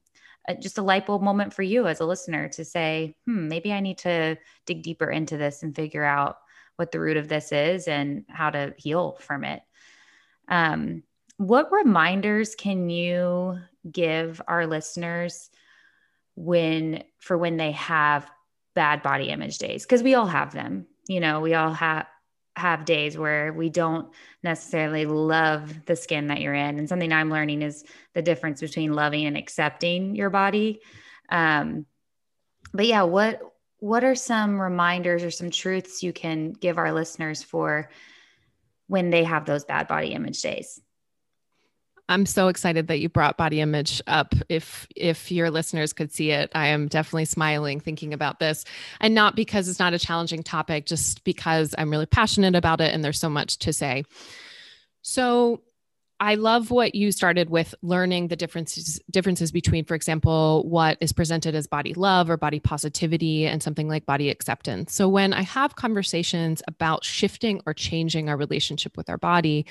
just 0.61 0.79
a 0.79 0.83
light 0.83 1.07
bulb 1.07 1.23
moment 1.23 1.53
for 1.55 1.63
you 1.63 1.87
as 1.87 2.01
a 2.01 2.07
listener 2.07 2.49
to 2.49 2.65
say 2.65 3.17
hmm 3.27 3.49
maybe 3.49 3.73
i 3.73 3.81
need 3.81 3.99
to 3.99 4.37
dig 4.67 4.83
deeper 4.83 5.11
into 5.11 5.37
this 5.37 5.63
and 5.63 5.75
figure 5.75 6.05
out 6.05 6.37
what 6.77 6.91
the 6.93 7.01
root 7.01 7.17
of 7.17 7.29
this 7.29 7.53
is 7.53 7.87
and 7.87 8.25
how 8.29 8.51
to 8.51 8.75
heal 8.77 9.17
from 9.21 9.45
it. 9.45 9.63
Um, 10.49 11.05
what 11.37 11.71
reminders 11.71 12.55
can 12.55 12.91
you 12.91 13.59
give 13.91 14.43
our 14.49 14.67
listeners 14.67 15.51
when 16.35 17.05
for 17.21 17.39
when 17.39 17.57
they 17.57 17.73
have 17.73 18.29
bad 18.75 19.03
body 19.03 19.29
image 19.29 19.59
days? 19.59 19.85
Because 19.85 20.03
we 20.03 20.15
all 20.15 20.27
have 20.27 20.53
them 20.53 20.87
you 21.09 21.21
know 21.21 21.41
we 21.41 21.55
all 21.55 21.73
have 21.73 22.07
have 22.57 22.85
days 22.85 23.19
where 23.19 23.53
we 23.53 23.69
don't 23.69 24.09
necessarily 24.43 25.07
love 25.07 25.87
the 25.87 25.97
skin 25.97 26.29
that 26.29 26.41
you're 26.41 26.55
in. 26.55 26.79
And 26.79 26.89
something 26.89 27.13
I'm 27.13 27.31
learning 27.31 27.63
is 27.63 27.85
the 28.15 28.23
difference 28.23 28.61
between 28.61 28.93
loving 28.93 29.27
and 29.27 29.37
accepting 29.37 30.15
your 30.15 30.31
body. 30.31 30.81
Um, 31.29 31.87
but 32.73 32.87
yeah, 32.87 33.03
what 33.03 33.41
what 33.79 34.05
are 34.05 34.15
some 34.15 34.61
reminders 34.61 35.23
or 35.23 35.31
some 35.31 35.51
truths 35.51 36.03
you 36.03 36.13
can 36.13 36.53
give 36.53 36.79
our 36.79 36.93
listeners 36.93 37.43
for 37.43 37.91
when 38.87 39.11
they 39.11 39.25
have 39.25 39.45
those 39.45 39.65
bad 39.65 39.89
body 39.89 40.13
image 40.13 40.41
days? 40.41 40.81
I'm 42.09 42.27
so 42.27 42.49
excited 42.49 42.89
that 42.89 43.01
you 43.01 43.09
brought 43.09 43.39
body 43.39 43.61
image 43.61 44.03
up. 44.07 44.35
If 44.49 44.87
if 44.95 45.33
your 45.33 45.51
listeners 45.51 45.93
could 45.93 46.13
see 46.13 46.31
it, 46.31 46.51
I 46.55 46.69
am 46.69 46.87
definitely 46.89 47.25
smiling 47.25 47.81
thinking 47.81 48.13
about 48.13 48.41
this. 48.41 48.65
And 49.01 49.15
not 49.15 49.37
because 49.37 49.69
it's 49.69 49.79
not 49.79 49.95
a 49.95 49.99
challenging 49.99 50.43
topic, 50.43 50.85
just 50.85 51.25
because 51.25 51.75
I'm 51.79 51.91
really 51.91 52.07
passionate 52.07 52.55
about 52.57 52.81
it 52.81 52.93
and 52.93 53.03
there's 53.03 53.19
so 53.19 53.31
much 53.31 53.59
to 53.61 53.73
say. 53.73 54.05
So 55.01 55.63
I 56.25 56.37
love 56.37 56.71
what 56.71 56.95
you 56.95 57.13
started 57.13 57.51
with 57.51 57.75
learning 57.83 58.29
the 58.29 58.37
differences 58.37 58.99
differences 59.11 59.53
between, 59.53 59.85
for 59.85 59.95
example, 59.95 60.67
what 60.67 60.97
is 61.03 61.13
presented 61.13 61.55
as 61.55 61.67
body 61.67 61.93
love 61.93 62.31
or 62.31 62.39
body 62.39 62.61
positivity 62.61 63.47
and 63.47 63.63
something 63.63 63.89
like 63.89 64.07
body 64.07 64.31
acceptance. 64.31 64.95
So 64.95 65.07
when 65.07 65.35
I 65.35 65.43
have 65.43 65.77
conversations 65.77 66.63
about 66.67 67.05
shifting 67.05 67.61
or 67.67 67.75
changing 67.75 68.31
our 68.31 68.39
relationship 68.39 68.97
with 68.97 69.11
our 69.11 69.19
body, 69.19 69.67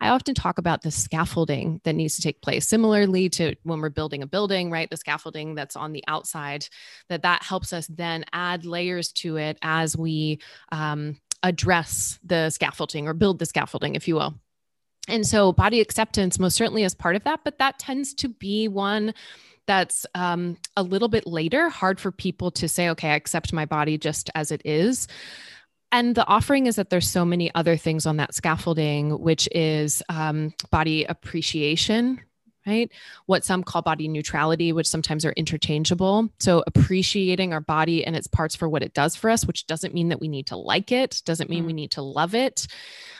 I 0.00 0.08
often 0.08 0.34
talk 0.34 0.58
about 0.58 0.82
the 0.82 0.90
scaffolding 0.90 1.80
that 1.84 1.92
needs 1.92 2.16
to 2.16 2.22
take 2.22 2.42
place. 2.42 2.66
Similarly 2.66 3.28
to 3.28 3.54
when 3.62 3.80
we're 3.80 3.88
building 3.88 4.24
a 4.24 4.26
building, 4.26 4.72
right? 4.72 4.90
The 4.90 4.96
scaffolding 4.96 5.54
that's 5.54 5.76
on 5.76 5.92
the 5.92 6.02
outside, 6.08 6.66
that 7.10 7.22
that 7.22 7.44
helps 7.44 7.72
us 7.72 7.86
then 7.86 8.24
add 8.32 8.66
layers 8.66 9.12
to 9.12 9.36
it 9.36 9.56
as 9.62 9.96
we 9.96 10.40
um, 10.72 11.20
address 11.44 12.18
the 12.24 12.50
scaffolding 12.50 13.06
or 13.06 13.14
build 13.14 13.38
the 13.38 13.46
scaffolding, 13.46 13.94
if 13.94 14.08
you 14.08 14.16
will. 14.16 14.34
And 15.08 15.26
so 15.26 15.52
body 15.52 15.80
acceptance 15.80 16.38
most 16.38 16.56
certainly 16.56 16.84
is 16.84 16.94
part 16.94 17.16
of 17.16 17.24
that, 17.24 17.40
but 17.44 17.58
that 17.58 17.78
tends 17.78 18.14
to 18.14 18.28
be 18.28 18.68
one 18.68 19.14
that's 19.66 20.06
um, 20.14 20.56
a 20.76 20.82
little 20.82 21.08
bit 21.08 21.26
later, 21.26 21.68
hard 21.68 22.00
for 22.00 22.10
people 22.10 22.50
to 22.52 22.68
say, 22.68 22.88
okay, 22.90 23.10
I 23.10 23.14
accept 23.14 23.52
my 23.52 23.64
body 23.64 23.98
just 23.98 24.30
as 24.34 24.50
it 24.50 24.62
is. 24.64 25.08
And 25.92 26.14
the 26.14 26.26
offering 26.26 26.66
is 26.66 26.76
that 26.76 26.90
there's 26.90 27.08
so 27.08 27.24
many 27.24 27.54
other 27.54 27.76
things 27.76 28.06
on 28.06 28.16
that 28.16 28.34
scaffolding, 28.34 29.20
which 29.20 29.48
is 29.52 30.02
um, 30.08 30.54
body 30.70 31.04
appreciation, 31.04 32.20
right? 32.66 32.90
What 33.26 33.44
some 33.44 33.62
call 33.62 33.82
body 33.82 34.08
neutrality, 34.08 34.72
which 34.72 34.88
sometimes 34.88 35.24
are 35.24 35.32
interchangeable. 35.32 36.30
So 36.38 36.62
appreciating 36.66 37.52
our 37.52 37.60
body 37.60 38.04
and 38.04 38.14
its 38.16 38.26
parts 38.26 38.54
for 38.54 38.68
what 38.68 38.82
it 38.82 38.94
does 38.94 39.16
for 39.16 39.30
us, 39.30 39.44
which 39.44 39.66
doesn't 39.66 39.94
mean 39.94 40.08
that 40.10 40.20
we 40.20 40.28
need 40.28 40.46
to 40.48 40.56
like 40.56 40.92
it, 40.92 41.22
doesn't 41.24 41.50
mean 41.50 41.64
mm. 41.64 41.68
we 41.68 41.72
need 41.72 41.92
to 41.92 42.02
love 42.02 42.34
it. 42.34 42.66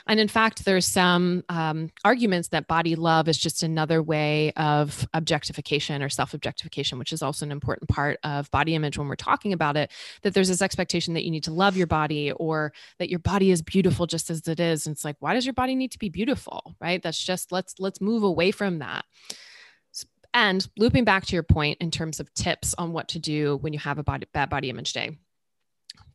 And 0.07 0.19
in 0.19 0.27
fact, 0.27 0.65
there's 0.65 0.85
some 0.85 1.43
um, 1.47 1.89
arguments 2.03 2.49
that 2.49 2.67
body 2.67 2.95
love 2.95 3.29
is 3.29 3.37
just 3.37 3.63
another 3.63 4.01
way 4.01 4.51
of 4.57 5.07
objectification 5.13 6.03
or 6.03 6.09
self 6.09 6.33
objectification, 6.33 6.99
which 6.99 7.13
is 7.13 7.21
also 7.21 7.45
an 7.45 7.51
important 7.51 7.89
part 7.89 8.19
of 8.23 8.51
body 8.51 8.75
image 8.75 8.97
when 8.97 9.07
we're 9.07 9.15
talking 9.15 9.53
about 9.53 9.77
it. 9.77 9.91
That 10.21 10.33
there's 10.33 10.49
this 10.49 10.61
expectation 10.61 11.13
that 11.13 11.23
you 11.23 11.31
need 11.31 11.45
to 11.45 11.53
love 11.53 11.77
your 11.77 11.87
body 11.87 12.31
or 12.33 12.73
that 12.99 13.09
your 13.09 13.19
body 13.19 13.51
is 13.51 13.61
beautiful 13.61 14.05
just 14.05 14.29
as 14.29 14.45
it 14.47 14.59
is. 14.59 14.85
And 14.85 14.93
it's 14.93 15.05
like, 15.05 15.15
why 15.19 15.33
does 15.33 15.45
your 15.45 15.53
body 15.53 15.75
need 15.75 15.91
to 15.91 15.99
be 15.99 16.09
beautiful? 16.09 16.75
Right? 16.81 17.01
That's 17.01 17.21
just 17.21 17.51
let's 17.51 17.75
let's 17.79 18.01
move 18.01 18.23
away 18.23 18.51
from 18.51 18.79
that. 18.79 19.05
And 20.33 20.67
looping 20.77 21.03
back 21.03 21.25
to 21.27 21.35
your 21.35 21.43
point 21.43 21.77
in 21.79 21.91
terms 21.91 22.19
of 22.19 22.33
tips 22.33 22.73
on 22.77 22.91
what 22.91 23.09
to 23.09 23.19
do 23.19 23.57
when 23.57 23.73
you 23.73 23.79
have 23.79 23.99
a 23.99 24.03
body, 24.03 24.27
bad 24.33 24.49
body 24.49 24.69
image 24.69 24.93
day. 24.93 25.17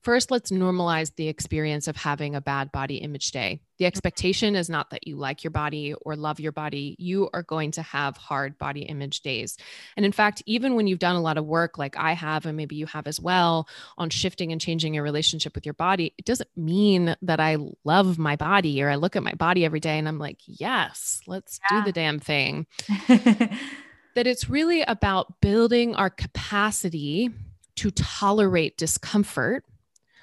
First, 0.03 0.31
let's 0.31 0.51
normalize 0.51 1.15
the 1.17 1.29
experience 1.29 1.89
of 1.89 1.97
having 1.97 2.35
a 2.35 2.41
bad 2.41 2.71
body 2.73 2.97
image 2.97 3.31
day. 3.31 3.61
The 3.79 3.85
mm-hmm. 3.85 3.89
expectation 3.89 4.55
is 4.55 4.71
not 4.71 4.91
that 4.91 5.07
you 5.07 5.17
like 5.17 5.43
your 5.43 5.51
body 5.51 5.93
or 6.01 6.17
love 6.17 6.41
your 6.41 6.53
body. 6.53 6.97
You 6.99 7.29
are 7.35 7.43
going 7.43 7.73
to 7.73 7.83
have 7.83 8.17
hard 8.17 8.59
body 8.59 8.83
image 8.83 9.21
days. 9.23 9.57
And 9.97 10.07
in 10.07 10.13
fact, 10.13 10.43
even 10.47 10.77
when 10.77 10.87
you've 10.87 10.99
done 10.99 11.17
a 11.17 11.21
lot 11.21 11.37
of 11.37 11.47
work, 11.47 11.79
like 11.79 11.97
I 11.97 12.13
have, 12.13 12.47
and 12.47 12.57
maybe 12.57 12.77
you 12.77 12.87
have 12.87 13.07
as 13.07 13.21
well, 13.21 13.69
on 13.97 14.09
shifting 14.09 14.53
and 14.53 14.61
changing 14.61 14.95
your 14.95 15.05
relationship 15.05 15.55
with 15.55 15.67
your 15.67 15.75
body, 15.75 16.15
it 16.17 16.25
doesn't 16.25 16.51
mean 16.57 17.17
that 17.23 17.41
I 17.41 17.59
love 17.85 18.19
my 18.19 18.37
body 18.37 18.83
or 18.83 18.91
I 18.91 18.95
look 18.95 19.17
at 19.17 19.23
my 19.23 19.35
body 19.35 19.65
every 19.65 19.81
day 19.81 19.99
and 19.99 20.09
I'm 20.09 20.19
like, 20.19 20.39
yes, 20.47 21.21
let's 21.27 21.61
yeah. 21.71 21.81
do 21.81 21.85
the 21.85 21.93
damn 21.93 22.21
thing. 22.21 22.67
that 24.15 24.27
it's 24.27 24.49
really 24.49 24.83
about 24.83 25.41
building 25.41 25.95
our 25.95 26.11
capacity 26.11 27.31
to 27.77 27.91
tolerate 27.93 28.77
discomfort 28.77 29.65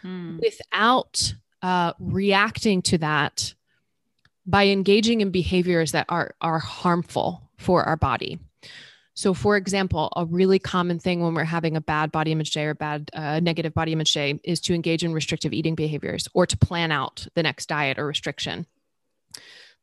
mm. 0.04 0.40
without 0.42 1.34
uh, 1.62 1.94
reacting 2.00 2.82
to 2.82 2.98
that 2.98 3.54
by 4.46 4.68
engaging 4.68 5.22
in 5.22 5.32
behaviors 5.32 5.92
that 5.94 6.06
are, 6.10 6.36
are 6.42 6.60
harmful 6.60 7.50
for 7.58 7.84
our 7.84 7.96
body. 7.96 8.40
So, 9.16 9.34
for 9.34 9.56
example, 9.56 10.12
a 10.18 10.26
really 10.26 10.60
common 10.60 11.00
thing 11.00 11.22
when 11.22 11.34
we're 11.34 11.46
having 11.46 11.78
a 11.78 11.82
bad 11.82 12.12
body 12.12 12.34
image 12.34 12.52
day 12.52 12.66
or 12.66 12.74
bad 12.74 13.10
uh, 13.14 13.40
negative 13.40 13.74
body 13.74 13.94
image 13.94 14.14
day 14.14 14.40
is 14.44 14.60
to 14.62 14.74
engage 14.74 15.06
in 15.06 15.14
restrictive 15.14 15.54
eating 15.54 15.74
behaviors 15.74 16.28
or 16.34 16.46
to 16.46 16.58
plan 16.58 16.92
out 16.92 17.26
the 17.34 17.42
next 17.42 17.68
diet 17.68 17.98
or 17.98 18.06
restriction 18.06 18.68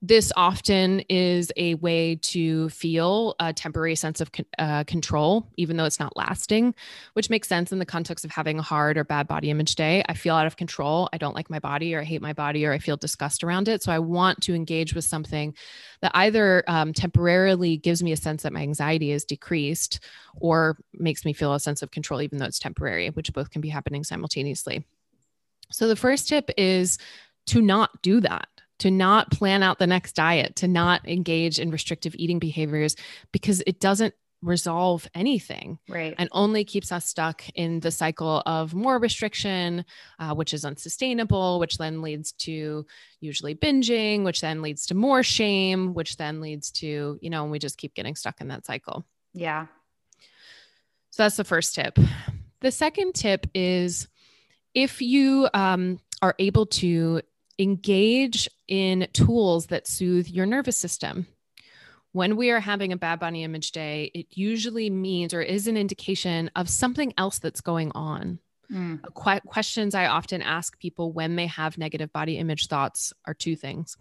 this 0.05 0.33
often 0.35 0.99
is 1.09 1.53
a 1.57 1.77
way 1.77 2.17
to 2.17 2.69
feel 2.71 3.37
a 3.39 3.53
temporary 3.53 3.95
sense 3.95 4.21
of 4.21 4.33
uh, 4.59 4.83
control, 4.83 5.49
even 5.57 5.77
though 5.77 5.85
it's 5.85 6.01
not 6.01 6.17
lasting, 6.17 6.75
which 7.13 7.31
makes 7.31 7.47
sense 7.47 7.71
in 7.71 7.79
the 7.79 7.87
context 7.87 8.25
of 8.25 8.33
having 8.33 8.59
a 8.59 8.63
hard 8.63 8.99
or 8.99 9.05
bad 9.05 9.29
body 9.29 9.49
image 9.49 9.77
day. 9.77 10.03
I 10.09 10.15
feel 10.15 10.35
out 10.35 10.49
of 10.49 10.57
control. 10.57 11.09
I 11.13 11.19
don't 11.19 11.37
like 11.37 11.49
my 11.49 11.61
body, 11.61 11.95
or 11.95 12.01
I 12.01 12.05
hate 12.05 12.21
my 12.21 12.33
body, 12.33 12.67
or 12.67 12.73
I 12.73 12.79
feel 12.79 12.97
disgust 12.97 13.45
around 13.45 13.69
it. 13.69 13.81
So 13.85 13.93
I 13.93 14.01
want 14.01 14.41
to 14.43 14.55
engage 14.55 14.93
with 14.93 15.05
something 15.05 15.55
that 16.01 16.11
either 16.15 16.65
um, 16.67 16.93
temporarily 16.93 17.77
gives 17.77 18.03
me 18.03 18.11
a 18.11 18.17
sense 18.17 18.43
that 18.43 18.53
my 18.53 18.63
anxiety 18.63 19.13
is 19.13 19.25
decreased 19.25 20.01
or 20.35 20.77
makes 20.95 21.25
me 21.25 21.33
feel 21.33 21.55
a 21.55 21.61
sense 21.61 21.81
of 21.81 21.93
control, 21.93 22.21
even 22.23 22.39
though 22.39 22.47
it's 22.47 22.59
temporary, 22.59 23.11
which 23.11 23.33
both 23.33 23.51
can 23.51 23.61
be 23.61 23.69
happening 23.69 24.03
simultaneously. 24.03 24.85
So 25.71 25.87
the 25.87 25.95
first 25.95 26.29
tip 26.29 26.51
is 26.57 26.99
to 27.47 27.63
not 27.63 28.03
do 28.03 28.21
that 28.21 28.49
to 28.83 28.91
not 28.91 29.31
plan 29.31 29.63
out 29.63 29.79
the 29.79 29.87
next 29.87 30.15
diet, 30.15 30.57
to 30.57 30.67
not 30.67 31.07
engage 31.07 31.61
in 31.61 31.71
restrictive 31.71 32.17
eating 32.19 32.41
behaviors 32.41 32.97
because 33.31 33.63
it 33.65 33.79
doesn't 33.79 34.13
resolve 34.43 35.09
anything 35.15 35.79
right. 35.89 36.17
and 36.19 36.29
only 36.33 36.65
keeps 36.65 36.91
us 36.91 37.07
stuck 37.07 37.49
in 37.55 37.79
the 37.79 37.93
cycle 37.93 38.43
of 38.45 38.75
more 38.75 38.99
restriction 38.99 39.85
uh, 40.19 40.35
which 40.35 40.53
is 40.53 40.65
unsustainable 40.65 41.61
which 41.61 41.79
then 41.79 42.03
leads 42.03 42.33
to 42.33 42.85
usually 43.21 43.55
binging 43.55 44.25
which 44.25 44.41
then 44.41 44.61
leads 44.61 44.85
to 44.87 44.97
more 44.97 45.23
shame 45.23 45.95
which 45.95 46.17
then 46.17 46.41
leads 46.41 46.73
to 46.73 47.17
you 47.23 47.31
know 47.31 47.45
and 47.45 47.53
we 47.53 47.61
just 47.61 47.79
keep 47.79 47.95
getting 47.95 48.17
stuck 48.17 48.41
in 48.41 48.49
that 48.49 48.67
cycle. 48.67 49.07
Yeah. 49.33 49.67
So 51.11 51.23
that's 51.23 51.37
the 51.37 51.45
first 51.45 51.77
tip. 51.77 51.97
The 52.63 52.73
second 52.73 53.15
tip 53.15 53.47
is 53.55 54.09
if 54.75 55.01
you 55.01 55.49
um, 55.55 56.01
are 56.21 56.35
able 56.41 56.67
to 56.67 57.23
engage 57.59 58.49
in 58.69 59.09
tools 59.13 59.67
that 59.67 59.87
soothe 59.87 60.29
your 60.29 60.47
nervous 60.47 60.77
system. 60.77 61.27
When 62.13 62.37
we 62.37 62.51
are 62.51 62.61
having 62.61 62.93
a 62.93 62.97
bad 62.97 63.21
body 63.21 63.43
image 63.43 63.73
day, 63.73 64.11
it 64.15 64.27
usually 64.31 64.91
means 64.91 65.33
or 65.33 65.41
is 65.41 65.67
an 65.67 65.77
indication 65.77 66.51
of 66.57 66.69
something 66.69 67.15
else 67.17 67.39
that's 67.39 67.63
going 67.63 67.91
on. 67.95 68.39
Mm. 68.71 69.03
Qu- 69.15 69.41
questions 69.47 69.95
I 69.95 70.07
often 70.07 70.43
ask 70.43 70.79
people 70.79 71.13
when 71.13 71.37
they 71.37 71.47
have 71.47 71.79
negative 71.79 72.13
body 72.13 72.39
image 72.39 72.69
thoughts 72.69 73.13
are 73.27 73.35
two 73.35 73.57
things. 73.57 73.97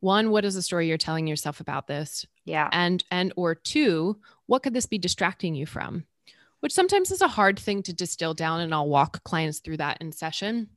One, 0.00 0.30
what 0.30 0.44
is 0.44 0.54
the 0.54 0.62
story 0.62 0.88
you're 0.88 0.98
telling 0.98 1.26
yourself 1.26 1.60
about 1.60 1.86
this? 1.86 2.26
Yeah. 2.44 2.68
And 2.72 3.04
and 3.10 3.32
or 3.36 3.54
two, 3.54 4.20
what 4.46 4.62
could 4.62 4.74
this 4.74 4.86
be 4.86 4.98
distracting 4.98 5.54
you 5.54 5.66
from? 5.66 6.04
Which 6.60 6.72
sometimes 6.72 7.10
is 7.10 7.22
a 7.22 7.28
hard 7.28 7.58
thing 7.58 7.82
to 7.84 7.92
distill 7.92 8.34
down 8.34 8.60
and 8.60 8.74
I'll 8.74 8.88
walk 8.88 9.22
clients 9.24 9.60
through 9.60 9.78
that 9.78 9.98
in 10.00 10.12
session. 10.12 10.68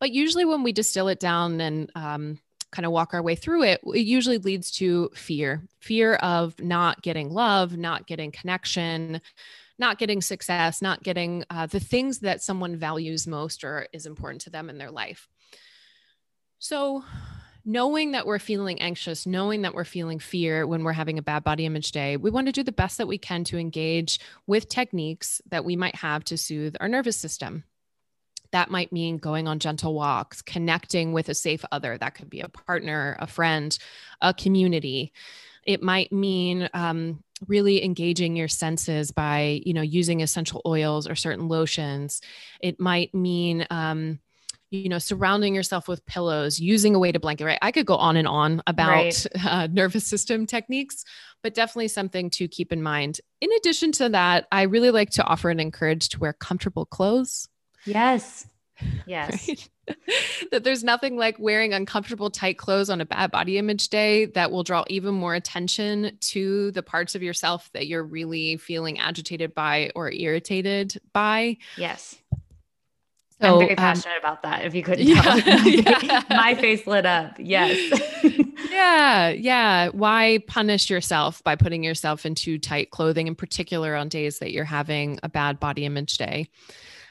But 0.00 0.12
usually, 0.12 0.44
when 0.44 0.62
we 0.62 0.72
distill 0.72 1.08
it 1.08 1.20
down 1.20 1.60
and 1.60 1.90
um, 1.94 2.38
kind 2.70 2.86
of 2.86 2.92
walk 2.92 3.14
our 3.14 3.22
way 3.22 3.34
through 3.34 3.64
it, 3.64 3.80
it 3.84 4.06
usually 4.06 4.38
leads 4.38 4.70
to 4.72 5.10
fear 5.14 5.62
fear 5.80 6.14
of 6.14 6.58
not 6.60 7.02
getting 7.02 7.30
love, 7.30 7.76
not 7.76 8.06
getting 8.06 8.30
connection, 8.30 9.20
not 9.78 9.98
getting 9.98 10.20
success, 10.20 10.82
not 10.82 11.02
getting 11.02 11.44
uh, 11.50 11.66
the 11.66 11.80
things 11.80 12.20
that 12.20 12.42
someone 12.42 12.76
values 12.76 13.26
most 13.26 13.64
or 13.64 13.86
is 13.92 14.06
important 14.06 14.42
to 14.42 14.50
them 14.50 14.68
in 14.68 14.78
their 14.78 14.90
life. 14.90 15.28
So, 16.58 17.04
knowing 17.64 18.12
that 18.12 18.26
we're 18.26 18.38
feeling 18.38 18.80
anxious, 18.80 19.26
knowing 19.26 19.62
that 19.62 19.74
we're 19.74 19.84
feeling 19.84 20.18
fear 20.18 20.66
when 20.66 20.82
we're 20.82 20.92
having 20.92 21.18
a 21.18 21.22
bad 21.22 21.44
body 21.44 21.66
image 21.66 21.92
day, 21.92 22.16
we 22.16 22.30
want 22.30 22.46
to 22.46 22.52
do 22.52 22.62
the 22.64 22.72
best 22.72 22.98
that 22.98 23.06
we 23.06 23.18
can 23.18 23.44
to 23.44 23.58
engage 23.58 24.18
with 24.46 24.68
techniques 24.68 25.40
that 25.50 25.64
we 25.64 25.76
might 25.76 25.94
have 25.94 26.24
to 26.24 26.36
soothe 26.36 26.74
our 26.80 26.88
nervous 26.88 27.16
system. 27.16 27.64
That 28.52 28.70
might 28.70 28.92
mean 28.92 29.18
going 29.18 29.46
on 29.46 29.58
gentle 29.58 29.94
walks, 29.94 30.42
connecting 30.42 31.12
with 31.12 31.28
a 31.28 31.34
safe 31.34 31.64
other. 31.70 31.98
That 31.98 32.14
could 32.14 32.30
be 32.30 32.40
a 32.40 32.48
partner, 32.48 33.16
a 33.18 33.26
friend, 33.26 33.76
a 34.20 34.32
community. 34.32 35.12
It 35.64 35.82
might 35.82 36.12
mean 36.12 36.68
um, 36.72 37.22
really 37.46 37.84
engaging 37.84 38.36
your 38.36 38.48
senses 38.48 39.10
by, 39.10 39.60
you 39.64 39.74
know, 39.74 39.82
using 39.82 40.22
essential 40.22 40.62
oils 40.64 41.06
or 41.06 41.14
certain 41.14 41.48
lotions. 41.48 42.20
It 42.60 42.80
might 42.80 43.14
mean, 43.14 43.66
um, 43.70 44.18
you 44.70 44.88
know, 44.88 44.98
surrounding 44.98 45.54
yourself 45.54 45.88
with 45.88 46.04
pillows, 46.04 46.60
using 46.60 46.94
a 46.94 46.98
weighted 46.98 47.22
blanket, 47.22 47.44
right? 47.44 47.58
I 47.62 47.72
could 47.72 47.86
go 47.86 47.96
on 47.96 48.16
and 48.16 48.28
on 48.28 48.62
about 48.66 48.88
right. 48.88 49.26
uh, 49.44 49.68
nervous 49.70 50.06
system 50.06 50.46
techniques, 50.46 51.04
but 51.42 51.54
definitely 51.54 51.88
something 51.88 52.30
to 52.30 52.48
keep 52.48 52.72
in 52.72 52.82
mind. 52.82 53.20
In 53.40 53.50
addition 53.52 53.92
to 53.92 54.10
that, 54.10 54.46
I 54.52 54.62
really 54.62 54.90
like 54.90 55.10
to 55.10 55.24
offer 55.24 55.50
and 55.50 55.60
encourage 55.60 56.10
to 56.10 56.18
wear 56.18 56.32
comfortable 56.32 56.84
clothes. 56.84 57.48
Yes. 57.88 58.46
Yes. 59.06 59.48
Right? 59.48 59.68
that 60.50 60.64
there's 60.64 60.84
nothing 60.84 61.16
like 61.16 61.38
wearing 61.38 61.72
uncomfortable, 61.72 62.30
tight 62.30 62.58
clothes 62.58 62.90
on 62.90 63.00
a 63.00 63.06
bad 63.06 63.30
body 63.30 63.58
image 63.58 63.88
day 63.88 64.26
that 64.26 64.50
will 64.50 64.62
draw 64.62 64.84
even 64.88 65.14
more 65.14 65.34
attention 65.34 66.16
to 66.20 66.70
the 66.72 66.82
parts 66.82 67.14
of 67.14 67.22
yourself 67.22 67.70
that 67.72 67.86
you're 67.86 68.04
really 68.04 68.56
feeling 68.56 68.98
agitated 68.98 69.54
by 69.54 69.90
or 69.94 70.12
irritated 70.12 71.00
by. 71.12 71.56
Yes. 71.76 72.16
So, 73.40 73.54
I'm 73.54 73.58
very 73.60 73.70
um, 73.70 73.76
passionate 73.76 74.14
um, 74.14 74.20
about 74.20 74.42
that. 74.42 74.64
If 74.64 74.74
you 74.74 74.82
couldn't 74.82 75.06
tell, 75.06 75.38
yeah, 75.38 75.54
my, 75.62 75.64
yeah. 75.64 76.22
my 76.28 76.54
face 76.56 76.86
lit 76.86 77.06
up. 77.06 77.34
Yes. 77.38 77.78
yeah. 78.70 79.28
Yeah. 79.28 79.88
Why 79.90 80.40
punish 80.48 80.90
yourself 80.90 81.42
by 81.44 81.54
putting 81.54 81.84
yourself 81.84 82.26
into 82.26 82.58
tight 82.58 82.90
clothing, 82.90 83.28
in 83.28 83.36
particular 83.36 83.94
on 83.94 84.08
days 84.08 84.40
that 84.40 84.50
you're 84.50 84.64
having 84.64 85.20
a 85.22 85.28
bad 85.28 85.60
body 85.60 85.84
image 85.84 86.18
day? 86.18 86.50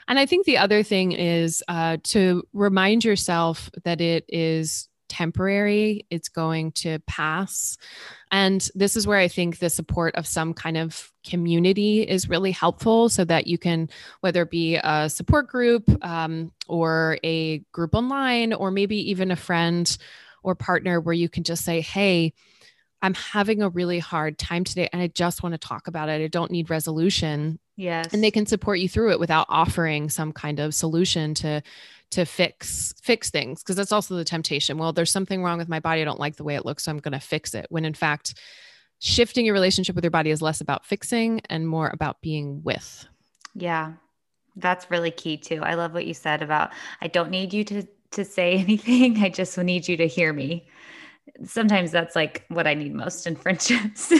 And 0.08 0.18
I 0.18 0.26
think 0.26 0.46
the 0.46 0.58
other 0.58 0.82
thing 0.82 1.12
is 1.12 1.62
uh, 1.68 1.98
to 2.04 2.42
remind 2.52 3.04
yourself 3.04 3.70
that 3.84 4.00
it 4.00 4.24
is 4.28 4.88
temporary, 5.08 6.06
it's 6.10 6.28
going 6.28 6.72
to 6.72 6.98
pass. 7.00 7.76
And 8.30 8.66
this 8.74 8.96
is 8.96 9.06
where 9.06 9.18
I 9.18 9.28
think 9.28 9.58
the 9.58 9.70
support 9.70 10.14
of 10.16 10.26
some 10.26 10.54
kind 10.54 10.76
of 10.76 11.12
community 11.26 12.02
is 12.02 12.28
really 12.28 12.52
helpful 12.52 13.08
so 13.08 13.24
that 13.24 13.46
you 13.46 13.58
can, 13.58 13.88
whether 14.20 14.42
it 14.42 14.50
be 14.50 14.76
a 14.76 15.08
support 15.08 15.48
group 15.48 15.84
um, 16.04 16.52
or 16.68 17.18
a 17.22 17.58
group 17.72 17.94
online, 17.94 18.52
or 18.52 18.70
maybe 18.70 19.10
even 19.10 19.30
a 19.30 19.36
friend 19.36 19.96
or 20.42 20.54
partner 20.54 21.00
where 21.00 21.14
you 21.14 21.28
can 21.28 21.42
just 21.42 21.64
say, 21.64 21.80
hey, 21.80 22.32
I'm 23.00 23.14
having 23.14 23.62
a 23.62 23.68
really 23.68 23.98
hard 23.98 24.38
time 24.38 24.64
today 24.64 24.88
and 24.92 25.00
I 25.00 25.08
just 25.08 25.42
want 25.42 25.54
to 25.54 25.58
talk 25.58 25.86
about 25.86 26.08
it. 26.08 26.22
I 26.22 26.28
don't 26.28 26.50
need 26.50 26.70
resolution. 26.70 27.58
Yes. 27.78 28.12
And 28.12 28.24
they 28.24 28.32
can 28.32 28.44
support 28.44 28.80
you 28.80 28.88
through 28.88 29.12
it 29.12 29.20
without 29.20 29.46
offering 29.48 30.10
some 30.10 30.32
kind 30.32 30.58
of 30.58 30.74
solution 30.74 31.32
to 31.34 31.62
to 32.10 32.24
fix 32.24 32.92
fix 33.00 33.30
things 33.30 33.62
because 33.62 33.76
that's 33.76 33.92
also 33.92 34.16
the 34.16 34.24
temptation. 34.24 34.78
Well, 34.78 34.92
there's 34.92 35.12
something 35.12 35.44
wrong 35.44 35.58
with 35.58 35.68
my 35.68 35.78
body. 35.78 36.02
I 36.02 36.04
don't 36.04 36.18
like 36.18 36.36
the 36.36 36.44
way 36.44 36.56
it 36.56 36.64
looks, 36.66 36.82
so 36.82 36.90
I'm 36.90 36.98
going 36.98 37.12
to 37.12 37.20
fix 37.20 37.54
it. 37.54 37.66
When 37.70 37.84
in 37.84 37.94
fact, 37.94 38.34
shifting 38.98 39.46
your 39.46 39.54
relationship 39.54 39.94
with 39.94 40.02
your 40.02 40.10
body 40.10 40.30
is 40.30 40.42
less 40.42 40.60
about 40.60 40.86
fixing 40.86 41.40
and 41.48 41.68
more 41.68 41.88
about 41.94 42.20
being 42.20 42.64
with. 42.64 43.06
Yeah. 43.54 43.92
That's 44.56 44.90
really 44.90 45.12
key 45.12 45.36
too. 45.36 45.62
I 45.62 45.74
love 45.74 45.94
what 45.94 46.04
you 46.04 46.14
said 46.14 46.42
about 46.42 46.72
I 47.00 47.06
don't 47.06 47.30
need 47.30 47.54
you 47.54 47.62
to 47.62 47.86
to 48.10 48.24
say 48.24 48.54
anything. 48.58 49.18
I 49.22 49.28
just 49.28 49.56
need 49.56 49.86
you 49.86 49.96
to 49.98 50.08
hear 50.08 50.32
me 50.32 50.66
sometimes 51.44 51.90
that's 51.90 52.16
like 52.16 52.44
what 52.48 52.66
I 52.66 52.74
need 52.74 52.94
most 52.94 53.26
in 53.26 53.36
friendships. 53.36 54.12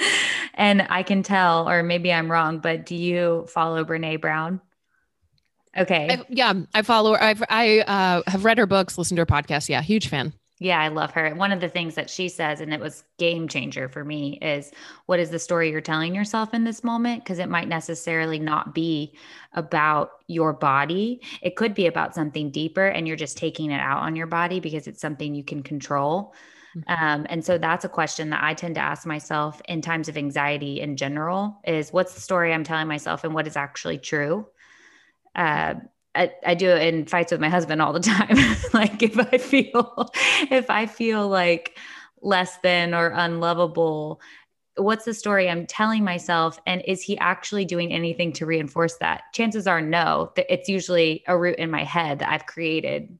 and 0.54 0.86
I 0.88 1.02
can 1.02 1.22
tell, 1.22 1.68
or 1.68 1.82
maybe 1.82 2.12
I'm 2.12 2.30
wrong, 2.30 2.58
but 2.58 2.86
do 2.86 2.94
you 2.94 3.46
follow 3.48 3.84
Brene 3.84 4.20
Brown? 4.20 4.60
Okay. 5.76 6.08
I, 6.10 6.22
yeah, 6.28 6.54
I 6.74 6.82
follow 6.82 7.12
her. 7.12 7.22
I've, 7.22 7.42
I 7.48 7.80
uh, 7.80 8.22
have 8.30 8.44
read 8.44 8.58
her 8.58 8.66
books, 8.66 8.96
listened 8.96 9.16
to 9.16 9.22
her 9.22 9.26
podcast. 9.26 9.68
Yeah, 9.68 9.82
huge 9.82 10.08
fan. 10.08 10.32
Yeah, 10.58 10.80
I 10.80 10.88
love 10.88 11.10
her. 11.12 11.34
One 11.34 11.52
of 11.52 11.60
the 11.60 11.68
things 11.68 11.96
that 11.96 12.08
she 12.08 12.30
says, 12.30 12.62
and 12.62 12.72
it 12.72 12.80
was 12.80 13.04
game 13.18 13.46
changer 13.46 13.90
for 13.90 14.04
me, 14.04 14.38
is 14.40 14.72
what 15.04 15.20
is 15.20 15.28
the 15.28 15.38
story 15.38 15.70
you're 15.70 15.82
telling 15.82 16.14
yourself 16.14 16.54
in 16.54 16.64
this 16.64 16.82
moment? 16.82 17.22
Because 17.22 17.38
it 17.38 17.50
might 17.50 17.68
necessarily 17.68 18.38
not 18.38 18.74
be 18.74 19.14
about 19.52 20.12
your 20.28 20.54
body. 20.54 21.20
It 21.42 21.56
could 21.56 21.74
be 21.74 21.86
about 21.86 22.14
something 22.14 22.50
deeper, 22.50 22.86
and 22.86 23.06
you're 23.06 23.16
just 23.16 23.36
taking 23.36 23.70
it 23.70 23.80
out 23.80 24.02
on 24.02 24.16
your 24.16 24.26
body 24.26 24.58
because 24.58 24.86
it's 24.86 25.00
something 25.00 25.34
you 25.34 25.44
can 25.44 25.62
control. 25.62 26.34
Mm-hmm. 26.74 27.04
Um, 27.04 27.26
and 27.28 27.44
so 27.44 27.58
that's 27.58 27.84
a 27.84 27.90
question 27.90 28.30
that 28.30 28.42
I 28.42 28.54
tend 28.54 28.76
to 28.76 28.80
ask 28.80 29.06
myself 29.06 29.60
in 29.68 29.82
times 29.82 30.08
of 30.08 30.16
anxiety 30.16 30.80
in 30.80 30.96
general 30.96 31.60
is 31.66 31.92
what's 31.92 32.14
the 32.14 32.20
story 32.20 32.54
I'm 32.54 32.64
telling 32.64 32.88
myself 32.88 33.24
and 33.24 33.34
what 33.34 33.46
is 33.46 33.56
actually 33.56 33.98
true? 33.98 34.46
Uh, 35.34 35.74
I, 36.16 36.32
I 36.44 36.54
do 36.54 36.68
it 36.70 36.82
in 36.82 37.06
fights 37.06 37.32
with 37.32 37.40
my 37.40 37.48
husband 37.48 37.82
all 37.82 37.92
the 37.92 38.00
time. 38.00 38.36
like 38.72 39.02
if 39.02 39.18
I 39.18 39.38
feel 39.38 40.10
if 40.50 40.70
I 40.70 40.86
feel 40.86 41.28
like 41.28 41.78
less 42.22 42.56
than 42.58 42.94
or 42.94 43.08
unlovable, 43.08 44.20
what's 44.76 45.04
the 45.04 45.14
story 45.14 45.48
I'm 45.48 45.66
telling 45.66 46.04
myself? 46.04 46.58
And 46.66 46.82
is 46.86 47.02
he 47.02 47.18
actually 47.18 47.64
doing 47.64 47.92
anything 47.92 48.32
to 48.34 48.46
reinforce 48.46 48.96
that? 48.96 49.24
Chances 49.32 49.66
are 49.66 49.80
no. 49.80 50.32
It's 50.36 50.68
usually 50.68 51.22
a 51.26 51.36
root 51.36 51.58
in 51.58 51.70
my 51.70 51.84
head 51.84 52.18
that 52.20 52.30
I've 52.30 52.46
created 52.46 53.18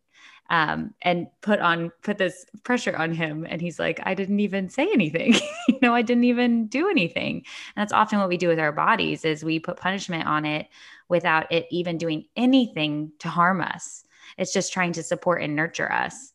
um, 0.50 0.94
and 1.02 1.26
put 1.40 1.60
on 1.60 1.90
put 2.02 2.18
this 2.18 2.46
pressure 2.62 2.96
on 2.96 3.12
him 3.12 3.46
and 3.48 3.60
he's 3.60 3.78
like 3.78 4.00
i 4.04 4.14
didn't 4.14 4.40
even 4.40 4.68
say 4.68 4.88
anything 4.92 5.34
you 5.68 5.78
know 5.82 5.94
i 5.94 6.02
didn't 6.02 6.24
even 6.24 6.66
do 6.68 6.88
anything 6.88 7.36
and 7.36 7.82
that's 7.82 7.92
often 7.92 8.18
what 8.18 8.28
we 8.28 8.36
do 8.36 8.48
with 8.48 8.58
our 8.58 8.72
bodies 8.72 9.24
is 9.24 9.44
we 9.44 9.58
put 9.58 9.76
punishment 9.76 10.26
on 10.26 10.44
it 10.44 10.68
without 11.08 11.50
it 11.52 11.66
even 11.70 11.98
doing 11.98 12.24
anything 12.36 13.12
to 13.18 13.28
harm 13.28 13.60
us 13.60 14.04
it's 14.38 14.52
just 14.52 14.72
trying 14.72 14.92
to 14.92 15.02
support 15.02 15.42
and 15.42 15.54
nurture 15.54 15.90
us 15.90 16.32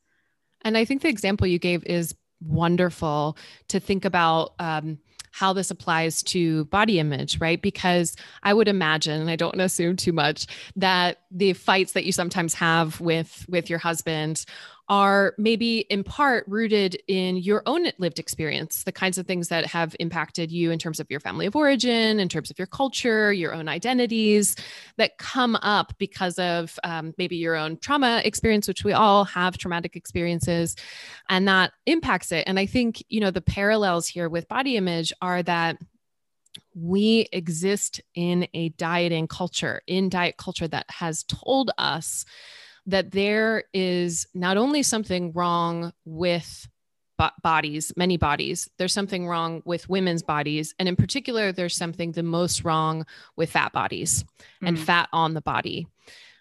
and 0.63 0.77
i 0.77 0.85
think 0.85 1.01
the 1.01 1.09
example 1.09 1.47
you 1.47 1.59
gave 1.59 1.83
is 1.85 2.15
wonderful 2.41 3.37
to 3.67 3.79
think 3.79 4.05
about 4.05 4.53
um, 4.59 4.97
how 5.31 5.53
this 5.53 5.71
applies 5.71 6.21
to 6.21 6.65
body 6.65 6.99
image, 6.99 7.39
right? 7.39 7.61
Because 7.61 8.15
I 8.43 8.53
would 8.53 8.67
imagine, 8.67 9.21
and 9.21 9.29
I 9.29 9.37
don't 9.37 9.59
assume 9.59 9.95
too 9.95 10.11
much, 10.11 10.45
that 10.75 11.19
the 11.31 11.53
fights 11.53 11.93
that 11.93 12.05
you 12.05 12.11
sometimes 12.11 12.53
have 12.55 12.99
with 12.99 13.45
with 13.49 13.69
your 13.69 13.79
husband 13.79 14.45
are 14.89 15.33
maybe 15.37 15.79
in 15.89 16.03
part 16.03 16.43
rooted 16.47 17.01
in 17.07 17.37
your 17.37 17.63
own 17.65 17.87
lived 17.97 18.19
experience, 18.19 18.83
the 18.83 18.91
kinds 18.91 19.17
of 19.17 19.25
things 19.25 19.47
that 19.47 19.65
have 19.65 19.95
impacted 19.99 20.51
you 20.51 20.71
in 20.71 20.79
terms 20.79 20.99
of 20.99 21.09
your 21.09 21.19
family 21.19 21.45
of 21.45 21.55
origin, 21.55 22.19
in 22.19 22.27
terms 22.27 22.51
of 22.51 22.59
your 22.59 22.67
culture, 22.67 23.31
your 23.31 23.53
own 23.53 23.67
identities 23.67 24.55
that 24.97 25.17
come 25.17 25.55
up 25.61 25.93
because 25.97 26.37
of 26.39 26.77
um, 26.83 27.13
maybe 27.17 27.37
your 27.37 27.55
own 27.55 27.77
trauma 27.77 28.21
experience, 28.25 28.67
which 28.67 28.83
we 28.83 28.93
all 28.93 29.23
have 29.23 29.57
traumatic 29.57 29.95
experiences, 29.95 30.75
and 31.29 31.47
that 31.47 31.71
impacts 31.85 32.31
it. 32.31 32.43
And 32.47 32.59
I 32.59 32.65
think, 32.65 33.03
you 33.09 33.21
know, 33.21 33.31
the 33.31 33.41
parallels 33.41 34.07
here 34.07 34.29
with 34.29 34.47
body 34.47 34.75
image 34.75 35.13
are 35.21 35.43
that 35.43 35.77
we 36.73 37.27
exist 37.31 38.01
in 38.15 38.47
a 38.53 38.69
dieting 38.69 39.27
culture, 39.27 39.81
in 39.87 40.09
diet 40.09 40.37
culture 40.37 40.67
that 40.67 40.89
has 40.89 41.23
told 41.23 41.71
us 41.77 42.25
that 42.87 43.11
there 43.11 43.63
is 43.73 44.27
not 44.33 44.57
only 44.57 44.83
something 44.83 45.31
wrong 45.33 45.93
with 46.05 46.67
bodies, 47.43 47.93
many 47.95 48.17
bodies, 48.17 48.69
there's 48.77 48.93
something 48.93 49.27
wrong 49.27 49.61
with 49.65 49.89
women's 49.89 50.23
bodies. 50.23 50.73
And 50.79 50.87
in 50.87 50.95
particular, 50.95 51.51
there's 51.51 51.75
something 51.75 52.11
the 52.11 52.23
most 52.23 52.63
wrong 52.63 53.05
with 53.35 53.51
fat 53.51 53.73
bodies 53.73 54.23
mm. 54.23 54.67
and 54.67 54.79
fat 54.79 55.09
on 55.13 55.33
the 55.33 55.41
body. 55.41 55.87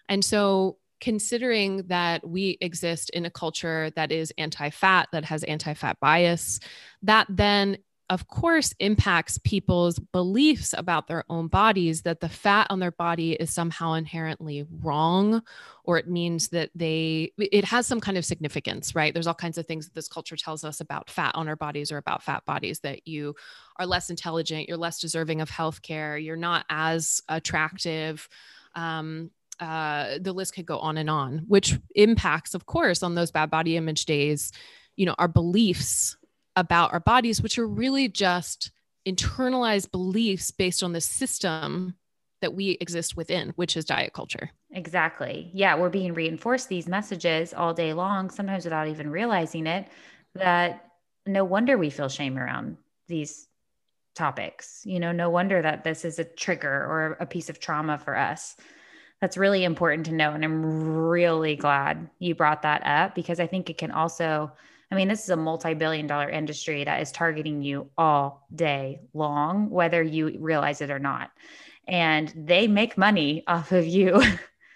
And 0.09 0.25
so, 0.25 0.77
considering 0.99 1.77
that 1.87 2.27
we 2.27 2.57
exist 2.61 3.09
in 3.09 3.25
a 3.25 3.31
culture 3.31 3.91
that 3.95 4.11
is 4.11 4.31
anti 4.37 4.69
fat, 4.69 5.09
that 5.11 5.25
has 5.25 5.43
anti 5.43 5.73
fat 5.73 5.97
bias, 5.99 6.59
that 7.03 7.27
then 7.29 7.77
of 8.11 8.27
course, 8.27 8.73
impacts 8.79 9.37
people's 9.37 9.97
beliefs 9.97 10.75
about 10.77 11.07
their 11.07 11.23
own 11.29 11.47
bodies 11.47 12.01
that 12.01 12.19
the 12.19 12.27
fat 12.27 12.67
on 12.69 12.79
their 12.79 12.91
body 12.91 13.31
is 13.31 13.53
somehow 13.53 13.93
inherently 13.93 14.65
wrong, 14.81 15.41
or 15.85 15.97
it 15.97 16.09
means 16.09 16.49
that 16.49 16.71
they, 16.75 17.31
it 17.37 17.63
has 17.63 17.87
some 17.87 18.01
kind 18.01 18.17
of 18.17 18.25
significance, 18.25 18.95
right? 18.95 19.13
There's 19.13 19.27
all 19.27 19.33
kinds 19.33 19.57
of 19.57 19.65
things 19.65 19.85
that 19.85 19.95
this 19.95 20.09
culture 20.09 20.35
tells 20.35 20.65
us 20.65 20.81
about 20.81 21.09
fat 21.09 21.35
on 21.35 21.47
our 21.47 21.55
bodies 21.55 21.89
or 21.89 21.99
about 21.99 22.21
fat 22.21 22.43
bodies 22.43 22.81
that 22.81 23.07
you 23.07 23.33
are 23.77 23.85
less 23.85 24.09
intelligent, 24.09 24.67
you're 24.67 24.75
less 24.75 24.99
deserving 24.99 25.39
of 25.39 25.49
healthcare, 25.49 26.21
you're 26.21 26.35
not 26.35 26.65
as 26.69 27.21
attractive. 27.29 28.27
Um, 28.75 29.31
uh, 29.61 30.17
the 30.19 30.33
list 30.33 30.53
could 30.53 30.65
go 30.65 30.79
on 30.79 30.97
and 30.97 31.09
on, 31.09 31.45
which 31.47 31.79
impacts, 31.95 32.55
of 32.55 32.65
course, 32.65 33.03
on 33.03 33.15
those 33.15 33.31
bad 33.31 33.49
body 33.49 33.77
image 33.77 34.03
days, 34.03 34.51
you 34.97 35.05
know, 35.05 35.15
our 35.17 35.29
beliefs 35.29 36.17
about 36.55 36.93
our 36.93 36.99
bodies, 36.99 37.41
which 37.41 37.57
are 37.57 37.67
really 37.67 38.07
just 38.07 38.71
internalized 39.07 39.91
beliefs 39.91 40.51
based 40.51 40.83
on 40.83 40.93
the 40.93 41.01
system 41.01 41.95
that 42.41 42.53
we 42.53 42.77
exist 42.81 43.15
within, 43.15 43.49
which 43.55 43.77
is 43.77 43.85
diet 43.85 44.13
culture. 44.13 44.51
Exactly. 44.71 45.49
Yeah, 45.53 45.75
we're 45.75 45.89
being 45.89 46.13
reinforced 46.13 46.69
these 46.69 46.87
messages 46.87 47.53
all 47.53 47.73
day 47.73 47.93
long, 47.93 48.29
sometimes 48.29 48.63
without 48.63 48.87
even 48.87 49.09
realizing 49.09 49.67
it, 49.67 49.87
that 50.35 50.85
no 51.25 51.43
wonder 51.43 51.77
we 51.77 51.89
feel 51.89 52.09
shame 52.09 52.37
around 52.37 52.77
these 53.07 53.47
topics. 54.15 54.81
You 54.85 54.99
know, 54.99 55.11
no 55.11 55.29
wonder 55.29 55.61
that 55.61 55.83
this 55.83 56.05
is 56.05 56.19
a 56.19 56.23
trigger 56.23 56.71
or 56.71 57.17
a 57.19 57.25
piece 57.25 57.49
of 57.49 57.59
trauma 57.59 57.97
for 57.97 58.17
us. 58.17 58.55
That's 59.19 59.37
really 59.37 59.63
important 59.63 60.07
to 60.07 60.13
know. 60.13 60.31
And 60.31 60.43
I'm 60.43 60.63
really 60.63 61.55
glad 61.55 62.09
you 62.19 62.33
brought 62.33 62.63
that 62.63 62.81
up 62.85 63.13
because 63.13 63.39
I 63.39 63.47
think 63.47 63.69
it 63.69 63.77
can 63.77 63.91
also 63.91 64.51
I 64.91 64.95
mean, 64.95 65.07
this 65.07 65.23
is 65.23 65.29
a 65.29 65.37
multi 65.37 65.73
billion 65.73 66.05
dollar 66.05 66.29
industry 66.29 66.83
that 66.83 67.01
is 67.01 67.11
targeting 67.11 67.61
you 67.61 67.89
all 67.97 68.45
day 68.53 68.99
long, 69.13 69.69
whether 69.69 70.03
you 70.03 70.37
realize 70.39 70.81
it 70.81 70.91
or 70.91 70.99
not. 70.99 71.31
And 71.87 72.31
they 72.35 72.67
make 72.67 72.97
money 72.97 73.43
off 73.47 73.71
of 73.71 73.85
you 73.85 74.21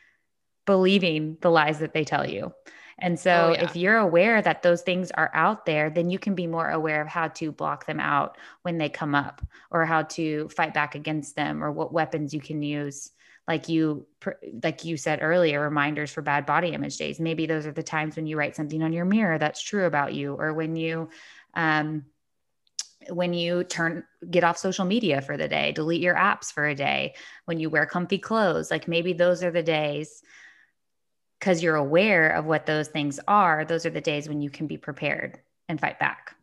believing 0.66 1.38
the 1.42 1.52
lies 1.52 1.80
that 1.80 1.94
they 1.94 2.06
tell 2.06 2.28
you. 2.28 2.54
And 2.98 3.20
so, 3.20 3.50
oh, 3.50 3.52
yeah. 3.52 3.66
if 3.66 3.76
you're 3.76 3.98
aware 3.98 4.42
that 4.42 4.64
those 4.64 4.82
things 4.82 5.12
are 5.12 5.30
out 5.34 5.66
there, 5.66 5.90
then 5.90 6.10
you 6.10 6.18
can 6.18 6.34
be 6.34 6.48
more 6.48 6.70
aware 6.70 7.02
of 7.02 7.10
how 7.10 7.28
to 7.28 7.52
block 7.52 7.86
them 7.86 8.00
out 8.00 8.38
when 8.62 8.78
they 8.78 8.88
come 8.88 9.14
up 9.14 9.42
or 9.70 9.86
how 9.86 10.04
to 10.04 10.48
fight 10.48 10.74
back 10.74 10.96
against 10.96 11.36
them 11.36 11.62
or 11.62 11.74
what 11.74 11.92
weapons 11.92 12.34
you 12.34 12.40
can 12.40 12.62
use 12.62 13.12
like 13.48 13.70
you 13.70 14.06
like 14.64 14.86
you 14.86 14.98
said 14.98 15.20
earlier 15.22 15.62
reminders 15.62 16.12
for 16.12 16.22
bad 16.22 16.46
body 16.46 16.70
image 16.70 16.98
days 16.98 17.20
maybe 17.20 17.46
those 17.46 17.66
are 17.66 17.72
the 17.72 17.84
times 17.84 18.16
when 18.16 18.28
you 18.28 18.38
write 18.38 18.56
something 18.56 18.82
on 18.82 18.94
your 18.94 19.06
mirror 19.06 19.38
that's 19.38 19.62
true 19.62 19.86
about 19.86 20.14
you 20.14 20.34
or 20.34 20.54
when 20.54 20.76
you 20.76 21.10
um 21.54 22.06
when 23.10 23.34
you 23.34 23.64
turn 23.64 24.04
get 24.30 24.44
off 24.44 24.58
social 24.58 24.86
media 24.86 25.22
for 25.22 25.38
the 25.38 25.48
day 25.48 25.72
delete 25.72 26.02
your 26.02 26.16
apps 26.16 26.52
for 26.52 26.66
a 26.66 26.76
day 26.76 27.14
when 27.46 27.60
you 27.60 27.70
wear 27.70 27.86
comfy 27.86 28.18
clothes 28.18 28.72
like 28.72 28.88
maybe 28.88 29.14
those 29.14 29.44
are 29.44 29.52
the 29.52 29.64
days 29.64 30.24
because 31.40 31.62
you're 31.62 31.76
aware 31.76 32.30
of 32.30 32.46
what 32.46 32.66
those 32.66 32.88
things 32.88 33.20
are 33.28 33.66
those 33.66 33.86
are 33.86 33.92
the 33.92 34.02
days 34.02 34.28
when 34.28 34.42
you 34.42 34.50
can 34.50 34.66
be 34.66 34.78
prepared 34.78 35.40
and 35.68 35.80
fight 35.80 36.00
back. 36.00 36.36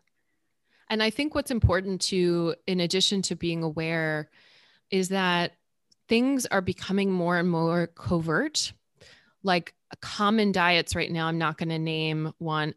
And 0.88 1.02
I 1.02 1.10
think 1.10 1.34
what's 1.34 1.50
important 1.50 2.00
to, 2.02 2.54
in 2.66 2.80
addition 2.80 3.22
to 3.22 3.36
being 3.36 3.62
aware, 3.62 4.30
is 4.90 5.08
that 5.08 5.52
things 6.12 6.44
are 6.44 6.60
becoming 6.60 7.10
more 7.10 7.38
and 7.38 7.48
more 7.48 7.86
covert. 7.86 8.74
Like 9.42 9.72
common 10.02 10.52
diets 10.52 10.94
right 10.94 11.10
now, 11.10 11.26
I'm 11.26 11.38
not 11.38 11.56
going 11.56 11.70
to 11.70 11.78
name 11.78 12.34
one, 12.36 12.74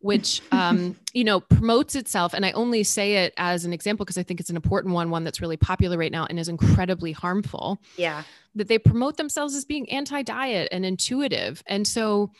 which, 0.00 0.42
um, 0.52 0.96
you 1.14 1.22
know, 1.22 1.38
promotes 1.38 1.94
itself. 1.94 2.34
And 2.34 2.44
I 2.44 2.50
only 2.50 2.82
say 2.82 3.18
it 3.18 3.34
as 3.36 3.64
an 3.64 3.72
example 3.72 4.04
because 4.04 4.18
I 4.18 4.24
think 4.24 4.40
it's 4.40 4.50
an 4.50 4.56
important 4.56 4.94
one, 4.94 5.10
one 5.10 5.22
that's 5.22 5.40
really 5.40 5.56
popular 5.56 5.96
right 5.96 6.10
now 6.10 6.26
and 6.28 6.40
is 6.40 6.48
incredibly 6.48 7.12
harmful. 7.12 7.78
Yeah. 7.96 8.24
That 8.56 8.66
they 8.66 8.80
promote 8.80 9.16
themselves 9.16 9.54
as 9.54 9.64
being 9.64 9.88
anti 9.88 10.22
diet 10.22 10.70
and 10.72 10.84
intuitive. 10.84 11.62
And 11.68 11.86
so 11.86 12.32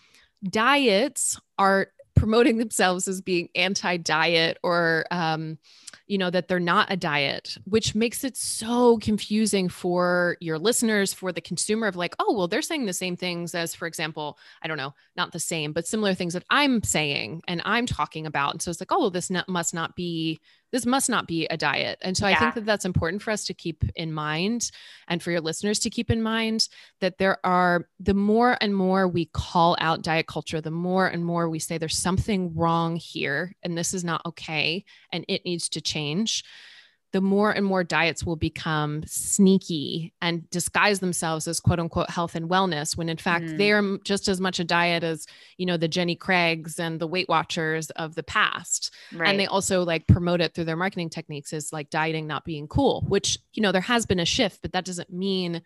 diets 0.43 1.41
are 1.57 1.93
promoting 2.19 2.59
themselves 2.59 3.07
as 3.09 3.21
being 3.21 3.49
anti-diet 3.55 4.59
or 4.63 5.07
um, 5.11 5.59
you 6.09 6.19
know 6.19 6.31
that 6.31 6.49
they're 6.49 6.59
not 6.59 6.91
a 6.91 6.97
diet 6.97 7.57
which 7.65 7.95
makes 7.95 8.25
it 8.25 8.37
so 8.37 8.99
confusing 8.99 9.69
for 9.69 10.37
your 10.41 10.59
listeners 10.59 11.13
for 11.13 11.33
the 11.33 11.41
consumer 11.41 11.87
of 11.87 11.97
like 11.97 12.15
oh 12.19 12.35
well 12.35 12.49
they're 12.49 12.63
saying 12.63 12.87
the 12.87 12.93
same 12.93 13.17
things 13.17 13.55
as 13.55 13.75
for 13.75 13.87
example 13.87 14.39
i 14.63 14.69
don't 14.69 14.79
know 14.79 14.95
not 15.17 15.33
the 15.33 15.39
same 15.39 15.73
but 15.73 15.87
similar 15.87 16.15
things 16.15 16.33
that 16.33 16.45
i'm 16.51 16.83
saying 16.83 17.43
and 17.47 17.63
i'm 17.65 17.87
talking 17.87 18.27
about. 18.27 18.53
And 18.53 18.63
so 18.63 18.71
it's 18.71 18.81
like 18.81 18.93
oh 18.93 19.01
well 19.01 19.11
this 19.11 19.31
not, 19.31 19.49
must 19.49 19.75
not 19.75 19.95
be 19.95 20.41
this 20.73 20.87
must 20.87 21.09
not 21.09 21.27
be 21.27 21.47
a 21.47 21.57
diet. 21.57 21.99
And 22.03 22.17
so 22.17 22.27
yeah. 22.27 22.37
I 22.37 22.39
think 22.39 22.55
that 22.55 22.67
that's 22.67 22.85
important 22.85 23.23
for 23.23 23.31
us 23.31 23.45
to 23.47 23.55
keep 23.55 23.85
in 23.97 24.13
mind 24.13 24.71
and 25.07 25.23
for 25.23 25.31
your 25.31 25.41
listeners 25.41 25.79
to 25.81 25.91
keep 25.91 26.11
in 26.11 26.23
mind 26.23 26.69
that 27.01 27.19
there 27.19 27.39
are 27.45 27.87
the 28.01 28.15
more 28.15 28.57
and 28.61 28.75
more 28.75 29.09
we 29.09 29.27
call 29.27 29.77
out 29.81 30.03
diet 30.03 30.27
culture, 30.27 30.61
the 30.61 30.71
more 30.71 31.07
and 31.07 31.25
more 31.25 31.49
we 31.49 31.59
say 31.59 31.79
there's 31.79 31.97
something 31.97 32.55
wrong 32.55 32.97
here 32.97 33.55
and 33.63 33.77
this 33.77 33.95
is 33.95 34.05
not 34.05 34.23
okay 34.27 34.85
and 35.13 35.25
it 35.29 35.45
needs 35.45 35.69
to 35.71 35.81
change 35.81 36.45
the 37.13 37.21
more 37.21 37.51
and 37.51 37.65
more 37.65 37.83
diets 37.83 38.25
will 38.25 38.37
become 38.37 39.03
sneaky 39.07 40.13
and 40.21 40.49
disguise 40.51 41.01
themselves 41.01 41.49
as 41.49 41.61
quote 41.61 41.81
unquote 41.81 42.11
health 42.11 42.35
and 42.35 42.49
wellness 42.51 42.97
when 42.97 43.09
in 43.09 43.17
fact 43.17 43.47
mm. 43.47 43.59
they're 43.59 43.99
just 44.05 44.29
as 44.29 44.41
much 44.41 44.61
a 44.61 44.65
diet 44.65 45.03
as 45.03 45.27
you 45.57 45.67
know 45.67 45.77
the 45.77 45.89
jenny 45.89 46.15
craigs 46.15 46.79
and 46.79 47.01
the 47.01 47.07
weight 47.07 47.29
watchers 47.29 47.91
of 47.91 48.15
the 48.15 48.23
past 48.23 48.95
right. 49.13 49.29
and 49.29 49.41
they 49.41 49.47
also 49.47 49.83
like 49.85 50.07
promote 50.07 50.41
it 50.41 50.55
through 50.55 50.65
their 50.65 50.77
marketing 50.77 51.09
techniques 51.09 51.53
as 51.53 51.73
like 51.73 51.91
dieting 51.91 52.27
not 52.27 52.45
being 52.45 52.69
cool 52.69 53.05
which 53.09 53.39
you 53.55 53.63
know 53.63 53.73
there 53.73 53.81
has 53.81 54.07
been 54.07 54.21
a 54.21 54.27
shift 54.27 54.61
but 54.63 54.73
that 54.73 54.85
doesn't 54.85 55.13
mean 55.13 55.63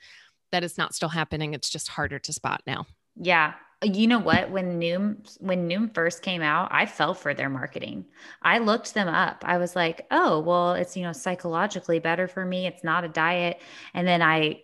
that 0.52 0.64
it's 0.64 0.78
not 0.78 0.94
still 0.94 1.08
happening 1.08 1.54
it's 1.54 1.70
just 1.70 1.88
harder 1.88 2.18
to 2.18 2.32
spot 2.32 2.62
now 2.66 2.86
yeah 3.16 3.54
you 3.82 4.06
know 4.06 4.18
what? 4.18 4.50
When 4.50 4.80
noom 4.80 5.36
when 5.40 5.68
noom 5.68 5.94
first 5.94 6.22
came 6.22 6.42
out 6.42 6.68
i 6.72 6.86
fell 6.86 7.14
for 7.14 7.34
their 7.34 7.48
marketing. 7.48 8.04
I 8.42 8.58
looked 8.58 8.94
them 8.94 9.08
up. 9.08 9.44
I 9.46 9.58
was 9.58 9.76
like 9.76 10.06
oh 10.10 10.40
well 10.40 10.74
it's 10.74 10.96
you 10.96 11.02
know 11.02 11.12
psychologically 11.12 11.98
better 11.98 12.28
for 12.28 12.44
me. 12.44 12.66
It's 12.66 12.84
not 12.84 13.04
a 13.04 13.08
diet. 13.08 13.60
And 13.94 14.06
then 14.06 14.22
i 14.22 14.62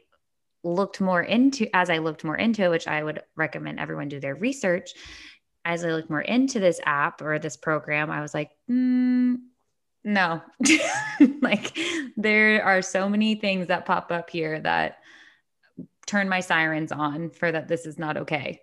looked 0.64 1.01
more 1.01 1.23
into 1.23 1.69
as 1.75 1.89
i 1.89 1.99
looked 1.99 2.25
more 2.25 2.37
into 2.37 2.64
it 2.64 2.69
which 2.69 2.89
i 2.89 3.03
would 3.03 3.23
recommend 3.37 3.79
everyone 3.79 4.09
do 4.09 4.19
their 4.19 4.35
research 4.35 4.93
as 5.64 5.85
i 5.85 5.89
looked 5.89 6.11
more 6.11 6.21
into 6.21 6.59
this 6.59 6.81
app 6.85 7.23
or 7.23 7.39
this 7.39 7.57
program 7.57 8.11
i 8.11 8.21
was 8.21 8.35
like 8.35 8.51
mm, 8.69 9.37
no. 10.05 10.43
Like 11.43 11.77
there 12.16 12.64
are 12.64 12.83
so 12.83 13.09
many 13.09 13.35
things 13.35 13.69
that 13.69 13.87
pop 13.87 14.12
up 14.12 14.31
here 14.31 14.61
that 14.61 14.99
turn 16.07 16.29
my 16.29 16.41
sirens 16.41 16.93
on 16.93 17.31
for 17.31 17.51
that 17.51 17.69
this 17.69 17.87
is 17.87 17.99
not 17.99 18.16
okay 18.16 18.61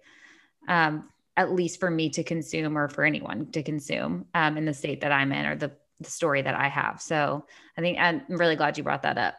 um, 0.67 1.09
at 1.37 1.51
least 1.51 1.79
for 1.79 1.89
me 1.89 2.09
to 2.11 2.23
consume 2.23 2.77
or 2.77 2.87
for 2.87 3.03
anyone 3.03 3.51
to 3.51 3.63
consume 3.63 4.25
um, 4.33 4.57
in 4.57 4.65
the 4.65 4.73
state 4.73 5.01
that 5.01 5.11
I'm 5.11 5.31
in 5.31 5.45
or 5.45 5.55
the, 5.55 5.71
the 5.99 6.09
story 6.09 6.41
that 6.41 6.55
I 6.55 6.67
have. 6.69 7.01
So 7.01 7.45
I 7.77 7.81
think 7.81 7.97
I'm 7.99 8.21
really 8.29 8.55
glad 8.55 8.77
you 8.77 8.83
brought 8.83 9.03
that 9.03 9.17
up 9.17 9.35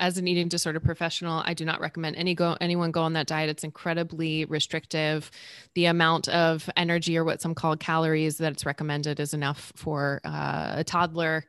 as 0.00 0.16
an 0.16 0.26
eating 0.26 0.48
disorder 0.48 0.80
professional, 0.80 1.42
I 1.44 1.54
do 1.54 1.64
not 1.64 1.80
recommend 1.80 2.16
any 2.16 2.34
go 2.34 2.56
anyone 2.60 2.90
go 2.90 3.02
on 3.02 3.12
that 3.12 3.26
diet. 3.26 3.50
It's 3.50 3.62
incredibly 3.62 4.46
restrictive. 4.46 5.30
The 5.74 5.84
amount 5.84 6.28
of 6.28 6.68
energy 6.76 7.16
or 7.16 7.24
what 7.24 7.40
some 7.40 7.54
call 7.54 7.76
calories 7.76 8.38
that 8.38 8.52
it's 8.52 8.66
recommended 8.66 9.20
is 9.20 9.34
enough 9.34 9.72
for 9.76 10.20
uh, 10.24 10.72
a 10.76 10.84
toddler. 10.84 11.44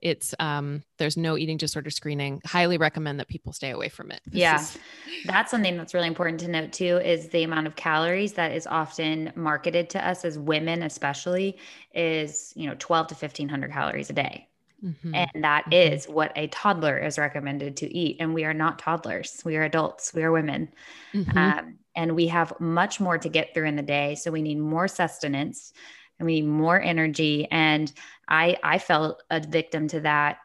It's 0.00 0.34
um, 0.38 0.84
there's 0.98 1.16
no 1.16 1.36
eating 1.36 1.56
disorder 1.56 1.90
screening. 1.90 2.40
Highly 2.46 2.78
recommend 2.78 3.18
that 3.18 3.28
people 3.28 3.52
stay 3.52 3.70
away 3.70 3.88
from 3.88 4.12
it. 4.12 4.20
This 4.26 4.40
yeah, 4.40 4.60
is- 4.60 4.78
that's 5.24 5.50
something 5.50 5.76
that's 5.76 5.92
really 5.92 6.08
important 6.08 6.40
to 6.40 6.48
note 6.48 6.72
too. 6.72 6.98
Is 6.98 7.28
the 7.30 7.42
amount 7.42 7.66
of 7.66 7.74
calories 7.74 8.34
that 8.34 8.52
is 8.52 8.66
often 8.68 9.32
marketed 9.34 9.90
to 9.90 10.08
us 10.08 10.24
as 10.24 10.38
women, 10.38 10.84
especially, 10.84 11.58
is 11.92 12.52
you 12.54 12.68
know 12.68 12.76
12 12.78 13.08
to 13.08 13.14
1500 13.14 13.72
calories 13.72 14.10
a 14.10 14.12
day. 14.12 14.48
Mm-hmm. 14.86 15.14
And 15.14 15.44
that 15.44 15.64
mm-hmm. 15.64 15.94
is 15.94 16.06
what 16.06 16.32
a 16.36 16.46
toddler 16.48 16.98
is 16.98 17.18
recommended 17.18 17.78
to 17.78 17.94
eat. 17.94 18.18
And 18.20 18.32
we 18.32 18.44
are 18.44 18.54
not 18.54 18.78
toddlers, 18.78 19.42
we 19.44 19.56
are 19.56 19.64
adults, 19.64 20.14
we 20.14 20.22
are 20.22 20.32
women. 20.32 20.68
Mm-hmm. 21.12 21.36
Um, 21.36 21.78
and 21.94 22.14
we 22.14 22.28
have 22.28 22.58
much 22.60 23.00
more 23.00 23.18
to 23.18 23.28
get 23.28 23.54
through 23.54 23.66
in 23.66 23.76
the 23.76 23.82
day. 23.82 24.14
So 24.14 24.30
we 24.30 24.42
need 24.42 24.58
more 24.58 24.86
sustenance 24.86 25.72
and 26.18 26.26
we 26.26 26.40
need 26.40 26.48
more 26.48 26.80
energy. 26.80 27.48
And 27.50 27.92
I, 28.28 28.56
I 28.62 28.78
felt 28.78 29.22
a 29.30 29.40
victim 29.40 29.88
to 29.88 30.00
that 30.00 30.38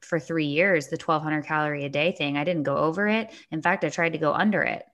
for 0.00 0.20
three 0.20 0.46
years, 0.46 0.88
the 0.88 0.96
1200 0.96 1.44
calorie 1.44 1.84
a 1.84 1.88
day 1.88 2.12
thing. 2.12 2.36
I 2.36 2.44
didn't 2.44 2.64
go 2.64 2.76
over 2.76 3.08
it. 3.08 3.32
In 3.50 3.62
fact, 3.62 3.84
I 3.84 3.88
tried 3.88 4.12
to 4.12 4.18
go 4.18 4.32
under 4.32 4.62
it. 4.62 4.84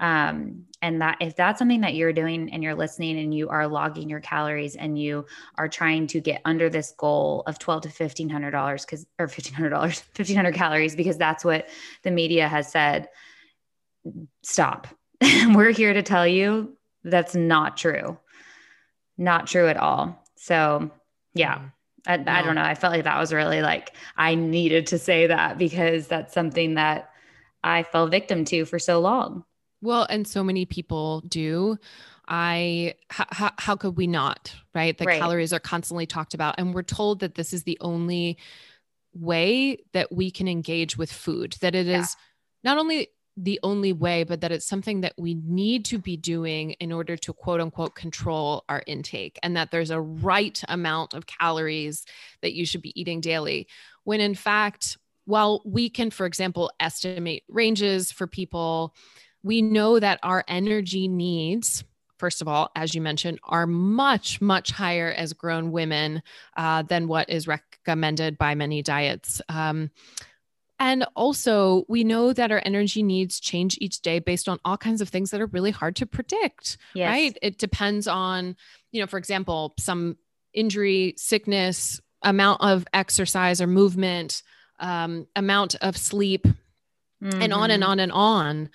Um, 0.00 0.64
and 0.80 1.02
that 1.02 1.18
if 1.20 1.36
that's 1.36 1.58
something 1.58 1.82
that 1.82 1.94
you're 1.94 2.12
doing 2.12 2.50
and 2.52 2.62
you're 2.62 2.74
listening 2.74 3.18
and 3.18 3.34
you 3.34 3.50
are 3.50 3.68
logging 3.68 4.08
your 4.08 4.20
calories 4.20 4.74
and 4.74 4.98
you 4.98 5.26
are 5.58 5.68
trying 5.68 6.06
to 6.08 6.20
get 6.20 6.40
under 6.46 6.70
this 6.70 6.92
goal 6.96 7.42
of 7.46 7.58
12 7.58 7.82
to 7.82 7.88
1500 7.88 8.50
dollars 8.50 8.84
because 8.86 9.06
or 9.18 9.26
1500 9.26 9.68
dollars 9.68 10.02
1500 10.16 10.54
calories 10.54 10.96
because 10.96 11.18
that's 11.18 11.44
what 11.44 11.68
the 12.02 12.10
media 12.10 12.48
has 12.48 12.72
said 12.72 13.08
stop. 14.42 14.86
We're 15.22 15.72
here 15.72 15.92
to 15.92 16.02
tell 16.02 16.26
you 16.26 16.76
that's 17.04 17.34
not 17.34 17.76
true. 17.76 18.18
Not 19.18 19.46
true 19.46 19.68
at 19.68 19.76
all. 19.76 20.24
So 20.36 20.90
yeah. 21.34 21.58
Mm. 21.58 21.72
I, 22.06 22.16
no. 22.16 22.32
I 22.32 22.42
don't 22.42 22.54
know. 22.54 22.62
I 22.62 22.74
felt 22.74 22.94
like 22.94 23.04
that 23.04 23.20
was 23.20 23.30
really 23.30 23.60
like 23.60 23.94
i 24.16 24.34
needed 24.34 24.86
to 24.86 24.98
say 24.98 25.26
that 25.26 25.58
because 25.58 26.06
that's 26.06 26.32
something 26.32 26.76
that 26.76 27.10
i 27.62 27.82
fell 27.82 28.06
victim 28.06 28.46
to 28.46 28.64
for 28.64 28.78
so 28.78 29.00
long 29.00 29.44
well, 29.80 30.06
and 30.08 30.26
so 30.26 30.44
many 30.44 30.64
people 30.64 31.22
do. 31.22 31.78
I 32.28 32.94
how, 33.08 33.50
how 33.58 33.76
could 33.76 33.96
we 33.96 34.06
not, 34.06 34.54
right? 34.72 34.96
The 34.96 35.04
right. 35.04 35.18
calories 35.18 35.52
are 35.52 35.58
constantly 35.58 36.06
talked 36.06 36.32
about 36.32 36.54
and 36.58 36.72
we're 36.72 36.82
told 36.82 37.20
that 37.20 37.34
this 37.34 37.52
is 37.52 37.64
the 37.64 37.76
only 37.80 38.38
way 39.12 39.78
that 39.92 40.12
we 40.12 40.30
can 40.30 40.46
engage 40.46 40.96
with 40.96 41.12
food, 41.12 41.56
that 41.60 41.74
it 41.74 41.86
yeah. 41.86 42.00
is 42.00 42.16
not 42.62 42.78
only 42.78 43.08
the 43.36 43.58
only 43.62 43.92
way, 43.92 44.22
but 44.22 44.42
that 44.42 44.52
it's 44.52 44.66
something 44.66 45.00
that 45.00 45.14
we 45.16 45.34
need 45.34 45.84
to 45.86 45.98
be 45.98 46.16
doing 46.16 46.72
in 46.72 46.92
order 46.92 47.16
to 47.16 47.32
quote 47.32 47.60
unquote 47.60 47.96
control 47.96 48.64
our 48.68 48.82
intake, 48.86 49.38
and 49.42 49.56
that 49.56 49.72
there's 49.72 49.90
a 49.90 50.00
right 50.00 50.62
amount 50.68 51.14
of 51.14 51.26
calories 51.26 52.04
that 52.42 52.52
you 52.52 52.64
should 52.64 52.82
be 52.82 52.98
eating 53.00 53.20
daily. 53.20 53.66
When 54.04 54.20
in 54.20 54.36
fact, 54.36 54.98
while 55.24 55.62
we 55.64 55.88
can, 55.88 56.10
for 56.10 56.26
example, 56.26 56.70
estimate 56.78 57.42
ranges 57.48 58.12
for 58.12 58.26
people, 58.26 58.94
we 59.42 59.62
know 59.62 59.98
that 59.98 60.18
our 60.22 60.44
energy 60.48 61.08
needs 61.08 61.84
first 62.20 62.42
of 62.42 62.48
all, 62.48 62.70
as 62.76 62.94
you 62.94 63.00
mentioned, 63.00 63.40
are 63.44 63.66
much, 63.66 64.42
much 64.42 64.70
higher 64.70 65.10
as 65.10 65.32
grown 65.32 65.72
women 65.72 66.22
uh, 66.54 66.82
than 66.82 67.08
what 67.08 67.30
is 67.30 67.48
recommended 67.48 68.36
by 68.36 68.54
many 68.54 68.82
diets. 68.82 69.40
Um, 69.48 69.90
and 70.78 71.06
also, 71.16 71.84
we 71.88 72.04
know 72.04 72.32
that 72.34 72.52
our 72.52 72.62
energy 72.64 73.02
needs 73.02 73.40
change 73.40 73.78
each 73.80 74.02
day 74.02 74.18
based 74.18 74.48
on 74.50 74.58
all 74.64 74.76
kinds 74.76 75.00
of 75.00 75.08
things 75.08 75.30
that 75.30 75.40
are 75.40 75.46
really 75.46 75.70
hard 75.70 75.96
to 75.96 76.06
predict, 76.06 76.76
yes. 76.94 77.08
right? 77.08 77.38
It 77.42 77.58
depends 77.58 78.06
on, 78.06 78.54
you 78.92 79.00
know, 79.00 79.06
for 79.06 79.18
example, 79.18 79.74
some 79.78 80.16
injury, 80.52 81.14
sickness, 81.16 82.00
amount 82.22 82.60
of 82.62 82.86
exercise 82.92 83.62
or 83.62 83.66
movement, 83.66 84.42
um, 84.78 85.26
amount 85.36 85.74
of 85.76 85.96
sleep, 85.96 86.46
mm-hmm. 86.46 87.42
and 87.42 87.52
on 87.52 87.70
and 87.70 87.82
mm-hmm. 87.82 87.90
on 87.90 88.00
and 88.00 88.12
on 88.12 88.70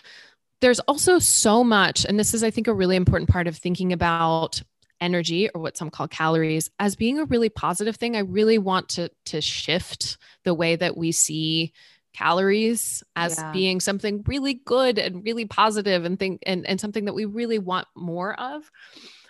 there's 0.61 0.79
also 0.81 1.19
so 1.19 1.63
much, 1.63 2.05
and 2.05 2.19
this 2.19 2.33
is, 2.33 2.43
I 2.43 2.51
think, 2.51 2.67
a 2.67 2.73
really 2.73 2.95
important 2.95 3.29
part 3.29 3.47
of 3.47 3.57
thinking 3.57 3.93
about 3.93 4.61
energy 5.01 5.49
or 5.49 5.61
what 5.61 5.77
some 5.77 5.89
call 5.89 6.07
calories 6.07 6.69
as 6.79 6.95
being 6.95 7.19
a 7.19 7.25
really 7.25 7.49
positive 7.49 7.97
thing. 7.97 8.15
I 8.15 8.19
really 8.19 8.57
want 8.57 8.89
to 8.89 9.09
to 9.25 9.41
shift 9.41 10.17
the 10.43 10.53
way 10.53 10.75
that 10.75 10.95
we 10.95 11.11
see 11.11 11.73
calories 12.13 13.03
as 13.15 13.37
yeah. 13.37 13.51
being 13.51 13.81
something 13.81 14.23
really 14.25 14.53
good 14.53 14.97
and 14.97 15.23
really 15.25 15.45
positive 15.45 16.05
and 16.05 16.17
think 16.17 16.41
and, 16.45 16.65
and 16.65 16.79
something 16.79 17.05
that 17.05 17.13
we 17.13 17.25
really 17.25 17.59
want 17.59 17.87
more 17.95 18.39
of. 18.39 18.71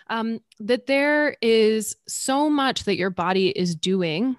Um, 0.08 0.40
that 0.60 0.86
there 0.86 1.36
is 1.42 1.96
so 2.06 2.48
much 2.48 2.84
that 2.84 2.96
your 2.96 3.10
body 3.10 3.48
is 3.48 3.74
doing, 3.74 4.36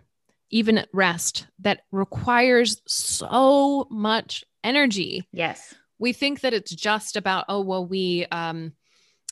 even 0.50 0.78
at 0.78 0.88
rest, 0.94 1.46
that 1.60 1.82
requires 1.92 2.82
so 2.88 3.86
much 3.92 4.46
energy. 4.64 5.28
Yes 5.34 5.76
we 6.00 6.14
think 6.14 6.41
that 6.41 6.54
it's 6.54 6.74
just 6.74 7.16
about 7.16 7.45
oh 7.50 7.62
well 7.62 7.86
we 7.86 8.26
um 8.32 8.74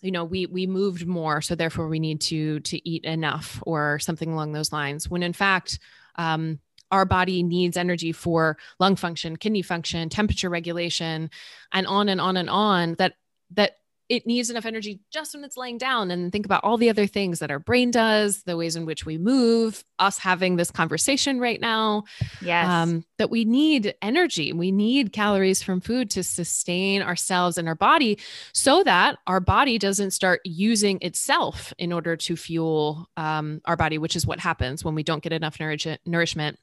you 0.02 0.12
know 0.12 0.24
we 0.24 0.46
we 0.46 0.68
moved 0.68 1.06
more 1.06 1.42
so 1.42 1.56
therefore 1.56 1.88
we 1.88 2.00
need 2.00 2.22
to 2.22 2.60
to 2.62 2.88
eat 2.88 3.06
enough 3.06 3.62
or 3.66 4.00
something 4.00 4.32
along 4.32 4.52
those 4.52 4.72
lines. 4.72 5.10
When 5.10 5.24
in 5.24 5.34
fact 5.34 5.80
um, 6.18 6.60
our 6.92 7.06
body 7.06 7.44
needs 7.44 7.78
energy 7.78 8.12
for 8.12 8.58
lung 8.80 8.96
function 8.96 9.36
kidney 9.36 9.62
function 9.62 10.10
temperature 10.10 10.50
regulation 10.50 11.30
and 11.72 11.88
on 11.88 12.10
and 12.10 12.22
on 12.22 12.38
and 12.38 12.50
on 12.50 12.96
that 12.96 13.14
that 13.52 13.78
it 14.08 14.28
needs 14.28 14.52
enough 14.52 14.66
energy 14.66 15.00
just 15.12 15.34
when 15.34 15.44
it's 15.44 15.58
laying 15.58 15.80
down. 15.80 16.12
And 16.12 16.32
think 16.32 16.46
about 16.46 16.64
all 16.64 16.78
the 16.78 16.90
other 16.90 17.08
things 17.08 17.40
that 17.40 17.50
our 17.50 17.58
brain 17.58 17.90
does 17.90 18.44
the 18.44 18.56
ways 18.56 18.76
in 18.76 18.86
which 18.86 19.06
we 19.06 19.18
move 19.18 19.84
us 19.98 20.20
having 20.20 20.58
this 20.58 20.70
conversation 20.70 21.40
right 21.40 21.60
now 21.60 22.04
yes. 22.42 22.68
um, 22.68 23.04
that 23.18 23.32
we 23.32 23.46
need 23.46 23.96
energy. 24.04 24.54
We 24.54 24.72
need 24.72 25.12
calories 25.12 25.64
from 25.64 25.82
food 25.82 26.12
to 26.12 26.24
sustain 26.24 27.02
ourselves 27.02 27.58
and 27.58 27.68
our 27.68 27.76
body 27.76 28.20
so 28.54 28.84
that 28.84 29.18
our 29.26 29.40
body 29.40 29.80
doesn't 29.80 30.12
start 30.12 30.42
using 30.44 31.00
itself 31.02 31.74
in 31.80 31.92
order 31.92 32.16
to 32.16 32.36
fuel 32.36 33.10
um, 33.18 33.62
our 33.66 33.76
body 33.76 33.98
which 33.98 34.16
is 34.16 34.28
what 34.28 34.40
happens 34.40 34.84
when 34.86 34.94
we 34.94 35.04
don't 35.04 35.24
get 35.24 35.34
enough 35.34 35.60
nourish- 35.60 35.98
nourishment 36.06 36.60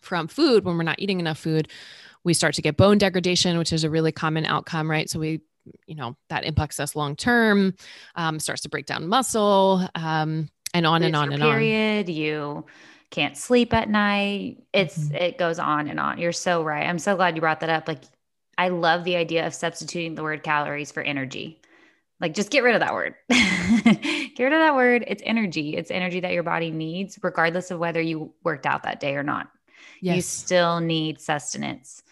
from 0.00 0.26
food. 0.26 0.64
When 0.64 0.76
we're 0.76 0.84
not 0.84 1.00
eating 1.00 1.20
enough 1.20 1.38
food 1.38 1.68
we 2.24 2.34
start 2.34 2.54
to 2.54 2.62
get 2.62 2.76
bone 2.76 2.98
degradation 2.98 3.58
which 3.58 3.72
is 3.72 3.84
a 3.84 3.90
really 3.90 4.12
common 4.12 4.46
outcome 4.46 4.90
right? 4.90 5.10
So 5.10 5.18
we 5.18 5.40
you 5.86 5.94
know 5.94 6.16
that 6.28 6.44
impacts 6.44 6.80
us 6.80 6.96
long 6.96 7.16
term 7.16 7.74
um, 8.16 8.40
starts 8.40 8.62
to 8.62 8.68
break 8.68 8.86
down 8.86 9.06
muscle 9.06 9.86
um, 9.94 10.48
and 10.74 10.86
on 10.86 11.02
and 11.02 11.14
on 11.14 11.32
and 11.32 11.42
period, 11.42 12.08
on 12.08 12.14
you 12.14 12.64
can't 13.10 13.36
sleep 13.36 13.72
at 13.74 13.88
night. 13.88 14.64
It's 14.72 14.98
mm-hmm. 14.98 15.14
it 15.14 15.38
goes 15.38 15.58
on 15.58 15.88
and 15.88 16.00
on. 16.00 16.18
You're 16.18 16.32
so 16.32 16.64
right. 16.64 16.86
I'm 16.86 16.98
so 16.98 17.14
glad 17.14 17.36
you 17.36 17.40
brought 17.40 17.60
that 17.60 17.70
up. 17.70 17.86
Like 17.86 18.02
i 18.58 18.68
love 18.68 19.04
the 19.04 19.16
idea 19.16 19.46
of 19.46 19.54
substituting 19.54 20.14
the 20.14 20.22
word 20.22 20.42
calories 20.42 20.90
for 20.90 21.02
energy. 21.02 21.60
Like 22.20 22.34
just 22.34 22.50
get 22.50 22.62
rid 22.62 22.74
of 22.74 22.80
that 22.80 22.94
word. 22.94 23.14
Get 23.28 24.44
rid 24.44 24.52
of 24.52 24.60
that 24.60 24.76
word. 24.76 25.04
It's 25.08 25.22
energy. 25.26 25.76
It's 25.76 25.90
energy 25.90 26.20
that 26.20 26.32
your 26.32 26.44
body 26.44 26.70
needs 26.70 27.18
regardless 27.20 27.72
of 27.72 27.80
whether 27.80 28.00
you 28.00 28.32
worked 28.44 28.64
out 28.64 28.84
that 28.84 29.00
day 29.00 29.16
or 29.16 29.24
not. 29.24 29.50
Yes. 30.00 30.16
you 30.16 30.22
still 30.22 30.80
need 30.80 31.20
sustenance 31.20 32.02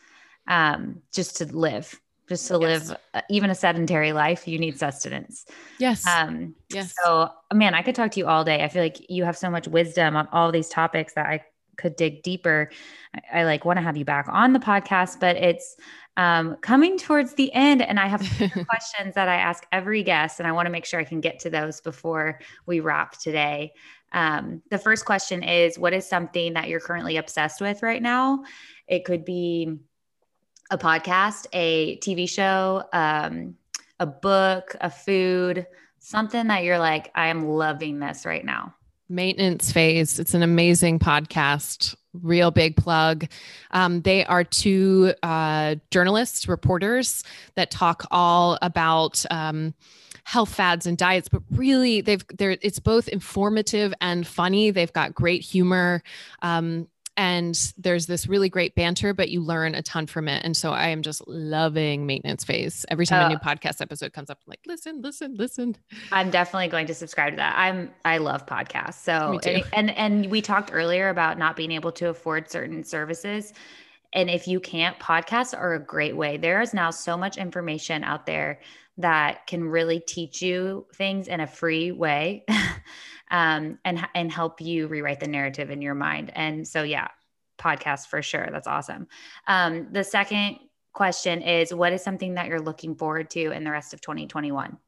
um, 0.48 1.02
just 1.12 1.36
to 1.38 1.44
live 1.46 2.00
just 2.30 2.46
to 2.46 2.58
yes. 2.60 2.88
live 2.88 2.96
uh, 3.12 3.20
even 3.28 3.50
a 3.50 3.54
sedentary 3.54 4.12
life 4.12 4.46
you 4.46 4.58
need 4.58 4.78
sustenance. 4.78 5.44
Yes. 5.78 6.06
Um 6.06 6.54
yes. 6.72 6.94
so 7.02 7.28
man 7.52 7.74
i 7.74 7.82
could 7.82 7.96
talk 7.96 8.12
to 8.12 8.20
you 8.20 8.26
all 8.26 8.44
day. 8.44 8.62
I 8.64 8.68
feel 8.68 8.82
like 8.82 9.10
you 9.10 9.24
have 9.24 9.36
so 9.36 9.50
much 9.50 9.68
wisdom 9.68 10.16
on 10.16 10.28
all 10.32 10.50
these 10.50 10.68
topics 10.68 11.12
that 11.14 11.26
i 11.26 11.44
could 11.76 11.96
dig 11.96 12.22
deeper. 12.22 12.70
I, 13.14 13.40
I 13.40 13.44
like 13.44 13.64
want 13.64 13.78
to 13.78 13.82
have 13.82 13.96
you 13.96 14.04
back 14.04 14.26
on 14.30 14.52
the 14.52 14.60
podcast 14.60 15.20
but 15.20 15.36
it's 15.36 15.76
um, 16.16 16.56
coming 16.60 16.98
towards 16.98 17.34
the 17.34 17.52
end 17.52 17.82
and 17.82 17.98
i 17.98 18.06
have 18.06 18.20
questions 18.68 19.14
that 19.14 19.28
i 19.28 19.36
ask 19.36 19.64
every 19.72 20.02
guest 20.02 20.38
and 20.38 20.46
i 20.46 20.52
want 20.52 20.66
to 20.66 20.70
make 20.70 20.84
sure 20.84 21.00
i 21.00 21.04
can 21.04 21.20
get 21.20 21.40
to 21.40 21.50
those 21.50 21.80
before 21.80 22.38
we 22.66 22.80
wrap 22.80 23.18
today. 23.18 23.72
Um, 24.12 24.62
the 24.70 24.78
first 24.78 25.04
question 25.04 25.42
is 25.42 25.78
what 25.78 25.92
is 25.92 26.08
something 26.08 26.54
that 26.54 26.68
you're 26.68 26.80
currently 26.80 27.16
obsessed 27.16 27.60
with 27.60 27.82
right 27.82 28.02
now? 28.02 28.44
It 28.88 29.04
could 29.04 29.24
be 29.24 29.78
a 30.70 30.78
podcast, 30.78 31.46
a 31.52 31.98
TV 31.98 32.28
show, 32.28 32.84
um, 32.92 33.56
a 33.98 34.06
book, 34.06 34.76
a 34.80 34.90
food, 34.90 35.66
something 35.98 36.46
that 36.46 36.64
you're 36.64 36.78
like, 36.78 37.10
I 37.14 37.28
am 37.28 37.46
loving 37.46 37.98
this 37.98 38.24
right 38.24 38.44
now? 38.44 38.74
Maintenance 39.08 39.72
Phase. 39.72 40.18
It's 40.18 40.34
an 40.34 40.42
amazing 40.42 41.00
podcast. 41.00 41.96
Real 42.12 42.50
big 42.50 42.76
plug. 42.76 43.26
Um, 43.72 44.02
they 44.02 44.24
are 44.24 44.44
two 44.44 45.12
uh, 45.22 45.76
journalists, 45.90 46.48
reporters 46.48 47.24
that 47.56 47.70
talk 47.70 48.06
all 48.10 48.58
about. 48.62 49.24
Um, 49.30 49.74
health 50.24 50.54
fads 50.54 50.86
and 50.86 50.98
diets 50.98 51.28
but 51.28 51.42
really 51.50 52.02
they've 52.02 52.24
they're 52.36 52.56
it's 52.60 52.78
both 52.78 53.08
informative 53.08 53.92
and 54.02 54.26
funny 54.26 54.70
they've 54.70 54.92
got 54.92 55.14
great 55.14 55.42
humor 55.42 56.02
um, 56.42 56.86
and 57.16 57.72
there's 57.76 58.06
this 58.06 58.26
really 58.26 58.48
great 58.48 58.74
banter 58.74 59.12
but 59.12 59.28
you 59.28 59.40
learn 59.40 59.74
a 59.74 59.82
ton 59.82 60.06
from 60.06 60.28
it. 60.28 60.44
And 60.44 60.56
so 60.56 60.72
i 60.72 60.88
am 60.88 61.02
just 61.02 61.26
loving 61.26 62.06
maintenance 62.06 62.44
phase. 62.44 62.86
Every 62.88 63.06
time 63.06 63.24
uh, 63.24 63.26
a 63.26 63.28
new 63.30 63.38
podcast 63.38 63.80
episode 63.80 64.12
comes 64.12 64.30
up 64.30 64.38
I'm 64.46 64.50
like 64.50 64.60
listen 64.66 65.02
listen 65.02 65.34
listen. 65.34 65.76
I'm 66.12 66.30
definitely 66.30 66.68
going 66.68 66.86
to 66.86 66.94
subscribe 66.94 67.32
to 67.34 67.36
that. 67.36 67.54
I'm 67.56 67.90
i 68.04 68.18
love 68.18 68.46
podcasts. 68.46 68.94
So 68.94 69.38
and, 69.44 69.64
and 69.72 69.90
and 69.90 70.30
we 70.30 70.42
talked 70.42 70.70
earlier 70.72 71.08
about 71.08 71.38
not 71.38 71.56
being 71.56 71.72
able 71.72 71.92
to 71.92 72.08
afford 72.08 72.50
certain 72.50 72.84
services. 72.84 73.52
And 74.12 74.28
if 74.28 74.48
you 74.48 74.58
can't 74.58 74.98
podcasts 74.98 75.56
are 75.56 75.74
a 75.74 75.80
great 75.80 76.16
way. 76.16 76.36
There 76.36 76.60
is 76.60 76.74
now 76.74 76.90
so 76.90 77.16
much 77.16 77.36
information 77.36 78.02
out 78.02 78.26
there 78.26 78.60
that 78.98 79.46
can 79.46 79.64
really 79.64 80.00
teach 80.00 80.42
you 80.42 80.86
things 80.94 81.28
in 81.28 81.40
a 81.40 81.46
free 81.46 81.90
way 81.92 82.44
um, 83.30 83.78
and 83.84 84.06
and 84.14 84.30
help 84.30 84.60
you 84.60 84.86
rewrite 84.86 85.20
the 85.20 85.28
narrative 85.28 85.70
in 85.70 85.82
your 85.82 85.94
mind. 85.94 86.32
And 86.34 86.66
so, 86.66 86.82
yeah, 86.82 87.08
podcast 87.58 88.06
for 88.06 88.22
sure. 88.22 88.48
That's 88.50 88.66
awesome. 88.66 89.08
Um, 89.46 89.88
the 89.92 90.04
second 90.04 90.58
question 90.92 91.42
is, 91.42 91.72
what 91.72 91.92
is 91.92 92.02
something 92.02 92.34
that 92.34 92.46
you're 92.46 92.60
looking 92.60 92.94
forward 92.94 93.30
to 93.30 93.50
in 93.52 93.64
the 93.64 93.70
rest 93.70 93.94
of 93.94 94.00
2021? 94.00 94.78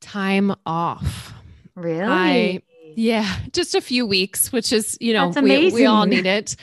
Time 0.00 0.54
off. 0.64 1.32
Really? 1.74 2.04
I, 2.04 2.62
yeah, 2.94 3.38
just 3.52 3.74
a 3.74 3.80
few 3.80 4.06
weeks, 4.06 4.52
which 4.52 4.72
is, 4.72 4.96
you 5.00 5.12
know, 5.12 5.28
we, 5.28 5.70
we 5.70 5.86
all 5.86 6.06
need 6.06 6.26
it. 6.26 6.56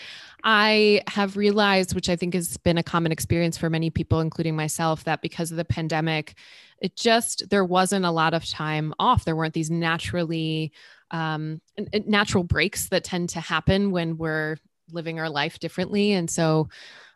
I 0.44 1.02
have 1.08 1.38
realized, 1.38 1.96
which 1.96 2.10
I 2.10 2.16
think 2.16 2.34
has 2.34 2.58
been 2.58 2.78
a 2.78 2.84
common 2.84 3.12
experience 3.12 3.58
for 3.58 3.70
many 3.70 3.90
people, 3.90 4.20
including 4.20 4.56
myself, 4.56 5.06
that 5.06 5.22
because 5.22 5.52
of 5.52 5.58
the 5.58 5.64
pandemic, 5.66 6.36
it 6.84 6.96
just, 6.96 7.50
there 7.50 7.66
wasn't 7.66 8.06
a 8.06 8.12
lot 8.12 8.36
of 8.36 8.48
time 8.48 8.94
off. 9.00 9.26
There 9.26 9.36
weren't 9.36 9.56
these 9.56 9.72
naturally, 9.72 10.72
um, 11.10 11.62
natural 12.06 12.44
breaks 12.44 12.90
that 12.90 13.04
tend 13.04 13.30
to 13.30 13.40
happen 13.40 13.90
when 13.90 14.18
we're 14.18 14.58
living 14.92 15.20
our 15.20 15.30
life 15.30 15.58
differently. 15.58 16.14
And 16.14 16.30
so, 16.30 16.70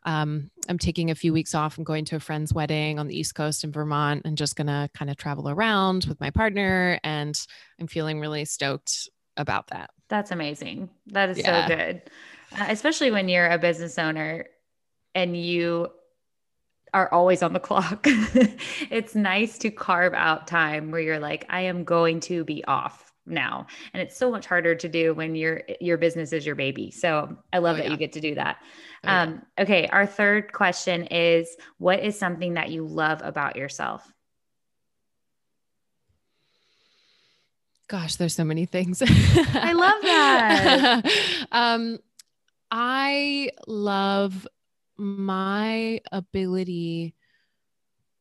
um, 0.04 0.50
I'm 0.70 0.78
taking 0.78 1.12
a 1.12 1.16
few 1.16 1.34
weeks 1.34 1.54
off. 1.54 1.78
I'm 1.78 1.84
going 1.84 2.06
to 2.06 2.16
a 2.16 2.20
friend's 2.20 2.54
wedding 2.54 2.98
on 2.98 3.08
the 3.08 3.20
East 3.20 3.36
Coast 3.36 3.66
in 3.66 3.74
Vermont 3.74 4.22
and 4.24 4.38
just 4.38 4.56
going 4.56 4.68
to 4.68 4.90
kind 4.94 5.12
of 5.12 5.18
travel 5.18 5.50
around 5.50 6.06
with 6.06 6.20
my 6.22 6.30
partner. 6.30 6.98
And 7.04 7.38
I'm 7.78 7.88
feeling 7.88 8.22
really 8.22 8.46
stoked 8.46 9.10
about 9.36 9.68
that. 9.68 9.90
That's 10.08 10.32
amazing. 10.32 10.90
That 11.08 11.30
is 11.30 11.40
yeah. 11.40 11.68
so 11.68 11.76
good. 11.76 12.02
Uh, 12.58 12.68
especially 12.70 13.12
when 13.12 13.28
you're 13.28 13.50
a 13.50 13.58
business 13.58 14.00
owner 14.00 14.46
and 15.14 15.36
you 15.36 15.90
are 16.98 17.14
always 17.14 17.44
on 17.44 17.54
the 17.54 17.60
clock. 17.60 18.06
it's 18.90 19.14
nice 19.14 19.60
to 19.60 19.70
carve 19.70 20.14
out 20.16 20.48
time 20.48 20.90
where 20.90 21.00
you're 21.00 21.20
like, 21.20 21.46
I 21.48 21.62
am 21.62 21.84
going 21.84 22.20
to 22.22 22.44
be 22.44 22.66
off 22.66 23.14
now. 23.28 23.68
And 23.94 24.02
it's 24.02 24.18
so 24.18 24.32
much 24.32 24.48
harder 24.48 24.74
to 24.74 24.90
do 24.90 25.14
when 25.14 25.36
your 25.36 25.62
your 25.80 25.98
business 25.98 26.34
is 26.34 26.46
your 26.46 26.56
baby. 26.56 26.90
So 26.90 27.38
I 27.54 27.60
love 27.60 27.76
oh, 27.76 27.78
that 27.78 27.86
yeah. 27.86 27.92
you 27.92 27.98
get 27.98 28.14
to 28.14 28.22
do 28.22 28.34
that. 28.36 28.58
Oh, 29.04 29.10
um, 29.10 29.42
yeah. 29.58 29.64
okay, 29.64 29.88
our 29.88 30.08
third 30.08 30.54
question 30.54 31.04
is 31.06 31.56
what 31.78 32.00
is 32.00 32.18
something 32.18 32.56
that 32.56 32.70
you 32.70 32.84
love 32.86 33.22
about 33.24 33.56
yourself? 33.56 34.12
Gosh, 37.88 38.16
there's 38.16 38.36
so 38.36 38.44
many 38.44 38.66
things. 38.66 39.04
I 39.06 39.74
love 39.74 40.02
that. 40.02 41.48
um, 41.52 42.00
I 42.72 43.52
love 43.68 44.48
my 44.98 46.02
ability 46.12 47.16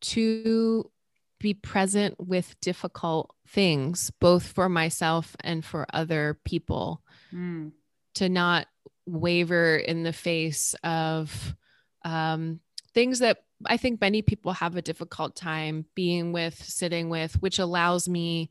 to 0.01 0.91
be 1.39 1.55
present 1.55 2.15
with 2.19 2.59
difficult 2.61 3.35
things, 3.49 4.11
both 4.21 4.47
for 4.47 4.69
myself 4.69 5.37
and 5.41 5.65
for 5.65 5.87
other 5.93 6.39
people, 6.45 7.03
mm. 7.33 7.73
to 8.15 8.29
not 8.29 8.67
waver 9.07 9.77
in 9.77 10.03
the 10.03 10.13
face 10.13 10.75
of 10.83 11.55
um, 12.05 12.61
things 12.95 13.19
that 13.19 13.39
I 13.65 13.77
think 13.77 14.01
many 14.01 14.23
people 14.23 14.53
have 14.53 14.77
a 14.77 14.83
difficult 14.83 15.35
time 15.35 15.87
being 15.95 16.33
with, 16.33 16.63
sitting 16.63 17.09
with, 17.09 17.41
which 17.41 17.59
allows 17.59 18.09
me 18.09 18.51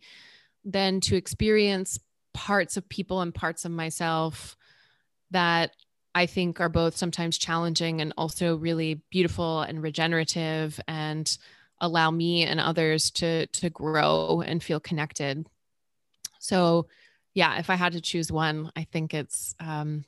then 0.63 0.99
to 1.01 1.15
experience 1.15 1.99
parts 2.33 2.75
of 2.75 2.89
people 2.89 3.21
and 3.21 3.33
parts 3.33 3.65
of 3.65 3.71
myself 3.71 4.57
that 5.31 5.71
I 6.15 6.25
think 6.25 6.61
are 6.61 6.69
both 6.69 6.95
sometimes 6.95 7.37
challenging 7.37 7.99
and 7.99 8.13
also 8.17 8.55
really 8.55 9.01
beautiful 9.11 9.61
and 9.61 9.83
regenerative 9.83 10.79
and 10.87 11.37
allow 11.81 12.09
me 12.09 12.43
and 12.43 12.59
others 12.59 13.11
to 13.11 13.47
to 13.47 13.69
grow 13.69 14.41
and 14.41 14.63
feel 14.63 14.79
connected. 14.79 15.45
So, 16.39 16.87
yeah, 17.33 17.59
if 17.59 17.69
I 17.69 17.75
had 17.75 17.93
to 17.93 18.01
choose 18.01 18.31
one, 18.31 18.71
I 18.77 18.85
think 18.85 19.13
it's 19.13 19.55
um, 19.59 20.05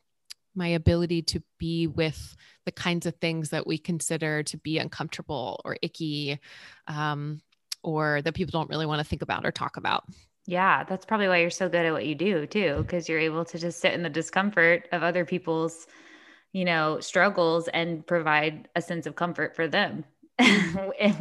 my 0.56 0.70
ability 0.70 1.24
to 1.24 1.44
be 1.58 1.88
with 1.88 2.38
the 2.66 2.72
kinds 2.72 3.06
of 3.06 3.16
things 3.16 3.50
that 3.50 3.68
we 3.68 3.78
consider 3.78 4.44
to 4.44 4.58
be 4.58 4.78
uncomfortable 4.78 5.60
or 5.66 5.78
icky, 5.82 6.40
um, 6.88 7.42
or 7.84 8.22
that 8.22 8.34
people 8.34 8.52
don't 8.52 8.70
really 8.70 8.86
want 8.86 9.00
to 9.00 9.08
think 9.08 9.22
about 9.22 9.46
or 9.46 9.52
talk 9.52 9.76
about. 9.76 10.06
Yeah, 10.48 10.86
that's 10.86 11.06
probably 11.06 11.28
why 11.28 11.40
you're 11.40 11.50
so 11.50 11.68
good 11.68 11.86
at 11.86 11.92
what 11.92 12.06
you 12.06 12.16
do 12.16 12.48
too, 12.48 12.78
because 12.82 13.10
you're 13.10 13.20
able 13.20 13.44
to 13.46 13.60
just 13.60 13.82
sit 13.82 13.94
in 13.94 14.02
the 14.02 14.10
discomfort 14.10 14.88
of 14.94 15.04
other 15.04 15.26
people's, 15.26 15.88
you 16.54 16.64
know, 16.64 17.02
struggles 17.02 17.68
and 17.68 18.08
provide 18.08 18.70
a 18.74 18.82
sense 18.82 19.06
of 19.06 19.16
comfort 19.16 19.56
for 19.56 19.68
them. 19.68 20.06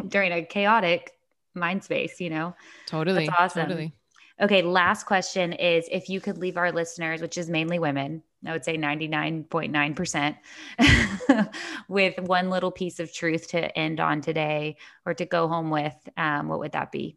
during 0.09 0.33
a 0.33 0.45
chaotic 0.45 1.13
mind 1.55 1.83
space, 1.83 2.21
you 2.21 2.31
know? 2.31 2.55
Totally. 2.87 3.27
That's 3.27 3.39
awesome. 3.39 3.69
Totally. 3.69 3.93
Okay, 4.41 4.63
last 4.63 5.07
question 5.07 5.55
is 5.55 5.89
if 5.91 6.09
you 6.09 6.21
could 6.21 6.39
leave 6.39 6.57
our 6.57 6.71
listeners, 6.71 7.23
which 7.23 7.39
is 7.39 7.49
mainly 7.49 7.79
women, 7.79 8.23
I 8.47 8.53
would 8.53 8.65
say 8.65 8.77
99.9%, 8.77 11.49
with 11.89 12.21
one 12.21 12.51
little 12.51 12.71
piece 12.71 13.01
of 13.01 13.13
truth 13.13 13.49
to 13.49 13.77
end 13.77 13.99
on 13.99 14.21
today 14.21 14.77
or 15.05 15.15
to 15.15 15.25
go 15.25 15.49
home 15.49 15.71
with, 15.71 15.97
um, 16.17 16.49
what 16.49 16.61
would 16.61 16.73
that 16.73 16.93
be? 16.93 17.17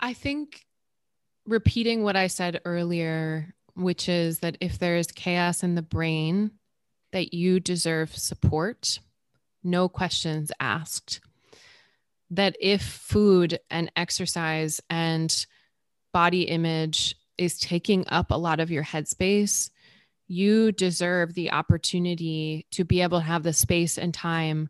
I 0.00 0.14
think 0.14 0.64
repeating 1.46 2.02
what 2.02 2.16
I 2.16 2.26
said 2.26 2.60
earlier, 2.64 3.54
which 3.74 4.08
is 4.08 4.40
that 4.40 4.56
if 4.60 4.78
there 4.78 4.96
is 4.96 5.06
chaos 5.08 5.62
in 5.62 5.74
the 5.74 5.82
brain, 5.82 6.52
that 7.12 7.34
you 7.34 7.60
deserve 7.60 8.16
support, 8.16 8.98
no 9.62 9.88
questions 9.88 10.52
asked. 10.60 11.20
That 12.30 12.56
if 12.60 12.82
food 12.82 13.58
and 13.70 13.90
exercise 13.96 14.80
and 14.88 15.46
body 16.12 16.42
image 16.42 17.16
is 17.36 17.58
taking 17.58 18.04
up 18.08 18.30
a 18.30 18.36
lot 18.36 18.60
of 18.60 18.70
your 18.70 18.84
headspace, 18.84 19.70
you 20.28 20.70
deserve 20.70 21.34
the 21.34 21.50
opportunity 21.50 22.66
to 22.70 22.84
be 22.84 23.00
able 23.00 23.18
to 23.18 23.26
have 23.26 23.42
the 23.42 23.52
space 23.52 23.98
and 23.98 24.14
time 24.14 24.68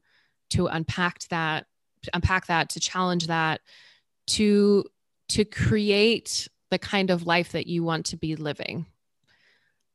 to 0.50 0.66
unpack 0.66 1.20
that, 1.28 1.66
unpack 2.14 2.46
that, 2.46 2.70
to 2.70 2.80
challenge 2.80 3.26
that, 3.26 3.60
to 4.26 4.84
to 5.30 5.44
create 5.44 6.48
the 6.70 6.78
kind 6.78 7.10
of 7.10 7.26
life 7.26 7.52
that 7.52 7.66
you 7.66 7.82
want 7.82 8.06
to 8.06 8.16
be 8.16 8.36
living. 8.36 8.86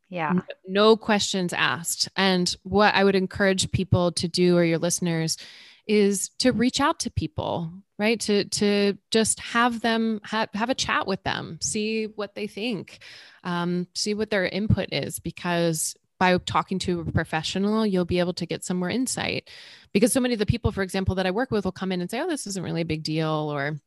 Yeah. 0.09 0.41
No 0.67 0.97
questions 0.97 1.51
asked. 1.53 2.09
And 2.15 2.53
what 2.63 2.93
I 2.93 3.03
would 3.03 3.15
encourage 3.15 3.71
people 3.71 4.11
to 4.13 4.27
do 4.27 4.57
or 4.57 4.63
your 4.63 4.77
listeners 4.77 5.38
is 5.88 6.29
to 6.39 6.51
reach 6.51 6.79
out 6.79 6.99
to 7.01 7.11
people 7.11 7.71
right 7.97 8.19
to 8.19 8.45
to 8.45 8.97
just 9.11 9.39
have 9.39 9.81
them 9.81 10.19
have, 10.23 10.49
have 10.53 10.69
a 10.69 10.75
chat 10.75 11.05
with 11.05 11.21
them 11.23 11.59
see 11.61 12.05
what 12.05 12.33
they 12.33 12.47
think 12.47 12.99
um, 13.43 13.88
see 13.93 14.13
what 14.15 14.31
their 14.31 14.47
input 14.47 14.89
is 14.91 15.19
because 15.19 15.95
by 16.17 16.38
talking 16.39 16.79
to 16.79 17.01
a 17.01 17.11
professional 17.11 17.86
you'll 17.86 18.03
be 18.03 18.19
able 18.19 18.33
to 18.33 18.47
get 18.47 18.63
some 18.63 18.77
more 18.77 18.89
insight 18.89 19.49
because 19.93 20.11
so 20.11 20.19
many 20.19 20.33
of 20.33 20.39
the 20.39 20.45
people 20.45 20.71
for 20.71 20.81
example 20.81 21.15
that 21.15 21.27
i 21.27 21.31
work 21.31 21.51
with 21.51 21.65
will 21.65 21.71
come 21.71 21.91
in 21.91 22.01
and 22.01 22.09
say 22.09 22.19
oh 22.19 22.27
this 22.27 22.47
isn't 22.47 22.63
really 22.63 22.81
a 22.81 22.86
big 22.86 23.03
deal 23.03 23.51
or 23.53 23.79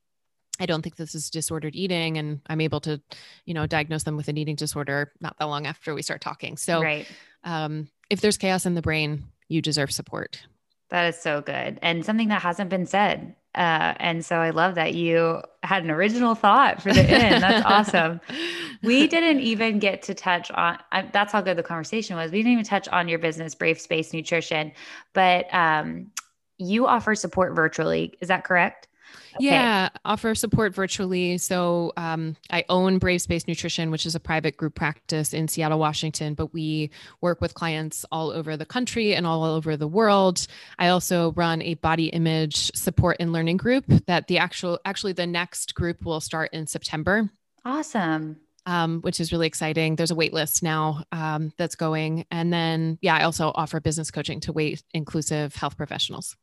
I 0.61 0.67
don't 0.67 0.83
think 0.83 0.97
this 0.97 1.15
is 1.15 1.31
disordered 1.31 1.75
eating 1.75 2.19
and 2.19 2.41
I'm 2.47 2.61
able 2.61 2.81
to, 2.81 3.01
you 3.45 3.55
know, 3.55 3.67
diagnose 3.67 4.03
them 4.03 4.17
with 4.17 4.29
an 4.29 4.37
eating 4.37 4.57
disorder 4.57 5.13
not 5.21 5.37
that 5.39 5.45
long 5.45 5.67
after 5.67 5.95
we 5.95 6.03
start 6.03 6.21
talking. 6.21 6.57
So 6.57 6.83
right. 6.83 7.07
um, 7.45 7.89
if 8.11 8.21
there's 8.21 8.37
chaos 8.37 8.67
in 8.67 8.75
the 8.75 8.83
brain, 8.83 9.25
you 9.49 9.63
deserve 9.63 9.93
support. 9.93 10.43
That 10.91 11.07
is 11.07 11.21
so 11.21 11.41
good. 11.41 11.79
And 11.83 12.05
something 12.05 12.29
that 12.29 12.43
hasn't 12.43 12.71
been 12.71 12.87
said. 12.87 13.35
Uh, 13.55 13.95
and 13.99 14.25
so 14.25 14.37
I 14.37 14.51
love 14.51 14.77
that 14.77 14.95
you 14.95 15.43
had 15.63 15.85
an 15.85 15.91
original 15.91 16.35
thought 16.35 16.83
for 16.83 16.93
the 16.93 17.03
end. 17.03 17.43
That's 17.43 17.65
awesome. 17.67 18.21
We 18.81 19.09
didn't 19.09 19.41
even 19.41 19.81
get 19.81 20.03
to 20.03 20.15
touch 20.15 20.53
on 20.53 20.79
I, 20.93 21.03
that's 21.13 21.33
how 21.33 21.41
good 21.41 21.59
the 21.59 21.65
conversation 21.65 22.15
was. 22.15 22.31
We 22.31 22.39
didn't 22.39 22.53
even 22.53 22.65
touch 22.65 22.87
on 22.87 23.09
your 23.09 23.19
business, 23.19 23.57
Brave 23.57 23.81
Space 23.81 24.13
Nutrition, 24.13 24.71
but 25.15 25.53
um, 25.53 26.13
you 26.59 26.87
offer 26.87 27.15
support 27.17 27.57
virtually. 27.57 28.15
Is 28.21 28.29
that 28.29 28.45
correct? 28.45 28.88
Okay. 29.39 29.47
Yeah, 29.47 29.89
offer 30.05 30.35
support 30.35 30.75
virtually. 30.75 31.39
So 31.39 31.93
um, 31.97 32.37
I 32.51 32.65
own 32.69 32.99
Brave 32.99 33.23
Space 33.23 33.47
Nutrition, 33.47 33.93
which 33.93 34.05
is 34.05 34.17
a 34.17 34.21
private 34.21 34.57
group 34.57 34.75
practice 34.75 35.33
in 35.33 35.47
Seattle, 35.47 35.79
Washington, 35.79 36.35
but 36.35 36.53
we 36.53 36.91
work 37.21 37.41
with 37.41 37.55
clients 37.55 38.05
all 38.11 38.31
over 38.31 38.57
the 38.57 38.67
country 38.67 39.15
and 39.15 39.27
all 39.27 39.45
over 39.45 39.77
the 39.77 39.87
world. 39.87 40.47
I 40.79 40.89
also 40.89 41.33
run 41.33 41.63
a 41.63 41.75
body 41.75 42.07
image 42.09 42.73
support 42.75 43.19
and 43.21 43.33
learning 43.33 43.59
group 43.59 43.85
that 44.07 44.27
the 44.27 44.39
actual 44.39 44.81
actually 44.85 45.13
the 45.13 45.27
next 45.27 45.75
group 45.75 46.05
will 46.05 46.21
start 46.21 46.53
in 46.53 46.67
September. 46.67 47.31
Awesome. 47.65 48.41
Um, 48.67 49.01
which 49.01 49.21
is 49.21 49.33
really 49.33 49.47
exciting. 49.47 49.97
There's 49.97 50.11
a 50.11 50.15
wait 50.15 50.33
list 50.35 50.63
now 50.63 51.05
um, 51.13 51.53
that's 51.57 51.75
going. 51.75 52.27
And 52.31 52.53
then, 52.53 52.99
yeah, 53.01 53.15
I 53.17 53.23
also 53.23 53.51
offer 53.55 53.81
business 53.81 54.11
coaching 54.11 54.41
to 54.41 54.53
weight 54.53 54.83
inclusive 54.93 55.55
health 55.55 55.77
professionals. 55.77 56.37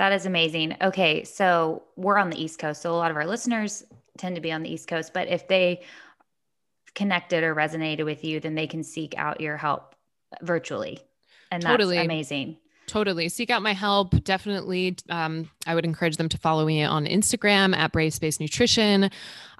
That 0.00 0.12
is 0.12 0.24
amazing. 0.24 0.78
Okay, 0.80 1.24
so 1.24 1.82
we're 1.94 2.16
on 2.16 2.30
the 2.30 2.42
East 2.42 2.58
Coast. 2.58 2.80
So 2.80 2.90
a 2.90 2.96
lot 2.96 3.10
of 3.10 3.18
our 3.18 3.26
listeners 3.26 3.84
tend 4.16 4.34
to 4.36 4.40
be 4.40 4.50
on 4.50 4.62
the 4.62 4.72
East 4.72 4.88
Coast, 4.88 5.12
but 5.12 5.28
if 5.28 5.46
they 5.46 5.82
connected 6.94 7.44
or 7.44 7.54
resonated 7.54 8.06
with 8.06 8.24
you, 8.24 8.40
then 8.40 8.54
they 8.54 8.66
can 8.66 8.82
seek 8.82 9.14
out 9.18 9.42
your 9.42 9.58
help 9.58 9.94
virtually. 10.40 11.00
And 11.50 11.62
that's 11.62 11.70
totally. 11.70 11.98
amazing. 11.98 12.56
Totally. 12.90 13.28
Seek 13.28 13.50
out 13.50 13.62
my 13.62 13.72
help. 13.72 14.20
Definitely. 14.24 14.96
Um, 15.08 15.48
I 15.64 15.76
would 15.76 15.84
encourage 15.84 16.16
them 16.16 16.28
to 16.28 16.36
follow 16.36 16.66
me 16.66 16.82
on 16.82 17.06
Instagram 17.06 17.72
at 17.72 17.92
Brave 17.92 18.12
Space 18.12 18.40
Nutrition. 18.40 19.12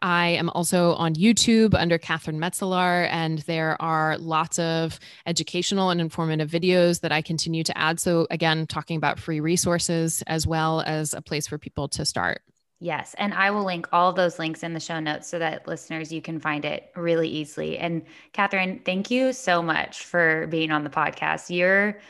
I 0.02 0.30
am 0.30 0.50
also 0.50 0.94
on 0.94 1.14
YouTube 1.14 1.74
under 1.74 1.96
Catherine 1.96 2.40
Metzelaar, 2.40 3.06
and 3.08 3.38
there 3.40 3.80
are 3.80 4.18
lots 4.18 4.58
of 4.58 4.98
educational 5.26 5.90
and 5.90 6.00
informative 6.00 6.50
videos 6.50 7.02
that 7.02 7.12
I 7.12 7.22
continue 7.22 7.62
to 7.62 7.78
add. 7.78 8.00
So, 8.00 8.26
again, 8.32 8.66
talking 8.66 8.96
about 8.96 9.20
free 9.20 9.38
resources 9.38 10.24
as 10.26 10.44
well 10.44 10.80
as 10.80 11.14
a 11.14 11.22
place 11.22 11.46
for 11.46 11.56
people 11.56 11.86
to 11.90 12.04
start. 12.04 12.42
Yes. 12.80 13.14
And 13.16 13.32
I 13.32 13.52
will 13.52 13.64
link 13.64 13.86
all 13.92 14.12
those 14.12 14.40
links 14.40 14.64
in 14.64 14.74
the 14.74 14.80
show 14.80 14.98
notes 14.98 15.28
so 15.28 15.38
that 15.38 15.68
listeners, 15.68 16.12
you 16.12 16.20
can 16.20 16.40
find 16.40 16.64
it 16.64 16.90
really 16.96 17.28
easily. 17.28 17.78
And 17.78 18.02
Catherine, 18.32 18.80
thank 18.84 19.08
you 19.08 19.32
so 19.32 19.62
much 19.62 20.04
for 20.04 20.48
being 20.48 20.72
on 20.72 20.82
the 20.82 20.90
podcast. 20.90 21.54
You're 21.56 22.00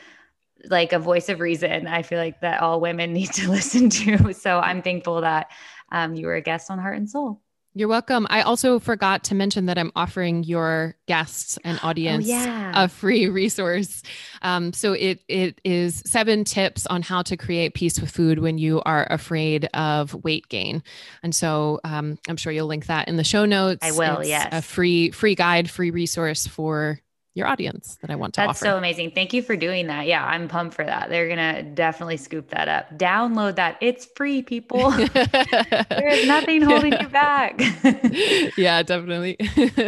like 0.69 0.93
a 0.93 0.99
voice 0.99 1.29
of 1.29 1.39
reason. 1.39 1.87
I 1.87 2.01
feel 2.01 2.19
like 2.19 2.41
that 2.41 2.61
all 2.61 2.79
women 2.79 3.13
need 3.13 3.31
to 3.33 3.49
listen 3.49 3.89
to. 3.89 4.33
So 4.33 4.59
I'm 4.59 4.81
thankful 4.81 5.21
that 5.21 5.51
um, 5.91 6.15
you 6.15 6.27
were 6.27 6.35
a 6.35 6.41
guest 6.41 6.71
on 6.71 6.79
Heart 6.79 6.97
and 6.97 7.09
Soul. 7.09 7.41
You're 7.73 7.87
welcome. 7.87 8.27
I 8.29 8.41
also 8.41 8.79
forgot 8.79 9.23
to 9.25 9.35
mention 9.35 9.67
that 9.67 9.77
I'm 9.77 9.93
offering 9.95 10.43
your 10.43 10.95
guests 11.07 11.57
and 11.63 11.79
audience 11.81 12.25
oh, 12.27 12.29
yeah. 12.29 12.71
a 12.75 12.89
free 12.89 13.29
resource. 13.29 14.03
Um, 14.41 14.73
so 14.73 14.91
it 14.91 15.23
it 15.29 15.61
is 15.63 16.03
seven 16.05 16.43
tips 16.43 16.85
on 16.87 17.01
how 17.01 17.21
to 17.23 17.37
create 17.37 17.73
peace 17.73 17.97
with 17.99 18.11
food 18.11 18.39
when 18.39 18.57
you 18.57 18.81
are 18.85 19.07
afraid 19.09 19.69
of 19.73 20.13
weight 20.25 20.49
gain. 20.49 20.83
And 21.23 21.33
so 21.33 21.79
um, 21.85 22.17
I'm 22.27 22.35
sure 22.35 22.51
you'll 22.51 22.67
link 22.67 22.87
that 22.87 23.07
in 23.07 23.15
the 23.15 23.23
show 23.23 23.45
notes. 23.45 23.79
I 23.81 23.91
will. 23.93 24.19
It's 24.19 24.27
yes, 24.27 24.49
a 24.51 24.61
free 24.61 25.11
free 25.11 25.35
guide, 25.35 25.69
free 25.69 25.91
resource 25.91 26.47
for 26.47 26.99
your 27.33 27.47
audience 27.47 27.97
that 28.01 28.11
I 28.11 28.15
want 28.15 28.33
to 28.33 28.41
offer. 28.41 28.47
That's 28.47 28.61
offer. 28.61 28.71
so 28.71 28.77
amazing. 28.77 29.11
Thank 29.11 29.33
you 29.33 29.41
for 29.41 29.55
doing 29.55 29.87
that. 29.87 30.05
Yeah, 30.05 30.25
I'm 30.25 30.47
pumped 30.47 30.75
for 30.75 30.83
that. 30.83 31.09
They're 31.09 31.27
going 31.27 31.55
to 31.55 31.63
definitely 31.63 32.17
scoop 32.17 32.49
that 32.49 32.67
up. 32.67 32.97
Download 32.97 33.55
that. 33.55 33.77
It's 33.79 34.05
free, 34.15 34.41
people. 34.41 34.91
there 34.91 36.07
is 36.09 36.27
nothing 36.27 36.61
holding 36.61 36.93
you 36.99 37.07
back. 37.07 37.59
yeah, 38.57 38.83
definitely. 38.83 39.37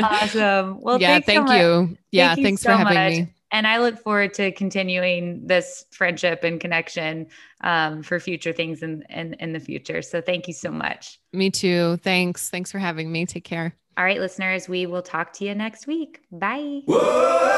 awesome. 0.01 0.79
Well, 0.81 1.01
yeah, 1.01 1.19
thank 1.19 1.47
so 1.47 1.53
you. 1.53 1.97
Yeah, 2.11 2.35
thank 2.35 2.45
thanks 2.45 2.63
you 2.63 2.69
so 2.69 2.77
for 2.77 2.77
having 2.77 2.93
much. 2.93 3.11
me. 3.11 3.33
And 3.51 3.67
I 3.67 3.77
look 3.79 3.99
forward 3.99 4.33
to 4.35 4.51
continuing 4.51 5.45
this 5.45 5.85
friendship 5.91 6.43
and 6.43 6.59
connection 6.59 7.27
um, 7.61 8.01
for 8.01 8.19
future 8.19 8.51
things 8.51 8.81
in, 8.81 9.03
in, 9.09 9.35
in 9.35 9.53
the 9.53 9.59
future. 9.59 10.01
So 10.01 10.21
thank 10.21 10.47
you 10.47 10.53
so 10.53 10.71
much. 10.71 11.19
Me 11.33 11.51
too. 11.51 11.97
Thanks. 11.97 12.49
Thanks 12.49 12.71
for 12.71 12.79
having 12.79 13.11
me. 13.11 13.27
Take 13.27 13.43
care. 13.43 13.75
All 13.95 14.03
right, 14.03 14.19
listeners, 14.19 14.67
we 14.67 14.85
will 14.87 15.03
talk 15.03 15.33
to 15.33 15.45
you 15.45 15.53
next 15.53 15.85
week. 15.85 16.21
Bye. 16.31 16.81
Whoa! 16.87 17.53